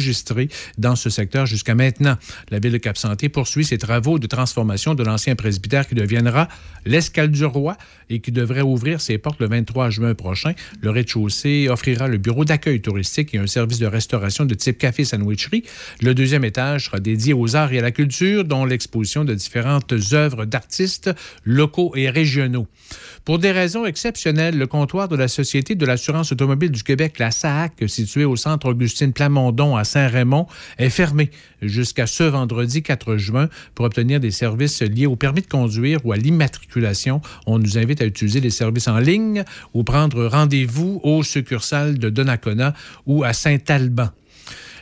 [0.78, 2.16] dans ce secteur jusqu'à maintenant.
[2.50, 6.48] La ville de Cap-Santé poursuit ses travaux de transformation de l'ancien presbytère qui deviendra
[6.84, 7.76] l'escale du roi
[8.10, 10.52] et qui devrait ouvrir ses portes le 23 juin prochain.
[10.80, 15.64] Le rez-de-chaussée offrira le bureau d'accueil touristique et un service de restauration de type café-sandwicherie.
[16.00, 19.92] Le deuxième étage sera dédié aux arts et à la culture, dont l'exposition de différentes
[20.12, 21.10] œuvres d'artistes
[21.44, 22.66] locaux et régionaux.
[23.26, 27.32] Pour des raisons exceptionnelles, le comptoir de la Société de l'assurance automobile du Québec, la
[27.32, 30.46] SAAC, situé au centre Augustine Plamondon à Saint-Raymond,
[30.78, 35.48] est fermé jusqu'à ce vendredi 4 juin pour obtenir des services liés au permis de
[35.48, 37.20] conduire ou à l'immatriculation.
[37.46, 39.42] On nous invite à utiliser les services en ligne
[39.74, 42.74] ou prendre rendez-vous aux succursales de Donnacona
[43.06, 44.10] ou à Saint-Alban.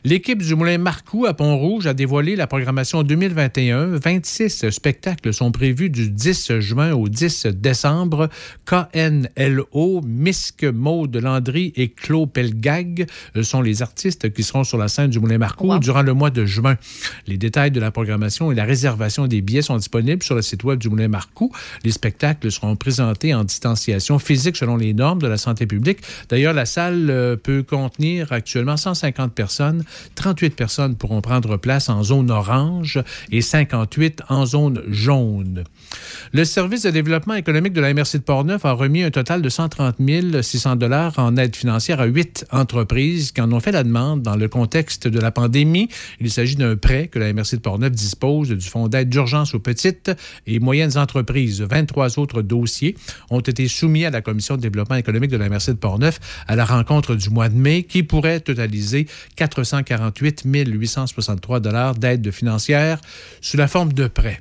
[0.06, 3.96] L'équipe du Moulin Marcoux à Pont-Rouge a dévoilé la programmation 2021.
[3.96, 8.28] 26 spectacles sont prévus du 10 juin au 10 décembre.
[8.66, 13.06] KNLO, Misk, Maude Landry et Claude Pelgag
[13.40, 16.44] sont les artistes qui seront sur la scène du Moulin Marcoux durant le mois de
[16.44, 16.76] juin.
[17.26, 20.64] Les détails de la programmation et la réservation des billets sont disponibles sur le site
[20.64, 21.50] web du Moulin Marcoux.
[21.82, 26.00] Les spectacles seront présentés en distanciation physique selon les normes de la santé publique.
[26.28, 29.82] D'ailleurs, la salle euh, peut contenir actuellement 150 personnes.
[30.14, 35.64] 38 personnes pourront prendre place en zone orange et 58 en zone jaune.
[36.32, 39.48] Le service de développement économique de la MRC de Portneuf a remis un total de
[39.48, 39.96] 130
[40.42, 44.36] 600 dollars en aide financière à huit entreprises qui en ont fait la demande dans
[44.36, 45.88] le contexte de la pandémie.
[46.20, 49.58] Il s'agit d'un prêt que la MRC de Portneuf dispose du fonds d'aide d'urgence aux
[49.58, 50.10] petites
[50.46, 51.62] et moyennes entreprises.
[51.62, 52.96] 23 autres dossiers
[53.30, 56.56] ont été soumis à la commission de développement économique de la MRC de Portneuf à
[56.56, 59.06] la rencontre du mois de mai qui pourrait totaliser
[59.84, 63.00] 448 863 dollars d'aide financière
[63.40, 64.40] sous la forme de prêts.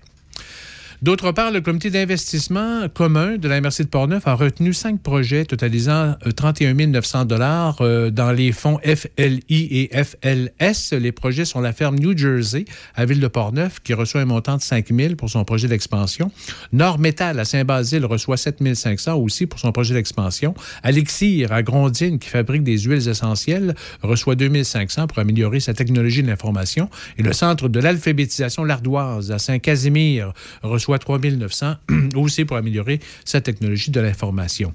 [1.04, 5.44] D'autre part, le comité d'investissement commun de la MRC de Portneuf a retenu cinq projets
[5.44, 10.94] totalisant euh, 31 900 dollars euh, dans les fonds FLI et FLS.
[10.94, 12.64] Les projets sont la ferme New Jersey
[12.96, 16.32] à Ville de Portneuf qui reçoit un montant de 5 000 pour son projet d'expansion.
[16.72, 20.54] Nord Métal à Saint-Basile reçoit 7 500 aussi pour son projet d'expansion.
[20.84, 26.24] Alexir à Grondine qui fabrique des huiles essentielles reçoit 2 500 pour améliorer sa technologie
[26.24, 26.90] de l'information.
[27.18, 30.32] Et le centre de l'alphabétisation L'Ardoise à Saint-Casimir
[30.62, 31.76] reçoit 3 900
[32.16, 34.74] aussi pour améliorer sa technologie de l'information.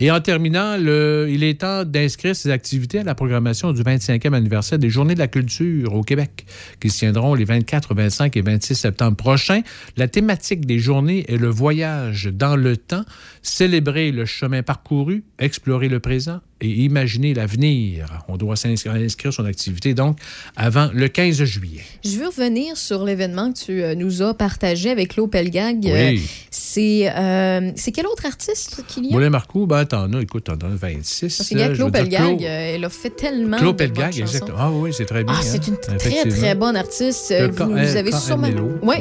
[0.00, 4.78] Et en terminant, il est temps d'inscrire ces activités à la programmation du 25e anniversaire
[4.78, 6.44] des Journées de la culture au Québec,
[6.80, 9.62] qui se tiendront les 24, 25 et 26 septembre prochains.
[9.96, 13.04] La thématique des journées est le voyage dans le temps,
[13.42, 18.06] célébrer le chemin parcouru, explorer le présent et imaginer l'avenir.
[18.28, 20.18] On doit s'inscrire inscrire son activité donc
[20.56, 21.82] avant le 15 juillet.
[22.04, 25.80] Je veux revenir sur l'événement que tu euh, nous as partagé avec Claude Pelgag.
[25.84, 25.90] Oui.
[25.90, 26.16] Euh,
[26.50, 29.12] c'est euh, c'est quel autre artiste qu'il y a?
[29.12, 31.36] Moulin Marcoux, ben, t'en as, écoute, t'en as 26.
[31.36, 34.58] Parce qu'il y a Claude Pelgag, elle a fait tellement Claude Pelgag, exactement.
[34.58, 35.34] Ah oui, c'est très bien.
[35.36, 37.34] Ah, c'est hein, une très, très bonne artiste.
[37.50, 38.48] Vous, vous avez sûrement...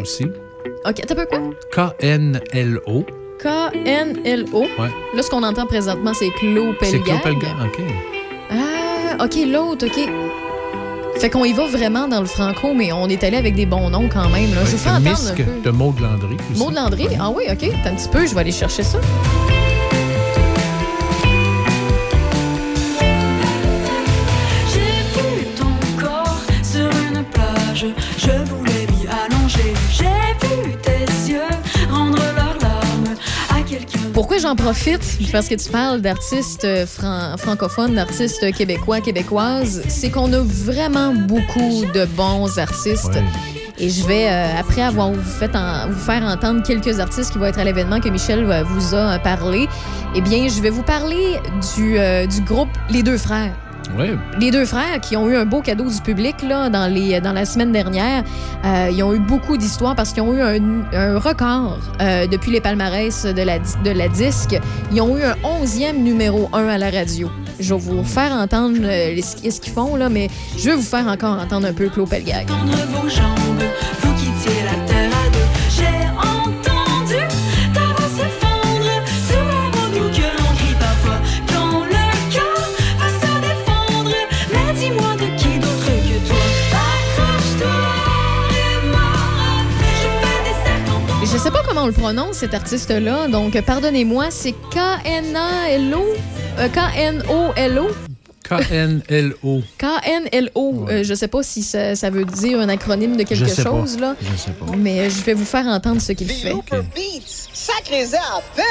[0.01, 0.25] Aussi.
[0.85, 1.39] OK, t'as peu quoi?
[1.71, 3.05] K-N-L-O.
[3.43, 4.61] K-N-L-O.
[4.61, 4.89] Ouais.
[5.15, 7.21] Là, ce qu'on entend présentement, c'est Claude C'est Pelgag.
[7.21, 7.81] Claude Pelgag, OK.
[8.51, 10.09] Ah, OK, l'autre, OK.
[11.19, 13.89] Fait qu'on y va vraiment dans le franco, mais on est allé avec des bons
[13.89, 14.53] noms quand même.
[14.55, 14.61] Là.
[14.65, 15.61] Je vous fais entendre Misque un peu.
[15.63, 16.37] de Maud Landry.
[16.51, 16.59] aussi.
[16.63, 17.07] Maud Landry?
[17.19, 17.69] Ah oui, OK.
[17.83, 18.97] T'as un petit peu, je vais aller chercher ça.
[24.73, 27.85] J'ai vu ton corps sur une plage,
[28.17, 28.62] je voulais
[34.13, 35.17] Pourquoi j'en profite?
[35.31, 39.81] Parce que tu parles d'artistes euh, fran- francophones, d'artistes québécois, québécoises.
[39.87, 43.17] C'est qu'on a vraiment beaucoup de bons artistes.
[43.79, 47.39] Et je vais, euh, après avoir vous, fait en- vous faire entendre quelques artistes qui
[47.39, 49.67] vont être à l'événement que Michel euh, vous a parlé,
[50.15, 51.39] eh bien, je vais vous parler
[51.75, 53.55] du, euh, du groupe Les Deux Frères.
[53.97, 54.11] Oui.
[54.39, 57.33] Les deux frères qui ont eu un beau cadeau du public là, dans, les, dans
[57.33, 58.23] la semaine dernière,
[58.65, 62.51] euh, ils ont eu beaucoup d'histoires parce qu'ils ont eu un, un record euh, depuis
[62.51, 64.59] les palmarès de la, de la disque.
[64.91, 67.29] Ils ont eu un 11e numéro 1 à la radio.
[67.59, 70.27] Je vais vous faire entendre euh, les- ce qu'ils font, là, mais
[70.57, 72.47] je vais vous faire encore entendre un peu Claude Pelgag.
[72.47, 73.63] Tendre vos jambes,
[74.01, 74.13] vous
[91.83, 96.05] on le prononce, cet artiste-là, donc pardonnez-moi, c'est K-N-A-L-O?
[96.59, 97.87] Euh, K-N-O-L-O?
[98.47, 99.61] K-N-L-O.
[99.77, 100.85] K-N-L-O.
[100.89, 103.63] Euh, je sais pas si ça, ça veut dire un acronyme de quelque Je sais
[103.63, 103.69] pas.
[103.71, 104.15] chose, là.
[104.21, 104.65] Je sais pas.
[104.77, 106.53] Mais euh, je vais vous faire entendre ce qu'il fait.
[106.53, 108.63] Beats, sacrés à paix!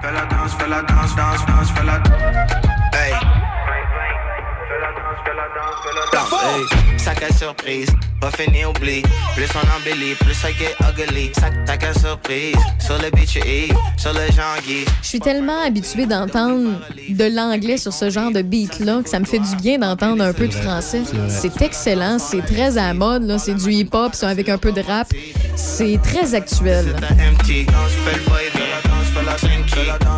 [0.00, 2.02] Fais la danse, fais la danse, danse, danse, fais la
[2.96, 3.35] Hey.
[5.26, 6.64] Hey.
[6.98, 7.88] Sac à surprise,
[8.20, 9.02] pas fini oublie.
[9.34, 11.32] Plus on embellit, plus ça get ugly.
[11.34, 14.84] Sac, sac à surprise, sur le beach Eve, sur le Jean-Guy.
[15.02, 19.24] Je suis tellement habituée d'entendre de l'anglais sur ce genre de beat-là que ça me
[19.24, 21.02] fait du bien d'entendre un peu de français.
[21.28, 23.38] C'est excellent, c'est très à la mode, là.
[23.38, 25.08] c'est du hip-hop, c'est avec un peu de rap.
[25.56, 26.94] C'est très actuel.
[29.26, 29.36] La.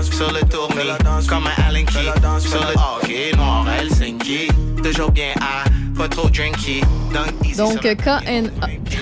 [0.03, 2.13] Sur le tournis, comme un Allen Key.
[2.41, 4.49] Sur le hockey, noir Helsinki.
[4.83, 6.81] Toujours bien high, pas trop drinky.
[7.13, 7.81] Dunk easy Donc.
[7.81, 8.99] K-N-L-O.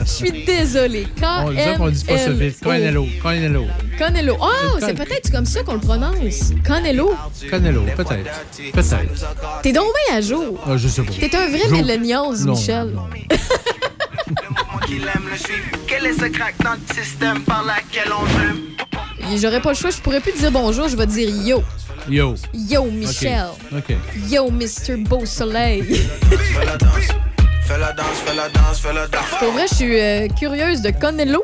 [0.00, 1.06] Je suis désolée.
[1.22, 2.60] On dit ça qu'on dit pas ça vite.
[2.60, 3.06] K-N-L-O.
[3.22, 3.66] K-N-L-O.
[3.98, 4.36] Canelo.
[4.40, 6.52] Oh, c'est peut-être comme ça qu'on le prononce.
[6.64, 7.14] Canelo.
[7.50, 8.42] Canelo, peut-être.
[8.72, 9.26] Peut-être.
[9.62, 10.58] T'es donc bien à jour.
[10.66, 11.12] Ah, je sais pas.
[11.12, 12.96] T'es un vrai millennial, Non, Michel.
[14.92, 15.64] qu'il aime le suivre.
[15.86, 19.38] Quel est ce crack dans le système par laquelle on veut?
[19.40, 21.62] J'aurais pas le choix, je pourrais plus dire bonjour, je vais dire yo.
[22.08, 22.34] Yo.
[22.52, 23.46] Yo, Michel.
[23.72, 23.94] OK.
[24.28, 24.96] Yo, Mr.
[24.98, 25.82] Beau Soleil.
[25.84, 27.08] Fais la danse,
[27.62, 29.38] fais la danse, fais la danse, fais la danse.
[29.38, 31.42] Pour vrai, je suis euh, curieuse de Canelo.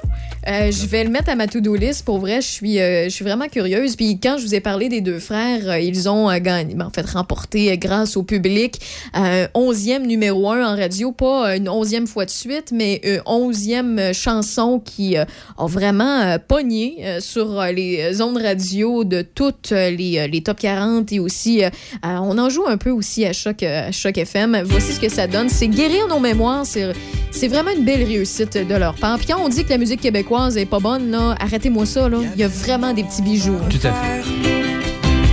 [0.48, 2.06] Euh, je vais le mettre à ma to-do list.
[2.06, 3.96] Pour vrai, je suis, euh, je suis vraiment curieuse.
[3.96, 7.06] Puis quand je vous ai parlé des deux frères, euh, ils ont ben, en fait,
[7.06, 8.80] remporté grâce au public
[9.12, 11.12] un 11e numéro 1 en radio.
[11.12, 15.26] Pas une 11e fois de suite, mais une 11e chanson qui a
[15.58, 21.62] vraiment pogné sur les zones radio de toutes les, les top 40 et aussi,
[22.02, 24.62] on en joue un peu aussi à Choc, à Choc FM.
[24.64, 25.48] Voici ce que ça donne.
[25.48, 26.64] C'est guérir nos mémoires.
[26.64, 29.18] C'est vraiment une belle réussite de leur part.
[29.18, 32.08] Puis quand on dit que la musique québécoise est pas bonne, là, arrêtez-moi ça.
[32.08, 32.18] Là.
[32.34, 33.58] Il y a vraiment des petits bijoux.
[33.68, 34.22] Tout à fait.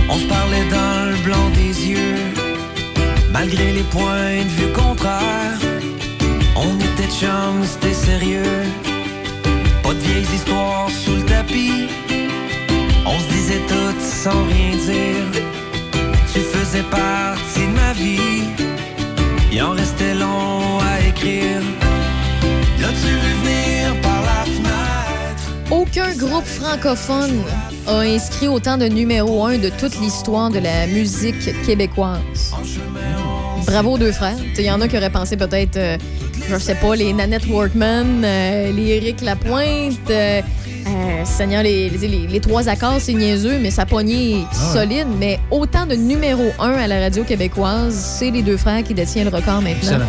[0.08, 2.16] On se parlait dans le blanc des yeux.
[3.38, 5.60] malgré les points de vue contraires.
[6.56, 8.62] On était chums, c'était sérieux.
[9.82, 11.88] Pas de vieilles histoires sous le tapis.
[13.04, 15.26] On se disait tout sans rien dire.
[16.32, 18.44] Tu faisais partie de ma vie.
[19.52, 21.62] Il en restait long à écrire.
[22.80, 24.15] L'as-tu vu venir par?
[25.98, 27.42] Aucun groupe francophone
[27.86, 32.52] a inscrit autant de numéro un de toute l'histoire de la musique québécoise.
[33.64, 34.36] Bravo aux deux frères.
[34.58, 35.96] Il y en a qui auraient pensé peut-être, euh,
[36.50, 40.10] je sais pas, les Nanette Workman, euh, les Eric Lapointe.
[40.10, 40.42] euh,
[40.86, 45.08] euh, Seigneur, les, les- les trois accords, c'est niaiseux, mais ça pognait Ah solide.
[45.18, 49.30] Mais autant de numéro un à la radio québécoise, c'est les deux frères qui détiennent
[49.30, 49.72] le record maintenant.
[49.80, 50.04] Excellent.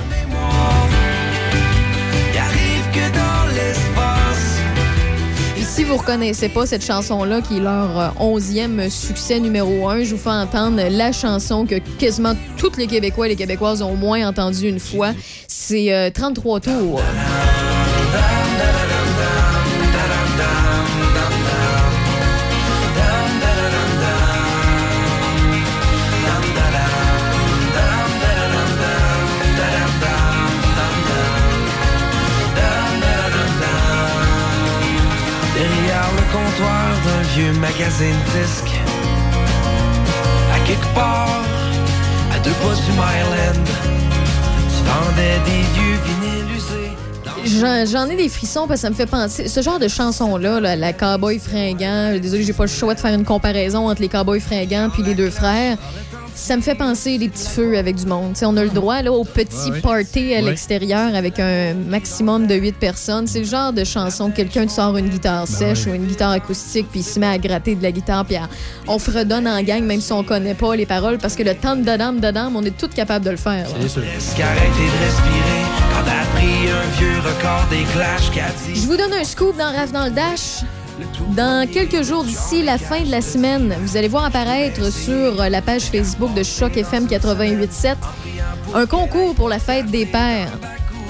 [5.78, 10.16] Si vous reconnaissez pas cette chanson-là, qui est leur euh, onzième succès numéro un, je
[10.16, 13.95] vous fais entendre la chanson que quasiment tous les Québécois et les Québécoises ont au
[13.95, 15.12] moins entendu une fois.
[15.48, 16.99] C'est euh, 33 tours.
[40.52, 41.44] À quelque part,
[42.34, 43.64] à deux pas du Myland,
[44.72, 47.60] tu vendais des vieux vinyles usés.
[47.60, 49.48] J'en j'en ai des frissons parce que ça me fait penser.
[49.48, 53.14] Ce genre de chanson-là, là, la Cowboy fringant, désolé, j'ai pas le choix de faire
[53.14, 55.78] une comparaison entre les Cowboys fringants puis les deux frères.
[56.40, 58.34] Ça me fait penser les petits feux avec du monde.
[58.34, 59.82] Tu sais, on a le droit là, au petit Ouais, ouais.
[59.82, 60.42] party à Ouais.
[60.44, 63.26] l'extérieur avec un maximum de 8 personnes.
[63.28, 66.32] C'est le genre de chanson que quelqu'un te sort une guitare sèche ou une guitare
[66.32, 68.48] acoustique puis il se met à gratter de la guitare puis à-
[68.88, 71.76] on fredonne en gang même si on connaît pas les paroles parce que le temps
[71.76, 73.68] de dadam dadam, on est tous capables de le faire.
[73.74, 73.88] de.
[78.76, 80.64] Je vous donne un scoop dans Rave dans le Dash.
[81.36, 85.61] Dans quelques jours d'ici la fin de la semaine, vous allez voir apparaître sur la
[85.61, 87.95] page Facebook de Choc FM 88.7
[88.74, 90.52] un concours pour la fête des pères.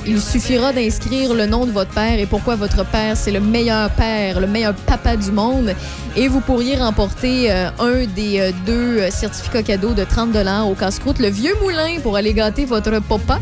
[0.09, 3.89] Il suffira d'inscrire le nom de votre père et pourquoi votre père, c'est le meilleur
[3.91, 5.75] père, le meilleur papa du monde.
[6.15, 10.29] Et vous pourriez remporter euh, un des euh, deux euh, certificats cadeaux de 30
[10.65, 13.39] au casse-croûte, le Vieux Moulin, pour aller gâter votre papa.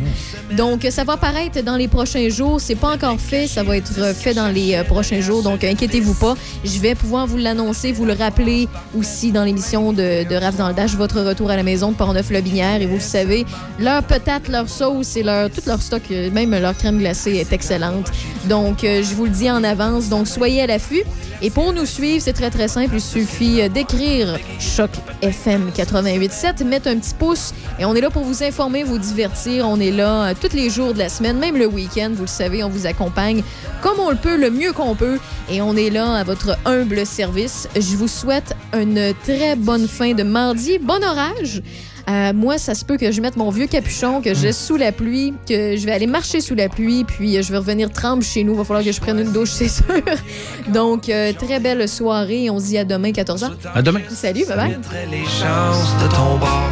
[0.58, 2.60] Donc, ça va apparaître dans les prochains jours.
[2.60, 3.48] C'est pas encore fait.
[3.48, 5.44] Ça va être fait dans les prochains jours.
[5.44, 6.36] Donc, inquiétez-vous pas.
[6.66, 8.68] Je vais pouvoir vous l'annoncer, vous le rappeler
[8.98, 12.82] aussi dans l'émission de, de dans le Dash, votre retour à la maison de Portneuf-Lobinière.
[12.82, 13.46] Et vous le savez,
[13.80, 16.30] leur patate, leur sauce et leur, tout leur stock, euh,
[16.60, 18.12] leur crème glacée est excellente.
[18.46, 20.10] Donc, euh, je vous le dis en avance.
[20.10, 21.04] Donc, soyez à l'affût.
[21.42, 22.96] Et pour nous suivre, c'est très, très simple.
[22.96, 24.92] Il suffit euh, d'écrire Choc
[25.22, 27.54] FM 88.7, mettre un petit pouce.
[27.80, 29.68] Et on est là pour vous informer, vous divertir.
[29.68, 32.12] On est là euh, tous les jours de la semaine, même le week-end.
[32.14, 33.44] Vous le savez, on vous accompagne
[33.82, 35.20] comme on le peut, le mieux qu'on peut.
[35.50, 37.68] Et on est là à votre humble service.
[37.76, 40.80] Je vous souhaite une très bonne fin de mardi.
[40.80, 41.62] Bon orage.
[42.08, 44.78] Euh, moi, ça se peut que je mette mon vieux capuchon, que je laisse sous
[44.78, 47.92] la pluie, que je vais aller marcher sous la pluie, puis euh, je vais revenir
[47.92, 48.54] tremble chez nous.
[48.54, 49.86] Il va falloir que je prenne une douche, c'est sûr.
[50.74, 52.50] Donc, euh, très belle soirée.
[52.50, 53.52] On se dit à demain, 14h.
[53.74, 54.02] À demain.
[54.10, 54.70] Salut, bye bye.
[54.70, 56.70] mettrait les chances de ton bord.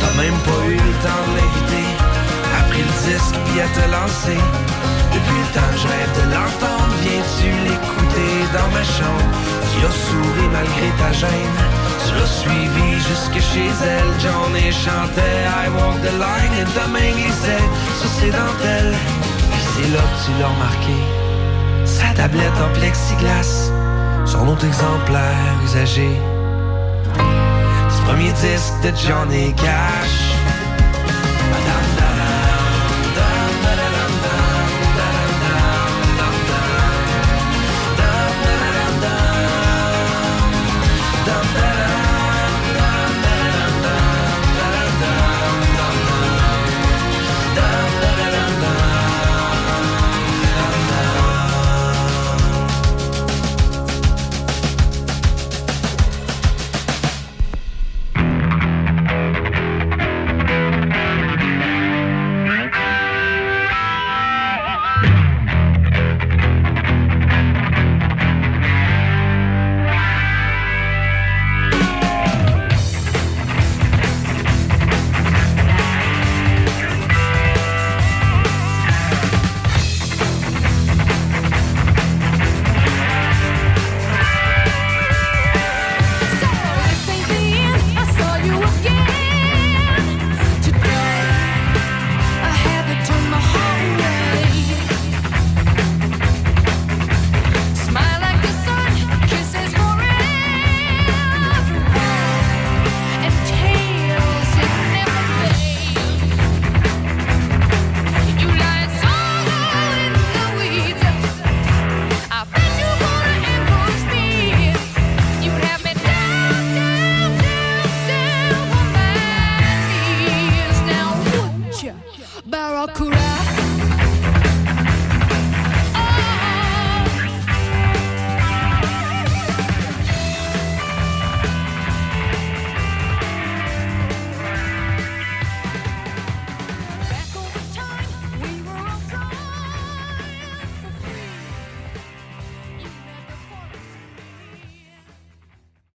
[0.00, 1.88] T'as même pas eu le temps de l'inviter.
[2.60, 4.40] Après le disque, puis à te lancer.
[5.12, 6.94] Depuis le temps, je rêve de l'entendre.
[7.02, 9.26] Viens-tu l'écouter dans ma chambre?
[9.72, 11.87] Tu as souri malgré ta gêne.
[12.18, 14.12] L'as suivi jusque chez elle.
[14.20, 16.52] John et chantait I walk the line.
[16.60, 17.66] Et ta main glissait
[18.00, 18.94] sur ses dentelles.
[19.50, 20.98] Puis c'est là que tu l'as remarqué.
[21.84, 23.70] Sa tablette en plexiglas.
[24.26, 26.10] Son autre exemplaire usagé.
[27.14, 30.67] Du premier disque de Johnny Cash.